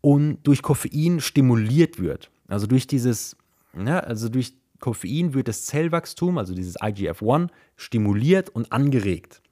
und 0.00 0.42
durch 0.44 0.62
Koffein 0.62 1.20
stimuliert 1.20 2.00
wird. 2.00 2.30
Also 2.50 2.66
durch 2.66 2.86
dieses, 2.86 3.36
ja, 3.76 4.00
also 4.00 4.28
durch 4.28 4.54
Koffein 4.80 5.34
wird 5.34 5.48
das 5.48 5.66
Zellwachstum, 5.66 6.38
also 6.38 6.54
dieses 6.54 6.76
IGF-1, 6.80 7.48
stimuliert 7.76 8.50
und 8.50 8.72
angeregt. 8.72 9.42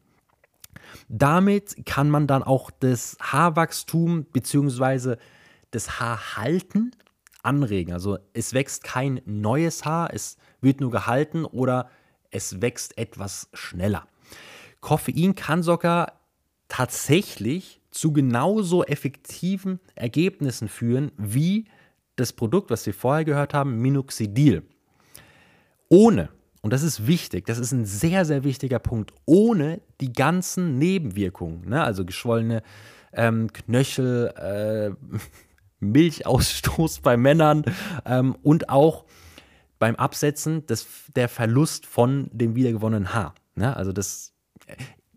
Damit 1.08 1.86
kann 1.86 2.10
man 2.10 2.26
dann 2.26 2.42
auch 2.42 2.70
das 2.70 3.16
Haarwachstum 3.20 4.24
bzw. 4.24 5.16
das 5.70 6.00
Haarhalten 6.00 6.92
anregen. 7.42 7.92
Also 7.92 8.18
es 8.32 8.54
wächst 8.54 8.84
kein 8.84 9.20
neues 9.24 9.84
Haar, 9.84 10.12
es 10.12 10.36
wird 10.60 10.80
nur 10.80 10.90
gehalten 10.90 11.44
oder 11.44 11.90
es 12.30 12.60
wächst 12.60 12.98
etwas 12.98 13.48
schneller. 13.52 14.06
Koffein 14.80 15.34
kann 15.34 15.62
sogar 15.62 16.20
tatsächlich 16.68 17.80
zu 17.90 18.12
genauso 18.12 18.84
effektiven 18.84 19.80
Ergebnissen 19.94 20.68
führen 20.68 21.12
wie 21.16 21.66
das 22.20 22.32
Produkt, 22.32 22.70
was 22.70 22.84
wir 22.86 22.94
vorher 22.94 23.24
gehört 23.24 23.54
haben, 23.54 23.78
Minoxidil. 23.78 24.62
Ohne, 25.88 26.28
und 26.60 26.72
das 26.72 26.82
ist 26.82 27.06
wichtig, 27.06 27.46
das 27.46 27.58
ist 27.58 27.72
ein 27.72 27.86
sehr, 27.86 28.24
sehr 28.24 28.44
wichtiger 28.44 28.78
Punkt, 28.78 29.12
ohne 29.24 29.80
die 30.00 30.12
ganzen 30.12 30.78
Nebenwirkungen, 30.78 31.68
ne? 31.68 31.82
also 31.82 32.04
geschwollene 32.04 32.62
ähm, 33.12 33.52
Knöchel, 33.52 34.32
äh, 34.36 34.90
Milchausstoß 35.80 37.00
bei 37.00 37.16
Männern 37.16 37.64
ähm, 38.04 38.36
und 38.42 38.68
auch 38.68 39.04
beim 39.78 39.94
Absetzen 39.94 40.66
des, 40.66 40.86
der 41.14 41.28
Verlust 41.28 41.86
von 41.86 42.28
dem 42.32 42.56
wiedergewonnenen 42.56 43.14
Haar. 43.14 43.34
Ne? 43.54 43.76
Also 43.76 43.92
das, 43.92 44.32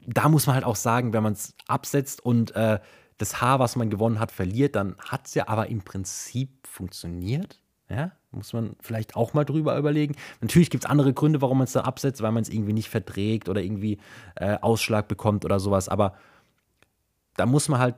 da 0.06 0.30
muss 0.30 0.46
man 0.46 0.56
halt 0.56 0.66
auch 0.66 0.76
sagen, 0.76 1.14
wenn 1.14 1.24
man 1.24 1.34
es 1.34 1.56
absetzt 1.68 2.24
und 2.24 2.56
äh, 2.56 2.80
das 3.22 3.42
Haar, 3.42 3.60
was 3.60 3.76
man 3.76 3.90
gewonnen 3.90 4.20
hat, 4.20 4.32
verliert, 4.32 4.76
dann 4.76 4.96
hat 5.00 5.28
es 5.28 5.36
ja 5.36 5.48
aber 5.48 5.68
im 5.68 5.82
Prinzip 5.82 6.50
funktioniert. 6.68 7.60
Ja, 7.90 8.12
muss 8.32 8.54
man 8.54 8.78
vielleicht 8.80 9.18
auch 9.18 9.34
mal 9.34 9.44
drüber 9.44 9.78
überlegen. 9.78 10.16
Natürlich 10.40 10.70
gibt 10.70 10.86
es 10.86 10.90
andere 10.90 11.14
Gründe, 11.14 11.42
warum 11.42 11.58
man 11.58 11.66
es 11.66 11.74
da 11.74 11.82
absetzt, 11.82 12.22
weil 12.22 12.32
man 12.32 12.42
es 12.42 12.50
irgendwie 12.50 12.74
nicht 12.74 12.90
verträgt 12.90 13.50
oder 13.50 13.62
irgendwie 13.62 13.98
äh, 14.36 14.58
Ausschlag 14.62 15.10
bekommt 15.10 15.44
oder 15.44 15.60
sowas. 15.60 15.90
Aber 15.90 16.16
da 17.36 17.46
muss 17.46 17.68
man 17.68 17.80
halt 17.80 17.96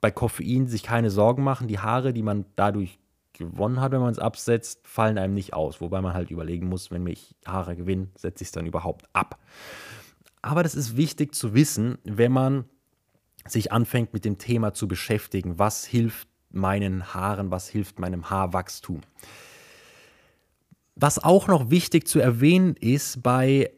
bei 0.00 0.10
Koffein 0.10 0.66
sich 0.68 0.82
keine 0.82 1.10
Sorgen 1.10 1.44
machen. 1.44 1.68
Die 1.68 1.78
Haare, 1.78 2.14
die 2.14 2.22
man 2.22 2.46
dadurch 2.56 2.98
gewonnen 3.34 3.80
hat, 3.82 3.92
wenn 3.92 4.00
man 4.00 4.12
es 4.12 4.18
absetzt, 4.18 4.80
fallen 4.88 5.18
einem 5.18 5.34
nicht 5.34 5.52
aus. 5.52 5.82
Wobei 5.82 6.00
man 6.00 6.14
halt 6.14 6.30
überlegen 6.30 6.68
muss, 6.68 6.90
wenn 6.90 7.06
ich 7.06 7.34
Haare 7.46 7.76
gewinne, 7.76 8.08
setze 8.16 8.42
ich 8.42 8.48
es 8.48 8.52
dann 8.52 8.64
überhaupt 8.64 9.06
ab. 9.12 9.38
Aber 10.40 10.62
das 10.62 10.74
ist 10.74 10.96
wichtig 10.96 11.34
zu 11.34 11.52
wissen, 11.52 11.98
wenn 12.04 12.32
man 12.32 12.64
sich 13.50 13.72
anfängt 13.72 14.12
mit 14.12 14.24
dem 14.24 14.38
Thema 14.38 14.74
zu 14.74 14.88
beschäftigen. 14.88 15.58
Was 15.58 15.84
hilft 15.84 16.28
meinen 16.50 17.14
Haaren, 17.14 17.50
was 17.50 17.68
hilft 17.68 17.98
meinem 17.98 18.30
Haarwachstum? 18.30 19.02
Was 20.94 21.22
auch 21.22 21.46
noch 21.46 21.70
wichtig 21.70 22.08
zu 22.08 22.20
erwähnen 22.20 22.74
ist 22.76 23.22
bei 23.22 23.70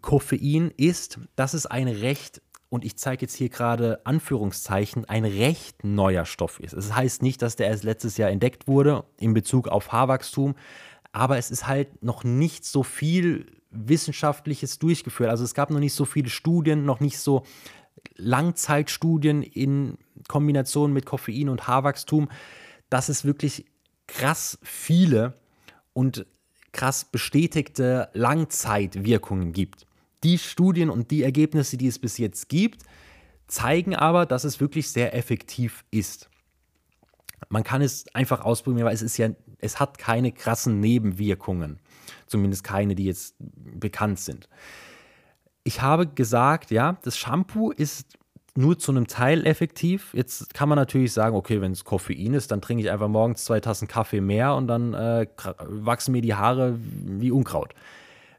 Koffein, 0.00 0.72
ist, 0.76 1.18
dass 1.34 1.54
es 1.54 1.66
ein 1.66 1.88
recht, 1.88 2.40
und 2.68 2.84
ich 2.84 2.96
zeige 2.96 3.22
jetzt 3.22 3.34
hier 3.34 3.48
gerade 3.48 4.00
Anführungszeichen, 4.04 5.04
ein 5.04 5.24
recht 5.24 5.82
neuer 5.82 6.24
Stoff 6.24 6.60
ist. 6.60 6.72
Es 6.72 6.88
das 6.88 6.96
heißt 6.96 7.22
nicht, 7.22 7.42
dass 7.42 7.56
der 7.56 7.66
erst 7.66 7.82
letztes 7.82 8.16
Jahr 8.16 8.30
entdeckt 8.30 8.68
wurde 8.68 9.04
in 9.18 9.34
Bezug 9.34 9.66
auf 9.66 9.90
Haarwachstum, 9.90 10.54
aber 11.12 11.38
es 11.38 11.50
ist 11.50 11.66
halt 11.66 12.04
noch 12.04 12.22
nicht 12.22 12.64
so 12.64 12.84
viel 12.84 13.46
Wissenschaftliches 13.70 14.78
durchgeführt. 14.78 15.30
Also 15.30 15.44
es 15.44 15.54
gab 15.54 15.70
noch 15.70 15.80
nicht 15.80 15.94
so 15.94 16.04
viele 16.04 16.28
Studien, 16.28 16.84
noch 16.84 17.00
nicht 17.00 17.18
so 17.18 17.44
Langzeitstudien 18.16 19.42
in 19.42 19.98
Kombination 20.28 20.92
mit 20.92 21.06
Koffein 21.06 21.48
und 21.48 21.66
Haarwachstum, 21.66 22.28
dass 22.88 23.08
es 23.08 23.24
wirklich 23.24 23.66
krass 24.06 24.58
viele 24.62 25.34
und 25.92 26.26
krass 26.72 27.04
bestätigte 27.04 28.10
Langzeitwirkungen 28.12 29.52
gibt. 29.52 29.86
Die 30.22 30.38
Studien 30.38 30.90
und 30.90 31.10
die 31.10 31.22
Ergebnisse, 31.22 31.76
die 31.76 31.86
es 31.86 31.98
bis 31.98 32.18
jetzt 32.18 32.48
gibt, 32.48 32.82
zeigen 33.46 33.94
aber, 33.94 34.26
dass 34.26 34.44
es 34.44 34.60
wirklich 34.60 34.90
sehr 34.90 35.14
effektiv 35.14 35.84
ist. 35.90 36.28
Man 37.48 37.64
kann 37.64 37.82
es 37.82 38.04
einfach 38.14 38.42
ausprobieren, 38.42 38.86
weil 38.86 38.94
es 38.94 39.02
ist 39.02 39.16
ja, 39.16 39.30
es 39.58 39.80
hat 39.80 39.98
keine 39.98 40.30
krassen 40.30 40.78
Nebenwirkungen. 40.80 41.80
Zumindest 42.26 42.64
keine, 42.64 42.94
die 42.94 43.06
jetzt 43.06 43.34
bekannt 43.38 44.20
sind. 44.20 44.48
Ich 45.64 45.82
habe 45.82 46.06
gesagt, 46.06 46.70
ja, 46.70 46.96
das 47.02 47.18
Shampoo 47.18 47.70
ist 47.70 48.18
nur 48.56 48.78
zu 48.78 48.92
einem 48.92 49.06
Teil 49.06 49.46
effektiv. 49.46 50.12
Jetzt 50.12 50.54
kann 50.54 50.68
man 50.68 50.76
natürlich 50.76 51.12
sagen, 51.12 51.36
okay, 51.36 51.60
wenn 51.60 51.72
es 51.72 51.84
Koffein 51.84 52.34
ist, 52.34 52.50
dann 52.50 52.60
trinke 52.60 52.82
ich 52.82 52.90
einfach 52.90 53.08
morgens 53.08 53.44
zwei 53.44 53.60
Tassen 53.60 53.88
Kaffee 53.88 54.20
mehr 54.20 54.54
und 54.54 54.66
dann 54.66 54.94
äh, 54.94 55.26
wachsen 55.58 56.12
mir 56.12 56.22
die 56.22 56.34
Haare 56.34 56.78
wie 56.78 57.30
Unkraut. 57.30 57.74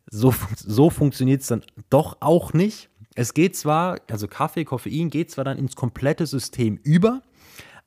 So, 0.09 0.33
so 0.55 0.89
funktioniert 0.89 1.41
es 1.41 1.47
dann 1.47 1.63
doch 1.89 2.17
auch 2.19 2.53
nicht. 2.53 2.89
Es 3.15 3.33
geht 3.33 3.55
zwar, 3.55 3.99
also 4.09 4.27
Kaffee, 4.27 4.65
Koffein 4.65 5.09
geht 5.09 5.31
zwar 5.31 5.43
dann 5.43 5.57
ins 5.57 5.75
komplette 5.75 6.25
System 6.25 6.77
über, 6.83 7.21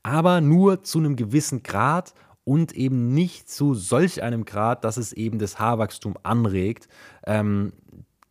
aber 0.03 0.41
nur 0.41 0.83
zu 0.83 0.99
einem 0.99 1.17
gewissen 1.17 1.63
Grad 1.63 2.15
und 2.45 2.73
eben 2.73 3.15
nicht 3.15 3.49
zu 3.49 3.75
solch 3.75 4.23
einem 4.23 4.45
Grad, 4.45 4.85
dass 4.85 4.99
es 4.99 5.15
eben 5.15 5.39
das 5.39 5.59
Haarwachstum 5.59 6.17
anregt, 6.23 6.89
ähm, 7.27 7.73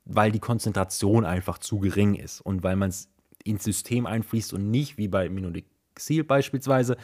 weil 0.06 0.32
die 0.32 0.40
Konzentration 0.40 1.26
einfach 1.26 1.58
zu 1.58 1.80
gering 1.80 2.16
ist 2.16 2.42
und 2.42 2.64
weil 2.64 2.76
man 2.76 2.90
es 2.90 3.10
ins 3.44 3.64
System 3.64 4.06
einfließt 4.06 4.54
und 4.54 4.70
nicht 4.72 4.98
wie 4.98 5.08
bei 5.08 5.30
Minoxidil 5.30 6.24
beispielsweise. 6.24 6.98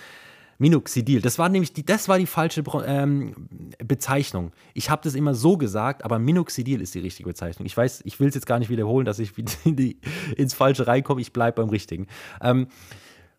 Minoxidil, 0.61 1.21
das 1.21 1.39
war 1.39 1.47
nämlich 1.47 1.71
die, 1.71 1.85
das 1.85 2.09
war 2.09 2.19
die 2.19 2.25
falsche 2.25 2.63
ähm, 2.85 3.33
Bezeichnung. 3.77 4.51
Ich 4.73 4.89
habe 4.89 5.01
das 5.01 5.15
immer 5.15 5.33
so 5.33 5.55
gesagt, 5.57 6.03
aber 6.03 6.19
Minoxidil 6.19 6.81
ist 6.81 6.93
die 6.93 6.99
richtige 6.99 7.29
Bezeichnung. 7.29 7.65
Ich 7.65 7.77
weiß, 7.77 8.01
ich 8.03 8.19
will 8.19 8.27
es 8.27 8.35
jetzt 8.35 8.45
gar 8.45 8.59
nicht 8.59 8.69
wiederholen, 8.69 9.05
dass 9.05 9.19
ich 9.19 9.31
ins 10.35 10.53
Falsche 10.53 10.85
reinkomme. 10.85 11.21
Ich 11.21 11.31
bleibe 11.31 11.61
beim 11.61 11.69
Richtigen. 11.69 12.07
Ähm, 12.41 12.67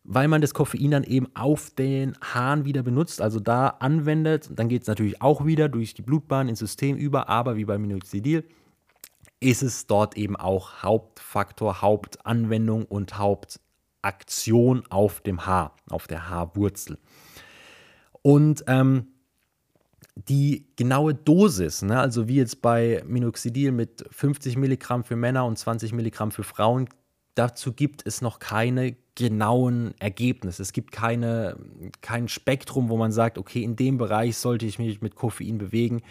weil 0.03 0.29
man 0.29 0.41
das 0.41 0.55
Koffein 0.55 0.91
dann 0.91 1.05
eben 1.05 1.29
auf 1.35 1.69
den 1.69 2.17
Haaren 2.23 2.65
wieder 2.65 2.83
benutzt, 2.83 3.21
also 3.21 3.39
da 3.39 3.69
anwendet. 3.69 4.49
Dann 4.55 4.71
geht 4.71 4.83
es 4.83 4.89
natürlich 4.89 5.21
auch 5.21 5.45
wieder 5.45 5.69
durch 5.69 5.93
die 5.93 6.01
Blutbahn 6.03 6.49
ins 6.49 6.59
System 6.59 6.97
über, 6.97 7.29
aber 7.29 7.57
wie 7.57 7.67
bei 7.67 7.77
Minoxidil 7.77 8.45
ist 9.41 9.63
es 9.63 9.87
dort 9.87 10.17
eben 10.17 10.37
auch 10.37 10.83
Hauptfaktor, 10.83 11.81
Hauptanwendung 11.81 12.85
und 12.85 13.19
Hauptaktion 13.19 14.85
auf 14.91 15.23
dem 15.23 15.47
Haar, 15.47 15.75
auf 15.89 16.07
der 16.07 16.29
Haarwurzel. 16.29 16.99
Und 18.23 18.65
ähm, 18.67 19.07
die 20.15 20.67
genaue 20.77 21.15
Dosis, 21.15 21.81
ne, 21.81 21.99
also 21.99 22.29
wie 22.29 22.37
jetzt 22.37 22.61
bei 22.61 23.03
Minoxidil 23.07 23.73
mit 23.73 24.05
50 24.11 24.57
Milligramm 24.57 25.05
für 25.05 25.17
Männer 25.17 25.47
und 25.47 25.59
20 25.59 25.93
Milligramm 25.93 26.31
für 26.31 26.43
Frauen, 26.43 26.89
dazu 27.35 27.73
gibt 27.73 28.07
es 28.07 28.21
noch 28.21 28.39
keine 28.39 28.97
genauen 29.15 29.95
Ergebnisse. 29.99 30.63
Es 30.63 30.73
gibt 30.73 30.93
keine, 30.93 31.57
kein 32.03 32.29
Spektrum, 32.29 32.91
wo 32.91 32.99
man 32.99 33.13
sagt, 33.13 33.39
okay, 33.39 33.63
in 33.63 33.77
dem 33.77 33.97
Bereich 33.97 34.37
sollte 34.37 34.67
ich 34.67 34.79
mich 34.79 35.01
mit 35.01 35.15
Koffein 35.15 35.57
bewegen. 35.57 36.03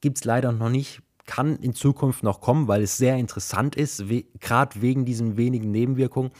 Gibt 0.00 0.18
es 0.18 0.24
leider 0.24 0.52
noch 0.52 0.70
nicht 0.70 1.02
kann 1.26 1.56
in 1.56 1.74
Zukunft 1.74 2.22
noch 2.22 2.40
kommen, 2.40 2.68
weil 2.68 2.82
es 2.82 2.96
sehr 2.96 3.16
interessant 3.16 3.76
ist, 3.76 4.08
we 4.08 4.24
gerade 4.40 4.80
wegen 4.82 5.04
diesen 5.04 5.36
wenigen 5.36 5.70
Nebenwirkungen. 5.70 6.30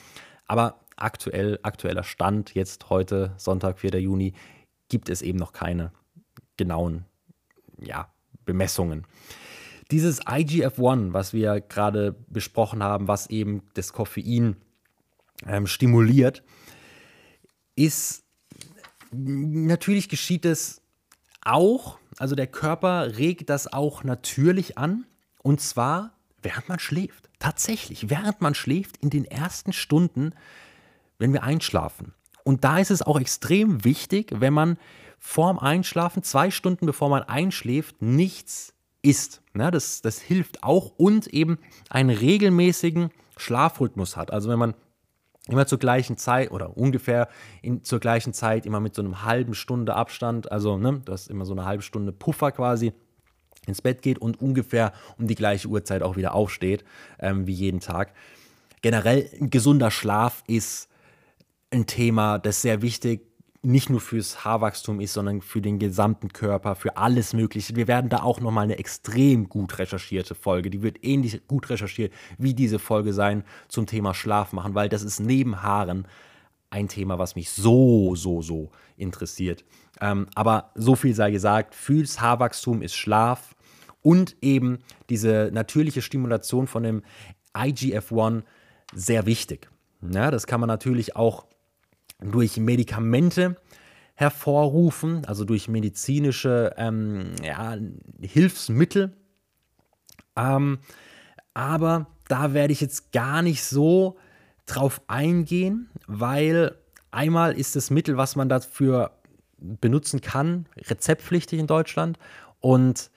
Aber 0.46 0.80
aktuell, 0.96 1.58
aktueller 1.62 2.04
Stand, 2.04 2.54
jetzt 2.54 2.90
heute, 2.90 3.34
Sonntag, 3.36 3.78
4. 3.78 4.00
Juni, 4.00 4.34
gibt 4.88 5.08
es 5.08 5.22
eben 5.22 5.38
noch 5.38 5.52
keine 5.52 5.92
genauen 6.56 7.04
ja, 7.78 8.12
Bemessungen. 8.44 9.06
Dieses 9.90 10.22
IGF-1, 10.22 11.12
was 11.12 11.32
wir 11.32 11.60
gerade 11.60 12.14
besprochen 12.28 12.82
haben, 12.82 13.08
was 13.08 13.28
eben 13.28 13.62
das 13.74 13.92
Koffein 13.92 14.56
ähm, 15.46 15.66
stimuliert, 15.66 16.42
ist 17.76 18.24
natürlich 19.12 20.08
geschieht 20.08 20.44
es 20.44 20.82
auch, 21.42 21.98
also 22.18 22.34
der 22.34 22.46
Körper 22.46 23.16
regt 23.18 23.50
das 23.50 23.72
auch 23.72 24.04
natürlich 24.04 24.78
an 24.78 25.04
und 25.42 25.60
zwar 25.60 26.14
während 26.44 26.68
man 26.68 26.78
schläft. 26.78 27.30
Tatsächlich, 27.38 28.10
während 28.10 28.40
man 28.40 28.54
schläft, 28.54 28.98
in 28.98 29.10
den 29.10 29.24
ersten 29.24 29.72
Stunden, 29.72 30.32
wenn 31.18 31.32
wir 31.32 31.42
einschlafen. 31.42 32.14
Und 32.44 32.64
da 32.64 32.78
ist 32.78 32.90
es 32.90 33.02
auch 33.02 33.18
extrem 33.18 33.84
wichtig, 33.84 34.30
wenn 34.34 34.52
man 34.52 34.78
vorm 35.18 35.58
Einschlafen, 35.58 36.22
zwei 36.22 36.50
Stunden 36.50 36.86
bevor 36.86 37.08
man 37.08 37.22
einschläft, 37.22 38.02
nichts 38.02 38.74
isst. 39.02 39.42
Ja, 39.56 39.70
das, 39.70 40.02
das 40.02 40.20
hilft 40.20 40.62
auch 40.62 40.92
und 40.96 41.26
eben 41.28 41.58
einen 41.88 42.10
regelmäßigen 42.10 43.10
Schlafrhythmus 43.36 44.16
hat. 44.16 44.30
Also 44.30 44.50
wenn 44.50 44.58
man 44.58 44.74
immer 45.48 45.66
zur 45.66 45.78
gleichen 45.78 46.16
Zeit 46.16 46.50
oder 46.50 46.76
ungefähr 46.76 47.28
in, 47.62 47.84
zur 47.84 48.00
gleichen 48.00 48.32
Zeit 48.32 48.66
immer 48.66 48.80
mit 48.80 48.94
so 48.94 49.02
einem 49.02 49.24
halben 49.24 49.54
Stunde 49.54 49.94
Abstand, 49.94 50.50
also 50.50 50.78
ne, 50.78 51.02
du 51.04 51.12
hast 51.12 51.28
immer 51.28 51.44
so 51.44 51.52
eine 51.52 51.64
halbe 51.64 51.82
Stunde 51.82 52.12
Puffer 52.12 52.52
quasi, 52.52 52.92
ins 53.66 53.82
Bett 53.82 54.02
geht 54.02 54.18
und 54.18 54.40
ungefähr 54.40 54.92
um 55.18 55.26
die 55.26 55.34
gleiche 55.34 55.68
Uhrzeit 55.68 56.02
auch 56.02 56.16
wieder 56.16 56.34
aufsteht, 56.34 56.84
ähm, 57.18 57.46
wie 57.46 57.52
jeden 57.52 57.80
Tag. 57.80 58.12
Generell 58.82 59.30
ein 59.40 59.50
gesunder 59.50 59.90
Schlaf 59.90 60.42
ist 60.46 60.88
ein 61.70 61.86
Thema, 61.86 62.38
das 62.38 62.62
sehr 62.62 62.82
wichtig 62.82 63.33
nicht 63.64 63.90
nur 63.90 64.00
fürs 64.00 64.44
Haarwachstum 64.44 65.00
ist, 65.00 65.14
sondern 65.14 65.40
für 65.40 65.62
den 65.62 65.78
gesamten 65.78 66.32
Körper, 66.32 66.74
für 66.74 66.96
alles 66.96 67.32
Mögliche. 67.32 67.76
Wir 67.76 67.88
werden 67.88 68.10
da 68.10 68.22
auch 68.22 68.40
nochmal 68.40 68.64
eine 68.64 68.78
extrem 68.78 69.48
gut 69.48 69.78
recherchierte 69.78 70.34
Folge, 70.34 70.70
die 70.70 70.82
wird 70.82 71.02
ähnlich 71.02 71.46
gut 71.46 71.70
recherchiert 71.70 72.12
wie 72.38 72.54
diese 72.54 72.78
Folge 72.78 73.12
sein 73.12 73.44
zum 73.68 73.86
Thema 73.86 74.14
Schlaf 74.14 74.52
machen, 74.52 74.74
weil 74.74 74.88
das 74.88 75.02
ist 75.02 75.20
neben 75.20 75.62
Haaren 75.62 76.06
ein 76.70 76.88
Thema, 76.88 77.18
was 77.18 77.36
mich 77.36 77.50
so, 77.50 78.14
so, 78.16 78.42
so 78.42 78.70
interessiert. 78.96 79.64
Ähm, 80.00 80.26
aber 80.34 80.70
so 80.74 80.96
viel 80.96 81.14
sei 81.14 81.30
gesagt, 81.30 81.74
fürs 81.74 82.20
Haarwachstum 82.20 82.82
ist 82.82 82.94
Schlaf 82.94 83.54
und 84.02 84.36
eben 84.42 84.78
diese 85.08 85.50
natürliche 85.52 86.02
Stimulation 86.02 86.66
von 86.66 86.82
dem 86.82 87.02
IGF-1 87.54 88.42
sehr 88.92 89.24
wichtig. 89.26 89.70
Ja, 90.02 90.30
das 90.30 90.46
kann 90.46 90.60
man 90.60 90.68
natürlich 90.68 91.16
auch 91.16 91.46
durch 92.20 92.56
Medikamente 92.56 93.56
hervorrufen, 94.14 95.24
also 95.24 95.44
durch 95.44 95.68
medizinische 95.68 96.72
ähm, 96.76 97.32
ja, 97.42 97.76
Hilfsmittel. 98.20 99.16
Ähm, 100.36 100.78
aber 101.52 102.06
da 102.28 102.54
werde 102.54 102.72
ich 102.72 102.80
jetzt 102.80 103.12
gar 103.12 103.42
nicht 103.42 103.64
so 103.64 104.16
drauf 104.66 105.02
eingehen, 105.08 105.90
weil 106.06 106.76
einmal 107.10 107.58
ist 107.58 107.76
das 107.76 107.90
Mittel, 107.90 108.16
was 108.16 108.36
man 108.36 108.48
dafür 108.48 109.12
benutzen 109.58 110.20
kann, 110.20 110.66
rezeptpflichtig 110.76 111.58
in 111.58 111.66
Deutschland 111.66 112.18
und 112.60 113.10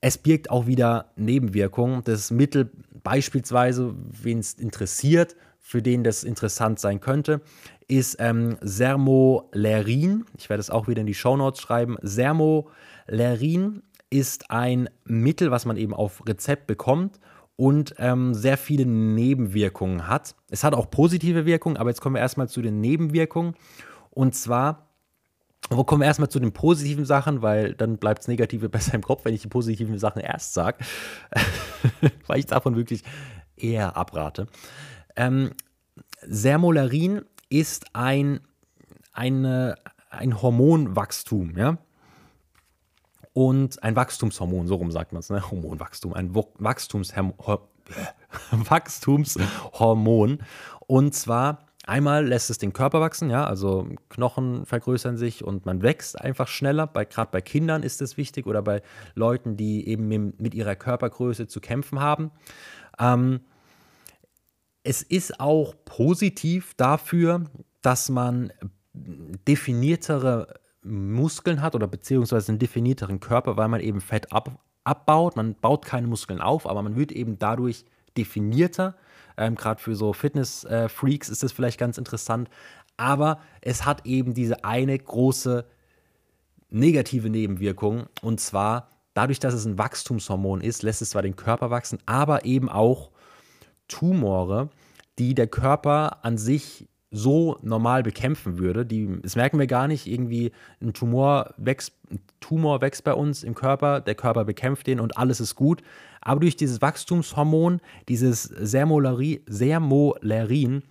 es 0.00 0.18
birgt 0.18 0.50
auch 0.50 0.66
wieder 0.66 1.12
Nebenwirkungen. 1.14 2.02
Das 2.04 2.30
Mittel 2.32 2.70
beispielsweise, 3.02 3.94
wen 3.96 4.40
es 4.40 4.54
interessiert, 4.54 5.36
für 5.62 5.80
den 5.80 6.04
das 6.04 6.24
interessant 6.24 6.80
sein 6.80 7.00
könnte, 7.00 7.40
ist 7.88 8.16
ähm, 8.18 8.56
Sermolerin. 8.60 10.26
Ich 10.36 10.50
werde 10.50 10.60
es 10.60 10.70
auch 10.70 10.88
wieder 10.88 11.00
in 11.00 11.06
die 11.06 11.14
Shownotes 11.14 11.60
schreiben. 11.60 11.96
Sermolerin 12.02 13.82
ist 14.10 14.50
ein 14.50 14.90
Mittel, 15.04 15.50
was 15.50 15.64
man 15.64 15.76
eben 15.76 15.94
auf 15.94 16.26
Rezept 16.28 16.66
bekommt 16.66 17.18
und 17.56 17.94
ähm, 17.98 18.34
sehr 18.34 18.58
viele 18.58 18.84
Nebenwirkungen 18.84 20.08
hat. 20.08 20.34
Es 20.50 20.64
hat 20.64 20.74
auch 20.74 20.90
positive 20.90 21.46
Wirkungen, 21.46 21.76
aber 21.76 21.90
jetzt 21.90 22.00
kommen 22.00 22.16
wir 22.16 22.20
erstmal 22.20 22.48
zu 22.48 22.60
den 22.60 22.80
Nebenwirkungen. 22.80 23.54
Und 24.10 24.34
zwar, 24.34 24.88
wo 25.70 25.84
kommen 25.84 26.02
wir 26.02 26.06
erstmal 26.06 26.28
zu 26.28 26.40
den 26.40 26.52
positiven 26.52 27.04
Sachen, 27.04 27.40
weil 27.40 27.74
dann 27.74 27.98
bleibt 27.98 28.18
das 28.18 28.28
Negative 28.28 28.68
besser 28.70 28.94
im 28.94 29.02
Kopf, 29.02 29.24
wenn 29.24 29.34
ich 29.34 29.42
die 29.42 29.48
positiven 29.48 29.98
Sachen 29.98 30.20
erst 30.20 30.54
sage, 30.54 30.78
weil 32.26 32.40
ich 32.40 32.46
davon 32.46 32.74
wirklich 32.76 33.04
eher 33.56 33.96
abrate. 33.96 34.48
Ähm, 35.16 35.50
Sermolarin 36.22 37.22
ist 37.48 37.86
ein, 37.94 38.40
eine, 39.12 39.76
ein 40.10 40.40
Hormonwachstum, 40.40 41.56
ja 41.56 41.78
und 43.32 43.82
ein 43.82 43.96
Wachstumshormon, 43.96 44.66
so 44.66 44.74
rum 44.76 44.90
sagt 44.90 45.12
man 45.12 45.20
es, 45.20 45.30
ne? 45.30 45.50
Hormonwachstum, 45.50 46.12
ein 46.12 46.34
Wachstumshormon. 46.34 47.32
Wachstumshormon. 48.50 50.38
Und 50.86 51.14
zwar 51.14 51.66
einmal 51.86 52.26
lässt 52.26 52.50
es 52.50 52.58
den 52.58 52.72
Körper 52.72 53.00
wachsen, 53.00 53.30
ja, 53.30 53.44
also 53.44 53.88
Knochen 54.08 54.66
vergrößern 54.66 55.16
sich 55.16 55.42
und 55.42 55.66
man 55.66 55.82
wächst 55.82 56.20
einfach 56.20 56.48
schneller. 56.48 56.86
Gerade 56.86 57.30
bei 57.30 57.40
Kindern 57.40 57.82
ist 57.82 58.00
das 58.00 58.16
wichtig 58.16 58.46
oder 58.46 58.62
bei 58.62 58.82
Leuten, 59.14 59.56
die 59.56 59.88
eben 59.88 60.08
mit 60.38 60.54
ihrer 60.54 60.76
Körpergröße 60.76 61.48
zu 61.48 61.60
kämpfen 61.60 62.00
haben. 62.00 62.30
Ähm, 62.98 63.40
es 64.84 65.02
ist 65.02 65.40
auch 65.40 65.74
positiv 65.84 66.74
dafür, 66.74 67.44
dass 67.82 68.08
man 68.08 68.52
definiertere 68.94 70.54
Muskeln 70.82 71.62
hat 71.62 71.74
oder 71.74 71.86
beziehungsweise 71.86 72.52
einen 72.52 72.58
definierteren 72.58 73.20
Körper, 73.20 73.56
weil 73.56 73.68
man 73.68 73.80
eben 73.80 74.00
Fett 74.00 74.32
ab, 74.32 74.58
abbaut. 74.84 75.36
Man 75.36 75.54
baut 75.54 75.84
keine 75.84 76.06
Muskeln 76.06 76.40
auf, 76.40 76.66
aber 76.66 76.82
man 76.82 76.96
wird 76.96 77.12
eben 77.12 77.38
dadurch 77.38 77.84
definierter. 78.16 78.96
Ähm, 79.36 79.54
Gerade 79.54 79.80
für 79.80 79.94
so 79.94 80.12
Fitness-Freaks 80.12 81.28
ist 81.28 81.42
das 81.42 81.52
vielleicht 81.52 81.78
ganz 81.78 81.98
interessant. 81.98 82.50
Aber 82.96 83.40
es 83.60 83.86
hat 83.86 84.04
eben 84.04 84.34
diese 84.34 84.64
eine 84.64 84.98
große 84.98 85.64
negative 86.68 87.30
Nebenwirkung. 87.30 88.06
Und 88.20 88.40
zwar 88.40 88.90
dadurch, 89.14 89.38
dass 89.38 89.54
es 89.54 89.64
ein 89.64 89.78
Wachstumshormon 89.78 90.60
ist, 90.60 90.82
lässt 90.82 91.02
es 91.02 91.10
zwar 91.10 91.22
den 91.22 91.36
Körper 91.36 91.70
wachsen, 91.70 91.98
aber 92.06 92.44
eben 92.44 92.68
auch 92.68 93.11
Tumore, 93.92 94.70
die 95.18 95.34
der 95.34 95.46
Körper 95.46 96.24
an 96.24 96.38
sich 96.38 96.88
so 97.10 97.58
normal 97.60 98.02
bekämpfen 98.02 98.58
würde. 98.58 98.86
Die, 98.86 99.20
das 99.20 99.36
merken 99.36 99.58
wir 99.58 99.66
gar 99.66 99.86
nicht. 99.86 100.06
Irgendwie 100.06 100.50
ein 100.80 100.94
Tumor 100.94 101.52
wächst, 101.58 101.92
ein 102.10 102.20
Tumor 102.40 102.80
wächst 102.80 103.04
bei 103.04 103.12
uns 103.12 103.44
im 103.44 103.54
Körper, 103.54 104.00
der 104.00 104.14
Körper 104.14 104.46
bekämpft 104.46 104.86
den 104.86 104.98
und 104.98 105.18
alles 105.18 105.38
ist 105.38 105.54
gut. 105.54 105.82
Aber 106.22 106.40
durch 106.40 106.56
dieses 106.56 106.80
Wachstumshormon, 106.80 107.80
dieses 108.08 108.44
Sermolerin, 108.44 109.40
Sermolerin, 109.46 110.82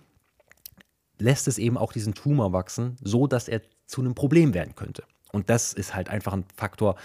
lässt 1.18 1.48
es 1.48 1.58
eben 1.58 1.76
auch 1.76 1.92
diesen 1.92 2.14
Tumor 2.14 2.52
wachsen, 2.52 2.96
so 3.02 3.26
dass 3.26 3.48
er 3.48 3.62
zu 3.86 4.00
einem 4.00 4.14
Problem 4.14 4.54
werden 4.54 4.76
könnte. 4.76 5.02
Und 5.32 5.50
das 5.50 5.72
ist 5.72 5.94
halt 5.94 6.08
einfach 6.08 6.32
ein 6.34 6.44
Faktor, 6.54 6.96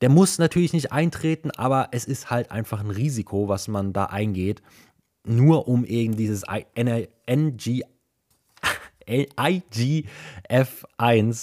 der 0.00 0.10
muss 0.10 0.38
natürlich 0.38 0.74
nicht 0.74 0.92
eintreten, 0.92 1.50
aber 1.50 1.88
es 1.92 2.04
ist 2.04 2.28
halt 2.28 2.50
einfach 2.50 2.80
ein 2.80 2.90
Risiko, 2.90 3.48
was 3.48 3.68
man 3.68 3.94
da 3.94 4.06
eingeht, 4.06 4.60
nur 5.24 5.68
um 5.68 5.84
eben 5.84 6.16
dieses 6.16 6.44
NG 6.44 7.82
IGF-1 9.06 10.08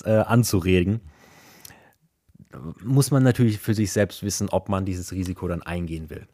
äh, 0.05 0.19
anzuregen, 0.21 1.01
muss 2.83 3.11
man 3.11 3.23
natürlich 3.23 3.59
für 3.59 3.73
sich 3.73 3.91
selbst 3.91 4.23
wissen, 4.23 4.49
ob 4.49 4.69
man 4.69 4.85
dieses 4.85 5.11
Risiko 5.11 5.47
dann 5.47 5.61
eingehen 5.61 6.09
will. 6.09 6.27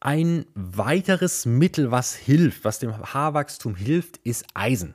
Ein 0.00 0.46
weiteres 0.54 1.44
Mittel, 1.44 1.90
was 1.90 2.14
hilft, 2.14 2.64
was 2.64 2.78
dem 2.78 2.96
Haarwachstum 2.96 3.74
hilft, 3.74 4.16
ist 4.18 4.46
Eisen. 4.54 4.94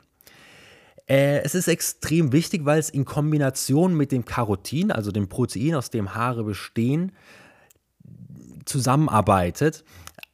Äh, 1.08 1.42
es 1.44 1.54
ist 1.54 1.68
extrem 1.68 2.32
wichtig, 2.32 2.66
weil 2.66 2.80
es 2.80 2.90
in 2.90 3.06
Kombination 3.06 3.96
mit 3.96 4.12
dem 4.12 4.26
Carotin, 4.26 4.92
also 4.92 5.12
dem 5.12 5.30
Protein, 5.30 5.76
aus 5.76 5.92
dem 5.92 6.16
Haare 6.16 6.44
bestehen, 6.44 7.12
zusammenarbeitet 8.66 9.84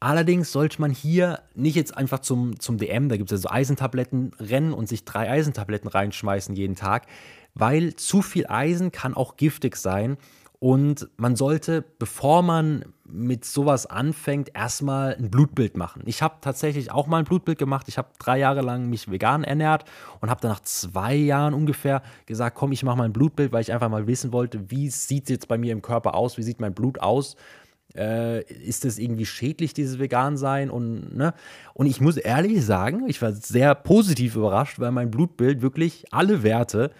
Allerdings 0.01 0.51
sollte 0.51 0.81
man 0.81 0.89
hier 0.89 1.41
nicht 1.53 1.75
jetzt 1.75 1.95
einfach 1.95 2.19
zum, 2.19 2.59
zum 2.59 2.79
DM, 2.79 3.07
da 3.07 3.17
gibt 3.17 3.31
es 3.31 3.37
ja 3.37 3.49
so 3.49 3.55
Eisentabletten 3.55 4.31
rennen 4.39 4.73
und 4.73 4.89
sich 4.89 5.05
drei 5.05 5.29
Eisentabletten 5.29 5.87
reinschmeißen 5.87 6.55
jeden 6.55 6.75
Tag, 6.75 7.05
weil 7.53 7.95
zu 7.95 8.23
viel 8.23 8.47
Eisen 8.47 8.91
kann 8.91 9.13
auch 9.13 9.37
giftig 9.37 9.75
sein. 9.77 10.17
Und 10.57 11.09
man 11.17 11.35
sollte, 11.35 11.83
bevor 11.99 12.41
man 12.41 12.85
mit 13.03 13.45
sowas 13.45 13.85
anfängt, 13.85 14.51
erstmal 14.55 15.15
ein 15.15 15.29
Blutbild 15.29 15.75
machen. 15.75 16.03
Ich 16.05 16.21
habe 16.21 16.35
tatsächlich 16.41 16.91
auch 16.91 17.07
mal 17.07 17.17
ein 17.17 17.25
Blutbild 17.25 17.57
gemacht. 17.57 17.87
Ich 17.87 17.97
habe 17.97 18.09
drei 18.19 18.37
Jahre 18.39 18.61
lang 18.61 18.87
mich 18.87 19.09
vegan 19.09 19.43
ernährt 19.43 19.85
und 20.19 20.29
habe 20.29 20.41
dann 20.41 20.51
nach 20.51 20.61
zwei 20.61 21.15
Jahren 21.15 21.53
ungefähr 21.53 22.01
gesagt, 22.27 22.55
komm, 22.55 22.71
ich 22.71 22.83
mache 22.83 22.97
mal 22.97 23.05
ein 23.05 23.13
Blutbild, 23.13 23.51
weil 23.51 23.61
ich 23.61 23.73
einfach 23.73 23.89
mal 23.89 24.05
wissen 24.07 24.33
wollte, 24.33 24.69
wie 24.69 24.89
sieht 24.89 25.23
es 25.23 25.29
jetzt 25.29 25.47
bei 25.47 25.57
mir 25.57 25.73
im 25.73 25.81
Körper 25.81 26.13
aus, 26.15 26.37
wie 26.37 26.43
sieht 26.43 26.59
mein 26.59 26.73
Blut 26.73 26.99
aus 26.99 27.35
Äh, 27.95 28.43
ist 28.43 28.85
das 28.85 28.97
irgendwie 28.97 29.25
schädlich, 29.25 29.73
dieses 29.73 29.99
Vegan-Sein? 29.99 30.69
Und, 30.69 31.15
ne? 31.15 31.33
und 31.73 31.87
ich 31.87 32.01
muss 32.01 32.17
ehrlich 32.17 32.65
sagen, 32.65 33.07
ich 33.07 33.21
war 33.21 33.31
sehr 33.33 33.75
positiv 33.75 34.35
überrascht, 34.35 34.79
weil 34.79 34.91
mein 34.91 35.11
Blutbild 35.11 35.61
wirklich 35.61 36.05
alle 36.11 36.43
Werte 36.43 36.91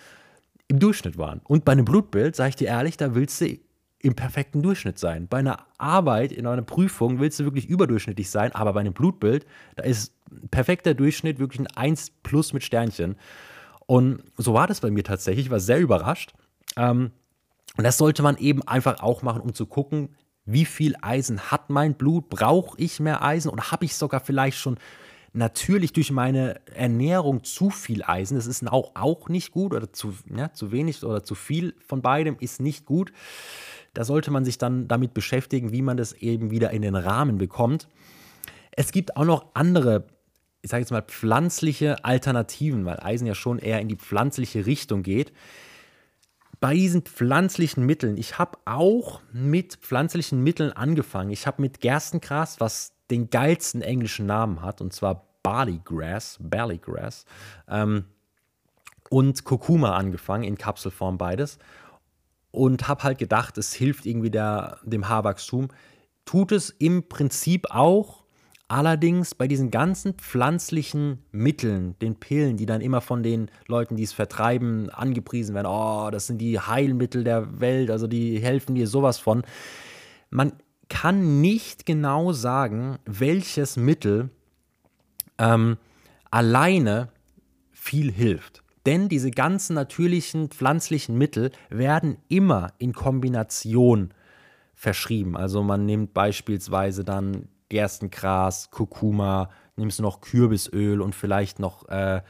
im 0.67 0.79
Durchschnitt 0.79 1.17
waren. 1.17 1.41
Und 1.43 1.65
bei 1.65 1.73
einem 1.73 1.85
Blutbild, 1.85 2.35
sage 2.35 2.49
ich 2.49 2.55
dir 2.55 2.67
ehrlich, 2.67 2.97
da 2.97 3.15
willst 3.15 3.41
du 3.41 3.57
im 3.99 4.15
perfekten 4.15 4.63
Durchschnitt 4.63 4.97
sein. 4.97 5.27
Bei 5.27 5.37
einer 5.37 5.65
Arbeit, 5.77 6.31
in 6.31 6.47
einer 6.47 6.61
Prüfung 6.63 7.19
willst 7.19 7.39
du 7.39 7.43
wirklich 7.43 7.67
überdurchschnittlich 7.67 8.29
sein, 8.29 8.51
aber 8.53 8.73
bei 8.73 8.79
einem 8.79 8.93
Blutbild, 8.93 9.45
da 9.75 9.83
ist 9.83 10.13
perfekter 10.49 10.93
Durchschnitt 10.93 11.39
wirklich 11.39 11.59
ein 11.59 11.67
1 11.67 12.11
plus 12.23 12.53
mit 12.53 12.63
Sternchen. 12.63 13.15
Und 13.85 14.23
so 14.37 14.53
war 14.53 14.67
das 14.67 14.79
bei 14.79 14.89
mir 14.89 15.03
tatsächlich. 15.03 15.47
Ich 15.47 15.51
war 15.51 15.59
sehr 15.59 15.79
überrascht. 15.79 16.33
Ähm, 16.77 17.11
und 17.77 17.83
das 17.83 17.97
sollte 17.97 18.23
man 18.23 18.37
eben 18.37 18.67
einfach 18.67 19.01
auch 19.01 19.21
machen, 19.21 19.41
um 19.41 19.53
zu 19.53 19.65
gucken, 19.65 20.09
wie 20.45 20.65
viel 20.65 20.95
Eisen 21.01 21.51
hat 21.51 21.69
mein 21.69 21.93
Blut? 21.95 22.29
Brauche 22.29 22.79
ich 22.79 22.99
mehr 22.99 23.23
Eisen 23.23 23.49
oder 23.49 23.71
habe 23.71 23.85
ich 23.85 23.95
sogar 23.95 24.19
vielleicht 24.19 24.57
schon 24.57 24.77
natürlich 25.33 25.93
durch 25.93 26.11
meine 26.11 26.59
Ernährung 26.73 27.43
zu 27.43 27.69
viel 27.69 28.03
Eisen? 28.03 28.35
Das 28.35 28.47
ist 28.47 28.67
auch, 28.67 28.91
auch 28.95 29.29
nicht 29.29 29.51
gut 29.51 29.73
oder 29.73 29.93
zu, 29.93 30.13
ja, 30.35 30.51
zu 30.53 30.71
wenig 30.71 31.03
oder 31.03 31.23
zu 31.23 31.35
viel 31.35 31.75
von 31.85 32.01
beidem 32.01 32.37
ist 32.39 32.59
nicht 32.59 32.85
gut. 32.85 33.11
Da 33.93 34.03
sollte 34.03 34.31
man 34.31 34.45
sich 34.45 34.57
dann 34.57 34.87
damit 34.87 35.13
beschäftigen, 35.13 35.71
wie 35.71 35.81
man 35.81 35.97
das 35.97 36.13
eben 36.13 36.49
wieder 36.49 36.71
in 36.71 36.81
den 36.81 36.95
Rahmen 36.95 37.37
bekommt. 37.37 37.87
Es 38.71 38.91
gibt 38.91 39.17
auch 39.17 39.25
noch 39.25 39.47
andere, 39.53 40.05
ich 40.61 40.71
sage 40.71 40.81
jetzt 40.81 40.91
mal, 40.91 41.01
pflanzliche 41.01 42.03
Alternativen, 42.05 42.85
weil 42.85 42.99
Eisen 43.01 43.27
ja 43.27 43.35
schon 43.35 43.59
eher 43.59 43.81
in 43.81 43.89
die 43.89 43.97
pflanzliche 43.97 44.65
Richtung 44.65 45.03
geht. 45.03 45.33
Bei 46.61 46.73
diesen 46.73 47.01
pflanzlichen 47.01 47.85
Mitteln, 47.85 48.17
ich 48.17 48.37
habe 48.39 48.57
auch 48.65 49.21
mit 49.33 49.75
pflanzlichen 49.75 50.41
Mitteln 50.41 50.71
angefangen. 50.71 51.31
Ich 51.31 51.47
habe 51.47 51.61
mit 51.61 51.81
Gerstengras, 51.81 52.61
was 52.61 52.93
den 53.09 53.29
geilsten 53.29 53.81
englischen 53.81 54.25
Namen 54.25 54.61
hat, 54.61 54.79
und 54.79 54.93
zwar 54.93 55.27
Barleygrass, 55.43 56.37
Barleygrass, 56.39 57.25
ähm, 57.67 58.05
und 59.09 59.43
Kurkuma 59.43 59.95
angefangen, 59.95 60.45
in 60.45 60.57
Kapselform 60.57 61.17
beides 61.17 61.57
und 62.51 62.87
habe 62.87 63.03
halt 63.03 63.17
gedacht, 63.17 63.57
es 63.57 63.73
hilft 63.73 64.05
irgendwie 64.05 64.29
der, 64.29 64.79
dem 64.83 65.07
Haarwachstum. 65.07 65.69
Tut 66.25 66.51
es 66.51 66.69
im 66.69 67.07
Prinzip 67.07 67.67
auch, 67.71 68.20
allerdings 68.71 69.35
bei 69.35 69.49
diesen 69.49 69.69
ganzen 69.69 70.13
pflanzlichen 70.13 71.19
Mitteln, 71.31 71.99
den 71.99 72.15
Pillen, 72.15 72.55
die 72.55 72.65
dann 72.65 72.79
immer 72.79 73.01
von 73.01 73.21
den 73.21 73.51
Leuten, 73.67 73.97
die 73.97 74.03
es 74.03 74.13
vertreiben, 74.13 74.89
angepriesen 74.89 75.53
werden, 75.53 75.67
oh, 75.67 76.09
das 76.09 76.27
sind 76.27 76.37
die 76.37 76.57
Heilmittel 76.57 77.25
der 77.25 77.59
Welt, 77.59 77.91
also 77.91 78.07
die 78.07 78.39
helfen 78.39 78.75
dir 78.75 78.87
sowas 78.87 79.19
von. 79.19 79.43
Man 80.29 80.53
kann 80.87 81.41
nicht 81.41 81.85
genau 81.85 82.31
sagen, 82.31 82.97
welches 83.05 83.75
Mittel 83.75 84.29
ähm, 85.37 85.77
alleine 86.29 87.09
viel 87.71 88.09
hilft. 88.09 88.63
Denn 88.85 89.09
diese 89.09 89.31
ganzen 89.31 89.73
natürlichen 89.73 90.49
pflanzlichen 90.49 91.17
Mittel 91.17 91.51
werden 91.69 92.17
immer 92.29 92.71
in 92.77 92.93
Kombination 92.93 94.13
verschrieben. 94.73 95.35
Also 95.35 95.61
man 95.61 95.85
nimmt 95.85 96.13
beispielsweise 96.13 97.03
dann 97.03 97.49
Gerstengras, 97.71 98.69
Kurkuma, 98.69 99.49
nimmst 99.77 99.97
du 99.97 100.03
noch 100.03 100.19
Kürbisöl 100.19 101.01
und 101.01 101.15
vielleicht 101.15 101.57
noch 101.57 101.87
äh, 101.87 102.21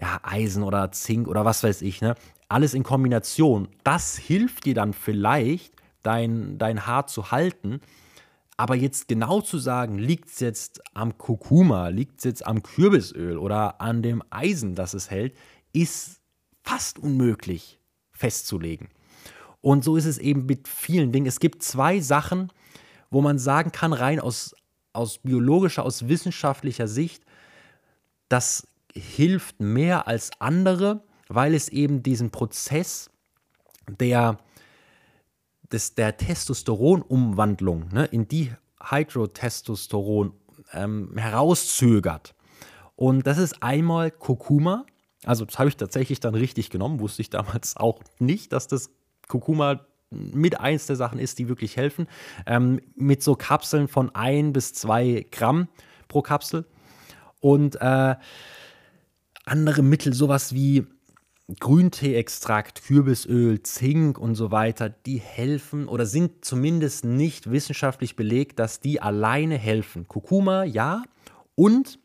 ja, 0.00 0.20
Eisen 0.22 0.62
oder 0.62 0.92
Zink 0.92 1.26
oder 1.26 1.44
was 1.44 1.64
weiß 1.64 1.82
ich. 1.82 2.00
Ne? 2.00 2.14
Alles 2.48 2.74
in 2.74 2.84
Kombination. 2.84 3.68
Das 3.82 4.16
hilft 4.16 4.66
dir 4.66 4.74
dann 4.74 4.92
vielleicht, 4.92 5.74
dein, 6.04 6.58
dein 6.58 6.86
Haar 6.86 7.08
zu 7.08 7.32
halten. 7.32 7.80
Aber 8.56 8.76
jetzt 8.76 9.08
genau 9.08 9.40
zu 9.40 9.58
sagen, 9.58 9.98
liegt 9.98 10.28
es 10.28 10.38
jetzt 10.38 10.80
am 10.94 11.18
Kurkuma, 11.18 11.88
liegt 11.88 12.18
es 12.18 12.24
jetzt 12.24 12.46
am 12.46 12.62
Kürbisöl 12.62 13.36
oder 13.36 13.80
an 13.80 14.00
dem 14.00 14.22
Eisen, 14.30 14.76
das 14.76 14.94
es 14.94 15.10
hält, 15.10 15.34
ist 15.72 16.20
fast 16.62 17.00
unmöglich 17.00 17.80
festzulegen. 18.12 18.90
Und 19.60 19.82
so 19.82 19.96
ist 19.96 20.04
es 20.04 20.18
eben 20.18 20.46
mit 20.46 20.68
vielen 20.68 21.10
Dingen. 21.10 21.26
Es 21.26 21.40
gibt 21.40 21.64
zwei 21.64 21.98
Sachen, 21.98 22.52
wo 23.10 23.22
man 23.22 23.40
sagen 23.40 23.72
kann, 23.72 23.92
rein 23.92 24.20
aus, 24.20 24.54
aus 24.94 25.18
biologischer, 25.18 25.84
aus 25.84 26.08
wissenschaftlicher 26.08 26.88
Sicht, 26.88 27.24
das 28.28 28.66
hilft 28.94 29.60
mehr 29.60 30.08
als 30.08 30.30
andere, 30.38 31.02
weil 31.28 31.54
es 31.54 31.68
eben 31.68 32.02
diesen 32.02 32.30
Prozess 32.30 33.10
der, 33.88 34.38
des, 35.72 35.94
der 35.94 36.16
Testosteronumwandlung 36.16 37.88
ne, 37.92 38.06
in 38.06 38.28
Dihydrotestosteron 38.28 40.32
ähm, 40.72 41.16
herauszögert. 41.16 42.34
Und 42.96 43.26
das 43.26 43.38
ist 43.38 43.62
einmal 43.62 44.10
Kurkuma, 44.10 44.86
also 45.24 45.44
das 45.44 45.58
habe 45.58 45.68
ich 45.68 45.76
tatsächlich 45.76 46.20
dann 46.20 46.34
richtig 46.34 46.70
genommen, 46.70 47.00
wusste 47.00 47.22
ich 47.22 47.30
damals 47.30 47.76
auch 47.76 48.00
nicht, 48.18 48.52
dass 48.52 48.68
das 48.68 48.90
Kurkuma 49.28 49.86
mit 50.14 50.60
eins 50.60 50.86
der 50.86 50.96
Sachen 50.96 51.18
ist, 51.18 51.38
die 51.38 51.48
wirklich 51.48 51.76
helfen. 51.76 52.06
Ähm, 52.46 52.80
mit 52.94 53.22
so 53.22 53.34
Kapseln 53.34 53.88
von 53.88 54.14
ein 54.14 54.52
bis 54.52 54.72
zwei 54.72 55.26
Gramm 55.30 55.68
pro 56.08 56.22
Kapsel. 56.22 56.64
Und 57.40 57.76
äh, 57.80 58.14
andere 59.44 59.82
Mittel, 59.82 60.14
sowas 60.14 60.54
wie 60.54 60.86
Grünteeextrakt, 61.60 62.84
Kürbisöl, 62.84 63.62
Zink 63.62 64.18
und 64.18 64.34
so 64.34 64.50
weiter, 64.50 64.88
die 64.88 65.18
helfen 65.18 65.88
oder 65.88 66.06
sind 66.06 66.44
zumindest 66.44 67.04
nicht 67.04 67.50
wissenschaftlich 67.50 68.16
belegt, 68.16 68.58
dass 68.58 68.80
die 68.80 69.02
alleine 69.02 69.58
helfen. 69.58 70.08
Kurkuma 70.08 70.64
ja 70.64 71.02
und 71.54 71.98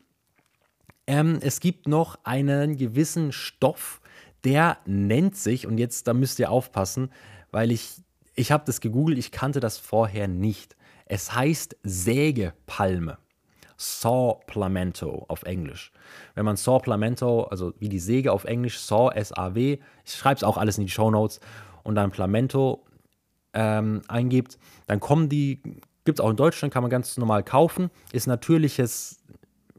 ähm, 1.06 1.38
es 1.40 1.60
gibt 1.60 1.88
noch 1.88 2.18
einen 2.22 2.76
gewissen 2.76 3.32
Stoff, 3.32 4.00
der 4.44 4.78
nennt 4.86 5.36
sich, 5.36 5.66
und 5.66 5.78
jetzt, 5.78 6.06
da 6.06 6.14
müsst 6.14 6.38
ihr 6.38 6.50
aufpassen, 6.50 7.10
weil 7.50 7.70
ich, 7.70 8.02
ich 8.34 8.52
habe 8.52 8.64
das 8.66 8.80
gegoogelt, 8.80 9.18
ich 9.18 9.32
kannte 9.32 9.60
das 9.60 9.78
vorher 9.78 10.28
nicht. 10.28 10.76
Es 11.06 11.34
heißt 11.34 11.76
Sägepalme. 11.82 13.18
Saw 13.76 14.40
Plamento 14.46 15.24
auf 15.28 15.42
Englisch. 15.44 15.90
Wenn 16.34 16.44
man 16.44 16.56
Saw 16.56 16.80
Plamento, 16.80 17.44
also 17.44 17.72
wie 17.78 17.88
die 17.88 17.98
Säge 17.98 18.30
auf 18.30 18.44
Englisch, 18.44 18.78
Saw, 18.78 19.10
S-A-W, 19.14 19.78
ich 20.04 20.12
schreibe 20.12 20.36
es 20.36 20.44
auch 20.44 20.58
alles 20.58 20.76
in 20.76 20.84
die 20.84 20.90
Show 20.90 21.10
Notes, 21.10 21.40
und 21.82 21.94
dann 21.94 22.10
Plamento 22.10 22.84
ähm, 23.54 24.02
eingibt, 24.06 24.58
dann 24.86 25.00
kommen 25.00 25.30
die, 25.30 25.62
gibt 26.04 26.18
es 26.18 26.20
auch 26.20 26.28
in 26.28 26.36
Deutschland, 26.36 26.74
kann 26.74 26.82
man 26.82 26.90
ganz 26.90 27.16
normal 27.16 27.42
kaufen, 27.42 27.90
ist 28.12 28.26
natürliches 28.26 29.18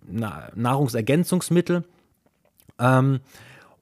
Nahrungsergänzungsmittel. 0.03 1.83
Ähm, 2.79 3.19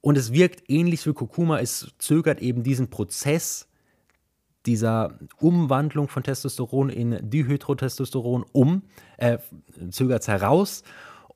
und 0.02 0.16
es 0.16 0.32
wirkt 0.32 0.68
ähnlich 0.68 1.06
wie 1.06 1.12
Kurkuma. 1.12 1.58
Es 1.60 1.92
zögert 1.98 2.40
eben 2.40 2.62
diesen 2.62 2.90
Prozess 2.90 3.68
dieser 4.66 5.14
Umwandlung 5.40 6.08
von 6.08 6.22
Testosteron 6.22 6.90
in 6.90 7.18
Dihydrotestosteron 7.30 8.44
um, 8.52 8.82
äh, 9.16 9.38
zögert 9.90 10.22
es 10.22 10.28
heraus. 10.28 10.82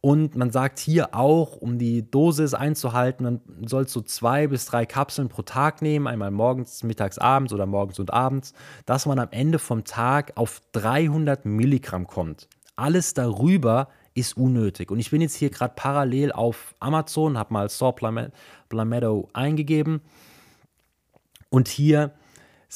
Und 0.01 0.37
man 0.37 0.51
sagt 0.51 0.79
hier 0.81 1.14
auch, 1.14 1.57
um 1.57 1.79
die 1.79 2.11
Dosis 2.11 2.53
einzuhalten, 2.53 3.25
man 3.25 3.41
soll 3.66 3.89
so 3.89 4.03
zwei 4.03 4.49
bis 4.49 4.66
drei 4.66 4.85
Kapseln 4.85 5.31
pro 5.31 5.41
Tag 5.41 5.81
nehmen, 5.81 6.07
einmal 6.07 6.31
morgens, 6.31 6.83
mittags, 6.83 7.16
abends 7.16 7.55
oder 7.55 7.64
morgens 7.64 7.99
und 7.99 8.12
abends, 8.12 8.53
dass 8.85 9.07
man 9.07 9.18
am 9.18 9.29
Ende 9.31 9.59
vom 9.59 9.85
Tag 9.85 10.33
auf 10.35 10.61
300 10.72 11.47
Milligramm 11.47 12.07
kommt. 12.07 12.49
Alles 12.77 13.14
darüber 13.14 13.89
ist 14.12 14.37
unnötig. 14.37 14.91
Und 14.91 14.99
ich 14.99 15.11
bin 15.11 15.22
jetzt 15.22 15.37
hier 15.37 15.49
gerade 15.49 15.72
parallel 15.75 16.33
auf 16.33 16.75
Amazon, 16.81 17.39
habe 17.39 17.55
mal 17.55 17.70
Saw 17.70 17.93
Palmetto 18.68 19.31
eingegeben. 19.33 20.03
Und 21.49 21.68
hier 21.68 22.12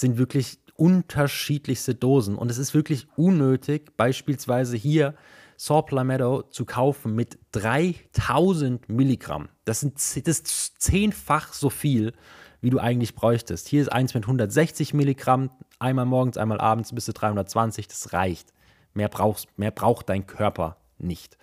sind 0.00 0.18
wirklich 0.18 0.58
unterschiedlichste 0.76 1.94
Dosen. 1.94 2.36
Und 2.36 2.50
es 2.50 2.58
ist 2.58 2.72
wirklich 2.72 3.08
unnötig, 3.16 3.96
beispielsweise 3.96 4.76
hier 4.76 5.14
Saw 5.56 5.82
Palmetto 5.82 6.42
zu 6.42 6.64
kaufen 6.64 7.16
mit 7.16 7.38
3000 7.50 8.88
Milligramm. 8.88 9.48
Das, 9.64 9.80
sind, 9.80 9.94
das 9.96 10.38
ist 10.38 10.80
zehnfach 10.80 11.52
so 11.52 11.68
viel, 11.68 12.12
wie 12.60 12.70
du 12.70 12.78
eigentlich 12.78 13.16
bräuchtest. 13.16 13.66
Hier 13.66 13.82
ist 13.82 13.88
eins 13.88 14.14
mit 14.14 14.24
160 14.24 14.94
Milligramm, 14.94 15.50
einmal 15.80 16.06
morgens, 16.06 16.36
einmal 16.36 16.60
abends 16.60 16.94
bis 16.94 17.06
zu 17.06 17.12
320, 17.12 17.88
das 17.88 18.12
reicht. 18.12 18.52
Mehr, 18.94 19.08
brauchst, 19.08 19.46
mehr 19.58 19.72
braucht 19.72 20.08
dein 20.08 20.28
Körper 20.28 20.76
nicht. 20.98 21.36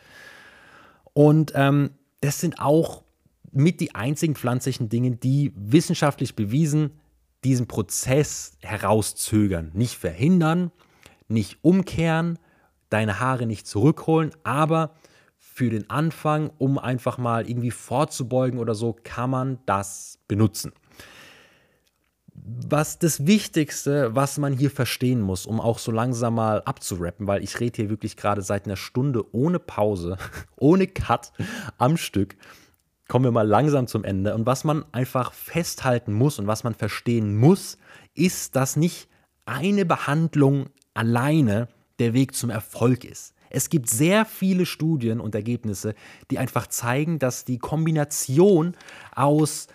Und 1.12 1.51
ähm, 1.56 1.91
das 2.22 2.39
sind 2.39 2.60
auch 2.60 3.03
mit 3.51 3.82
die 3.82 3.95
einzigen 3.95 4.36
pflanzlichen 4.36 4.88
Dinge, 4.88 5.12
die 5.12 5.51
wissenschaftlich 5.56 6.36
bewiesen 6.36 6.91
diesen 7.46 7.68
Prozess 7.68 8.58
herauszögern. 8.62 9.72
Nicht 9.74 9.96
verhindern, 9.96 10.72
nicht 11.28 11.60
umkehren, 11.62 12.39
deine 12.89 13.20
Haare 13.20 13.46
nicht 13.46 13.68
zurückholen, 13.68 14.32
aber 14.43 14.96
für 15.38 15.70
den 15.70 15.89
Anfang, 15.89 16.52
um 16.58 16.78
einfach 16.78 17.18
mal 17.18 17.48
irgendwie 17.48 17.72
vorzubeugen 17.72 18.60
oder 18.60 18.76
so, 18.76 18.96
kann 19.04 19.30
man 19.30 19.60
das 19.66 20.20
benutzen. 20.28 20.74
was 22.34 23.00
das 23.00 23.26
Wichtigste, 23.26 24.14
was 24.14 24.38
man 24.38 24.54
hier 24.54 24.70
verstehen 24.70 25.22
muss, 25.22 25.46
um 25.46 25.62
auch 25.62 25.80
so 25.80 25.91
langsam 25.91 26.36
mal 26.36 26.62
abzurappen, 26.64 27.28
weil 27.28 27.43
ich 27.43 27.60
rede 27.60 27.78
hier 27.78 27.89
wirklich 27.89 28.18
gerade 28.18 28.41
seit 28.41 28.66
einer 28.66 28.76
Stunde 28.76 29.24
ohne 29.34 29.60
Pause, 29.60 30.18
ohne 30.58 30.88
Cut 30.88 31.32
am 31.78 31.96
Stück. 31.98 32.36
Kommen 33.08 33.26
wir 33.26 33.32
mal 33.32 33.47
langsam 33.47 33.88
zum 33.88 34.03
Ende. 34.03 34.34
Und 34.34 34.45
was 34.45 34.64
man 34.64 34.84
einfach 34.91 35.34
festhalten 35.34 36.14
muss 36.14 36.39
und 36.39 36.47
was 36.47 36.64
man 36.64 36.74
verstehen 36.74 37.38
muss, 37.38 37.78
ist, 38.14 38.56
dass 38.56 38.76
nicht 38.76 39.10
eine 39.45 39.86
Behandlung 39.86 40.70
alleine 40.93 41.68
der 41.99 42.14
Weg 42.14 42.36
zum 42.36 42.49
Erfolg 42.49 43.03
ist. 43.03 43.34
Es 43.49 43.70
gibt 43.70 43.89
sehr 43.89 44.26
viele 44.26 44.66
Studien 44.66 45.20
und 45.20 45.36
Ergebnisse, 45.36 45.93
die 46.32 46.39
einfach 46.39 46.68
zeigen, 46.68 47.20
dass 47.20 47.45
die 47.45 47.60
Kombination 47.60 48.76
aus 49.16 49.68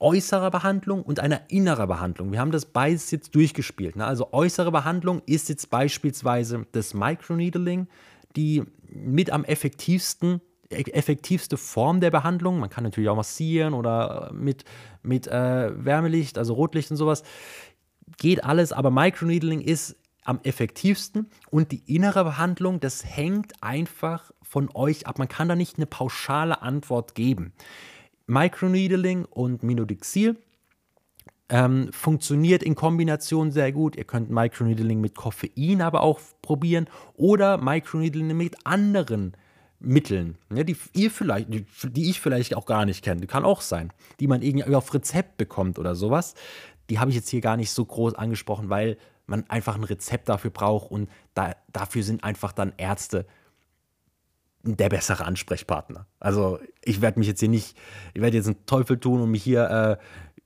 äußerer 0.00 0.50
Behandlung 0.50 1.02
und 1.02 1.20
einer 1.20 1.42
innerer 1.48 1.86
Behandlung. 1.86 2.32
Wir 2.32 2.40
haben 2.40 2.50
das 2.50 2.66
beides 2.66 3.10
jetzt 3.10 3.34
durchgespielt. 3.34 3.96
Ne? 3.96 4.04
Also 4.04 4.32
äußere 4.32 4.72
Behandlung 4.72 5.22
ist 5.26 5.48
jetzt 5.48 5.70
beispielsweise 5.70 6.66
das 6.72 6.94
Microneedling, 6.94 7.88
die 8.36 8.64
mit 8.88 9.30
am 9.30 9.44
effektivsten 9.44 10.40
effektivste 10.74 11.56
Form 11.56 12.00
der 12.00 12.10
Behandlung. 12.10 12.58
Man 12.58 12.70
kann 12.70 12.84
natürlich 12.84 13.08
auch 13.08 13.16
massieren 13.16 13.74
oder 13.74 14.30
mit, 14.32 14.64
mit 15.02 15.26
äh, 15.26 15.84
Wärmelicht, 15.84 16.38
also 16.38 16.54
Rotlicht 16.54 16.90
und 16.90 16.96
sowas. 16.96 17.22
Geht 18.18 18.44
alles, 18.44 18.72
aber 18.72 18.90
Microneedling 18.90 19.60
ist 19.60 19.96
am 20.24 20.40
effektivsten 20.42 21.28
und 21.50 21.70
die 21.72 21.82
innere 21.86 22.24
Behandlung, 22.24 22.80
das 22.80 23.04
hängt 23.04 23.62
einfach 23.62 24.30
von 24.42 24.70
euch 24.74 25.06
ab. 25.06 25.18
Man 25.18 25.28
kann 25.28 25.48
da 25.48 25.56
nicht 25.56 25.76
eine 25.76 25.86
pauschale 25.86 26.62
Antwort 26.62 27.14
geben. 27.14 27.52
Microneedling 28.26 29.26
und 29.26 29.62
Minodixil 29.62 30.36
ähm, 31.50 31.92
funktioniert 31.92 32.62
in 32.62 32.74
Kombination 32.74 33.50
sehr 33.52 33.70
gut. 33.72 33.96
Ihr 33.96 34.04
könnt 34.04 34.30
Microneedling 34.30 35.00
mit 35.00 35.14
Koffein 35.14 35.82
aber 35.82 36.00
auch 36.00 36.20
probieren 36.40 36.88
oder 37.14 37.58
Microneedling 37.58 38.34
mit 38.34 38.56
anderen 38.64 39.36
Mitteln, 39.84 40.36
ne, 40.48 40.64
die 40.64 40.76
ihr 40.92 41.10
vielleicht, 41.10 41.52
die, 41.52 41.66
die 41.84 42.10
ich 42.10 42.20
vielleicht 42.20 42.56
auch 42.56 42.66
gar 42.66 42.84
nicht 42.84 43.04
kenne, 43.04 43.26
kann 43.26 43.44
auch 43.44 43.60
sein, 43.60 43.92
die 44.20 44.26
man 44.26 44.42
irgendwie 44.42 44.74
auf 44.74 44.92
Rezept 44.94 45.36
bekommt 45.36 45.78
oder 45.78 45.94
sowas. 45.94 46.34
Die 46.90 46.98
habe 46.98 47.10
ich 47.10 47.16
jetzt 47.16 47.28
hier 47.28 47.40
gar 47.40 47.56
nicht 47.56 47.70
so 47.70 47.84
groß 47.84 48.14
angesprochen, 48.14 48.68
weil 48.68 48.96
man 49.26 49.48
einfach 49.48 49.74
ein 49.74 49.84
Rezept 49.84 50.28
dafür 50.28 50.50
braucht 50.50 50.90
und 50.90 51.08
da, 51.34 51.54
dafür 51.72 52.02
sind 52.02 52.24
einfach 52.24 52.52
dann 52.52 52.72
Ärzte 52.76 53.26
der 54.64 54.88
bessere 54.88 55.24
Ansprechpartner. 55.24 56.06
Also 56.20 56.58
ich 56.82 57.00
werde 57.00 57.18
mich 57.18 57.28
jetzt 57.28 57.40
hier 57.40 57.48
nicht, 57.48 57.76
ich 58.14 58.22
werde 58.22 58.36
jetzt 58.36 58.46
einen 58.46 58.66
Teufel 58.66 58.98
tun 58.98 59.20
und 59.20 59.30
mich 59.30 59.42
hier 59.42 59.70
äh, 59.70 59.96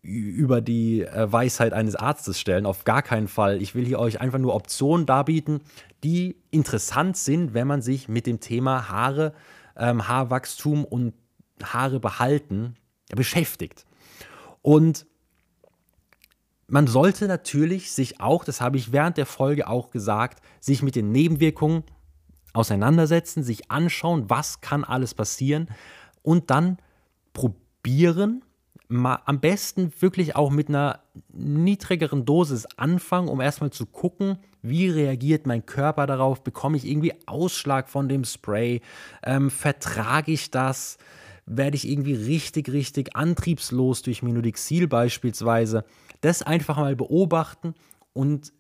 über 0.02 0.60
die 0.60 1.02
äh, 1.02 1.30
Weisheit 1.30 1.72
eines 1.72 1.96
Arztes 1.96 2.38
stellen. 2.38 2.66
Auf 2.66 2.84
gar 2.84 3.02
keinen 3.02 3.28
Fall. 3.28 3.60
Ich 3.60 3.74
will 3.74 3.84
hier 3.84 3.98
euch 3.98 4.20
einfach 4.20 4.38
nur 4.38 4.54
Optionen 4.54 5.06
darbieten, 5.06 5.60
die 6.04 6.36
interessant 6.50 7.16
sind, 7.16 7.54
wenn 7.54 7.66
man 7.66 7.82
sich 7.82 8.08
mit 8.08 8.26
dem 8.26 8.40
Thema 8.40 8.88
Haare, 8.88 9.34
ähm, 9.76 10.06
Haarwachstum 10.06 10.84
und 10.84 11.14
Haare 11.62 12.00
behalten 12.00 12.76
beschäftigt. 13.14 13.84
Und 14.62 15.06
man 16.68 16.86
sollte 16.86 17.26
natürlich 17.26 17.92
sich 17.92 18.20
auch, 18.20 18.44
das 18.44 18.60
habe 18.60 18.76
ich 18.76 18.92
während 18.92 19.16
der 19.16 19.26
Folge 19.26 19.68
auch 19.68 19.90
gesagt, 19.90 20.42
sich 20.60 20.82
mit 20.82 20.96
den 20.96 21.10
Nebenwirkungen 21.10 21.82
auseinandersetzen, 22.52 23.42
sich 23.42 23.70
anschauen, 23.70 24.28
was 24.28 24.60
kann 24.60 24.84
alles 24.84 25.14
passieren 25.14 25.68
und 26.22 26.50
dann 26.50 26.78
probieren, 27.32 28.44
mal 28.88 29.20
am 29.26 29.40
besten 29.40 29.92
wirklich 30.00 30.34
auch 30.34 30.50
mit 30.50 30.68
einer 30.68 31.00
niedrigeren 31.28 32.24
Dosis 32.24 32.66
anfangen, 32.76 33.28
um 33.28 33.40
erstmal 33.40 33.70
zu 33.70 33.84
gucken, 33.86 34.38
wie 34.62 34.88
reagiert 34.88 35.46
mein 35.46 35.66
Körper 35.66 36.06
darauf, 36.06 36.42
bekomme 36.42 36.76
ich 36.76 36.86
irgendwie 36.86 37.12
Ausschlag 37.26 37.88
von 37.88 38.08
dem 38.08 38.24
Spray, 38.24 38.80
ähm, 39.22 39.50
vertrage 39.50 40.32
ich 40.32 40.50
das, 40.50 40.96
werde 41.44 41.76
ich 41.76 41.88
irgendwie 41.88 42.14
richtig, 42.14 42.70
richtig 42.70 43.14
antriebslos 43.14 44.02
durch 44.02 44.22
Minodixil 44.22 44.88
beispielsweise. 44.88 45.84
Das 46.22 46.42
einfach 46.42 46.78
mal 46.78 46.96
beobachten 46.96 47.74
und 48.14 48.52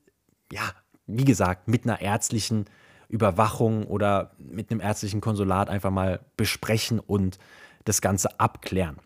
ja, 0.52 0.62
wie 1.06 1.24
gesagt, 1.24 1.68
mit 1.68 1.84
einer 1.84 2.00
ärztlichen 2.00 2.66
Überwachung 3.08 3.84
oder 3.84 4.32
mit 4.38 4.70
einem 4.70 4.80
ärztlichen 4.80 5.22
Konsulat 5.22 5.70
einfach 5.70 5.90
mal 5.90 6.20
besprechen 6.36 7.00
und 7.00 7.38
das 7.84 8.02
Ganze 8.02 8.38
abklären. 8.38 8.98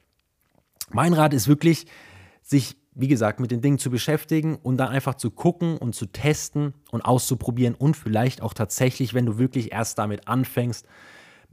Mein 0.91 1.13
Rat 1.13 1.35
ist 1.35 1.49
wirklich, 1.49 1.87
sich, 2.43 2.77
wie 2.95 3.09
gesagt, 3.09 3.41
mit 3.41 3.51
den 3.51 3.61
Dingen 3.61 3.79
zu 3.79 3.91
beschäftigen 3.91 4.57
und 4.57 4.77
dann 4.77 4.89
einfach 4.89 5.15
zu 5.15 5.31
gucken 5.31 5.79
und 5.79 5.95
zu 5.95 6.07
testen 6.07 6.75
und 6.91 7.03
auszuprobieren 7.03 7.75
und 7.75 7.97
vielleicht 7.97 8.43
auch 8.43 8.55
tatsächlich, 8.55 9.15
wenn 9.15 9.27
du 9.27 9.39
wirklich 9.39 9.73
erst 9.73 9.99
damit 9.99 10.29
anfängst, 10.29 10.87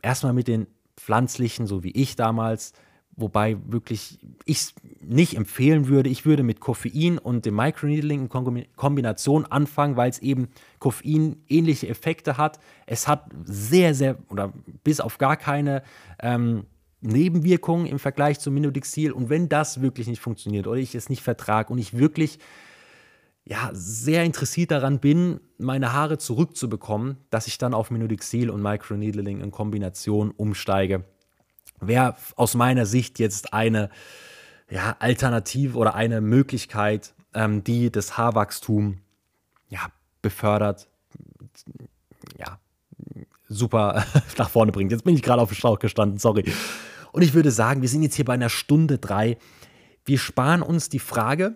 erstmal 0.02 0.34
mit 0.34 0.48
den 0.48 0.68
pflanzlichen, 0.98 1.68
so 1.68 1.84
wie 1.84 1.92
ich 1.92 2.16
damals, 2.16 2.74
wobei 3.16 3.58
wirklich 3.68 4.20
ich 4.46 4.58
es 4.58 4.74
nicht 5.02 5.36
empfehlen 5.36 5.88
würde. 5.88 6.10
Ich 6.10 6.26
würde 6.26 6.44
mit 6.44 6.60
Koffein 6.60 7.18
und 7.18 7.46
dem 7.46 7.56
Microneedling 7.56 8.30
in 8.30 8.66
Kombination 8.76 9.46
anfangen, 9.46 9.98
weil 9.98 10.10
es 10.10 10.20
eben 10.20 10.48
Koffein 10.80 11.38
ähnliche 11.48 11.88
Effekte 11.88 12.38
hat. 12.38 12.60
Es 12.86 13.08
hat 13.08 13.30
sehr, 13.44 13.94
sehr 13.94 14.18
oder 14.30 14.54
bis 14.84 15.00
auf 15.00 15.18
gar 15.18 15.38
keine 15.38 15.84
ähm, 16.22 16.66
Nebenwirkungen 17.02 17.86
im 17.86 18.00
Vergleich 18.00 18.39
zum 18.39 18.54
Minodixil. 18.54 19.12
Und 19.12 19.30
wenn 19.30 19.50
das 19.50 19.82
wirklich 19.82 20.08
nicht 20.08 20.22
funktioniert 20.22 20.68
oder 20.68 20.80
ich 20.80 20.95
es 20.95 21.10
nicht 21.10 21.24
vertrage 21.24 21.72
und 21.72 21.80
ich 21.80 21.97
wirklich 21.97 22.39
ja, 23.45 23.70
sehr 23.74 24.26
interessiert 24.26 24.72
daran 24.72 25.00
bin, 25.00 25.39
meine 25.58 25.93
Haare 25.93 26.18
zurückzubekommen, 26.18 27.18
dass 27.30 27.47
ich 27.47 27.58
dann 27.58 27.74
auf 27.74 27.89
Minodixil 27.89 28.50
und 28.50 28.62
Microneedling 28.62 29.41
in 29.41 29.52
Kombination 29.52 30.32
umsteige 30.32 31.06
wäre 31.82 32.16
aus 32.36 32.56
meiner 32.56 32.86
Sicht 32.86 33.20
jetzt 33.20 33.54
eine 33.54 33.89
ja, 34.70 34.95
Alternative 35.00 35.78
oder 35.78 35.95
eine 35.95 36.22
Möglichkeit, 36.22 37.14
ähm, 37.34 37.64
die 37.64 37.91
das 37.91 38.18
Haarwachstum 38.18 39.00
ja, 39.70 39.88
befördert, 40.22 40.88
ja, 42.38 42.60
super 43.50 44.06
nach 44.38 44.50
vorne 44.50 44.72
bringt. 44.72 44.91
Jetzt 44.91 45.04
bin 45.04 45.16
ich 45.16 45.22
gerade 45.22 45.41
auf 45.41 45.50
dem 45.50 45.56
Schlauch 45.56 45.80
gestanden, 45.80 46.20
sorry. 46.20 46.45
Und 47.12 47.24
ich 47.24 47.34
würde 47.34 47.52
sagen, 47.52 47.82
wir 47.82 47.89
sind 47.89 48.04
jetzt 48.04 48.16
hier 48.16 48.26
bei 48.26 48.34
einer 48.34 48.50
Stunde 48.50 49.00
drei. 49.00 49.38
Wir 50.06 50.18
sparen 50.18 50.62
uns 50.62 50.89
die 50.89 51.00
Frage 51.00 51.56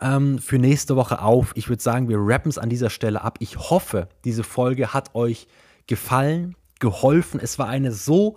ähm, 0.00 0.38
für 0.38 0.58
nächste 0.58 0.96
Woche 0.96 1.22
auf. 1.22 1.52
Ich 1.54 1.68
würde 1.68 1.82
sagen, 1.82 2.08
wir 2.08 2.18
rappen 2.20 2.50
es 2.50 2.58
an 2.58 2.68
dieser 2.68 2.90
Stelle 2.90 3.22
ab. 3.22 3.38
Ich 3.40 3.56
hoffe, 3.56 4.08
diese 4.24 4.44
Folge 4.44 4.92
hat 4.92 5.14
euch 5.14 5.48
gefallen, 5.86 6.56
geholfen. 6.78 7.40
Es 7.40 7.58
war 7.58 7.68
eine 7.68 7.92
so 7.92 8.36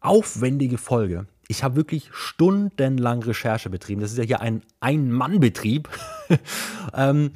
aufwendige 0.00 0.78
Folge. 0.78 1.26
Ich 1.48 1.64
habe 1.64 1.76
wirklich 1.76 2.10
stundenlang 2.12 3.22
Recherche 3.22 3.70
betrieben. 3.70 4.00
Das 4.00 4.12
ist 4.12 4.18
ja 4.18 4.24
hier 4.24 4.40
ein 4.40 4.62
Ein-Mann-Betrieb. 4.78 5.88
ähm, 6.94 7.32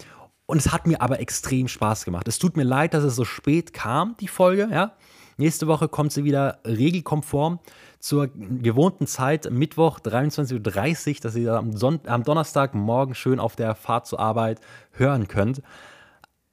und 0.47 0.59
es 0.59 0.73
hat 0.73 0.87
mir 0.87 1.01
aber 1.01 1.21
extrem 1.21 1.69
Spaß 1.69 2.05
gemacht. 2.05 2.29
Es 2.29 2.39
tut 2.39 2.57
mir 2.57 2.65
leid, 2.65 2.95
dass 2.95 3.05
es 3.05 3.17
so 3.17 3.25
spät 3.25 3.73
kam, 3.73 4.17
die 4.21 4.29
Folge. 4.29 4.69
Ja? 4.71 4.93
Nächste 5.37 5.67
Woche 5.67 5.89
kommt 5.89 6.13
sie 6.13 6.25
wieder 6.25 6.59
regelkonform 6.67 7.59
zur 7.99 8.29
gewohnten 8.29 9.07
Zeit, 9.07 9.51
Mittwoch 9.51 9.99
23.30 10.01 11.09
Uhr, 11.09 11.21
dass 11.23 11.35
ihr 11.35 11.55
am, 11.55 11.77
Son 11.77 12.01
am 12.07 12.23
Donnerstagmorgen 12.23 13.15
schön 13.15 13.41
auf 13.41 13.57
der 13.57 13.75
Fahrt 13.75 14.07
zur 14.07 14.21
Arbeit 14.21 14.61
hören 14.93 15.27
könnt. 15.27 15.63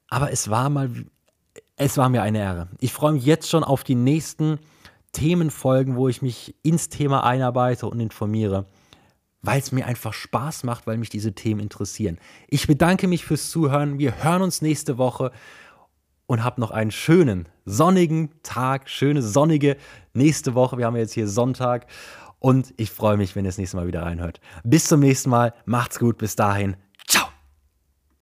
Aber 0.07 0.31
es 0.31 0.49
war 0.49 0.69
mal, 0.69 0.89
es 1.75 1.97
war 1.97 2.09
mir 2.09 2.21
eine 2.21 2.39
Ehre. 2.39 2.67
Ich 2.79 2.93
freue 2.93 3.13
mich 3.13 3.25
jetzt 3.25 3.49
schon 3.49 3.63
auf 3.63 3.83
die 3.83 3.95
nächsten 3.95 4.59
Themenfolgen, 5.11 5.97
wo 5.97 6.07
ich 6.07 6.21
mich 6.21 6.55
ins 6.63 6.89
Thema 6.89 7.25
einarbeite 7.25 7.87
und 7.87 7.99
informiere, 7.99 8.65
weil 9.41 9.59
es 9.59 9.71
mir 9.71 9.85
einfach 9.85 10.13
Spaß 10.13 10.63
macht, 10.63 10.87
weil 10.87 10.97
mich 10.97 11.09
diese 11.09 11.33
Themen 11.33 11.61
interessieren. 11.61 12.19
Ich 12.47 12.67
bedanke 12.67 13.07
mich 13.07 13.25
fürs 13.25 13.49
Zuhören. 13.49 13.99
Wir 13.99 14.23
hören 14.23 14.41
uns 14.41 14.61
nächste 14.61 14.97
Woche 14.97 15.31
und 16.27 16.43
habt 16.43 16.59
noch 16.59 16.71
einen 16.71 16.91
schönen, 16.91 17.49
sonnigen 17.65 18.29
Tag, 18.43 18.89
schöne, 18.89 19.21
sonnige 19.21 19.77
nächste 20.13 20.53
Woche. 20.53 20.77
Wir 20.77 20.85
haben 20.85 20.95
jetzt 20.95 21.13
hier 21.13 21.27
Sonntag 21.27 21.87
und 22.39 22.73
ich 22.77 22.91
freue 22.91 23.17
mich, 23.17 23.35
wenn 23.35 23.45
ihr 23.45 23.49
das 23.49 23.57
nächste 23.57 23.77
Mal 23.77 23.87
wieder 23.87 24.03
reinhört. 24.03 24.39
Bis 24.63 24.87
zum 24.87 24.99
nächsten 24.99 25.29
Mal. 25.29 25.53
Macht's 25.65 25.99
gut. 25.99 26.17
Bis 26.17 26.35
dahin. 26.35 26.75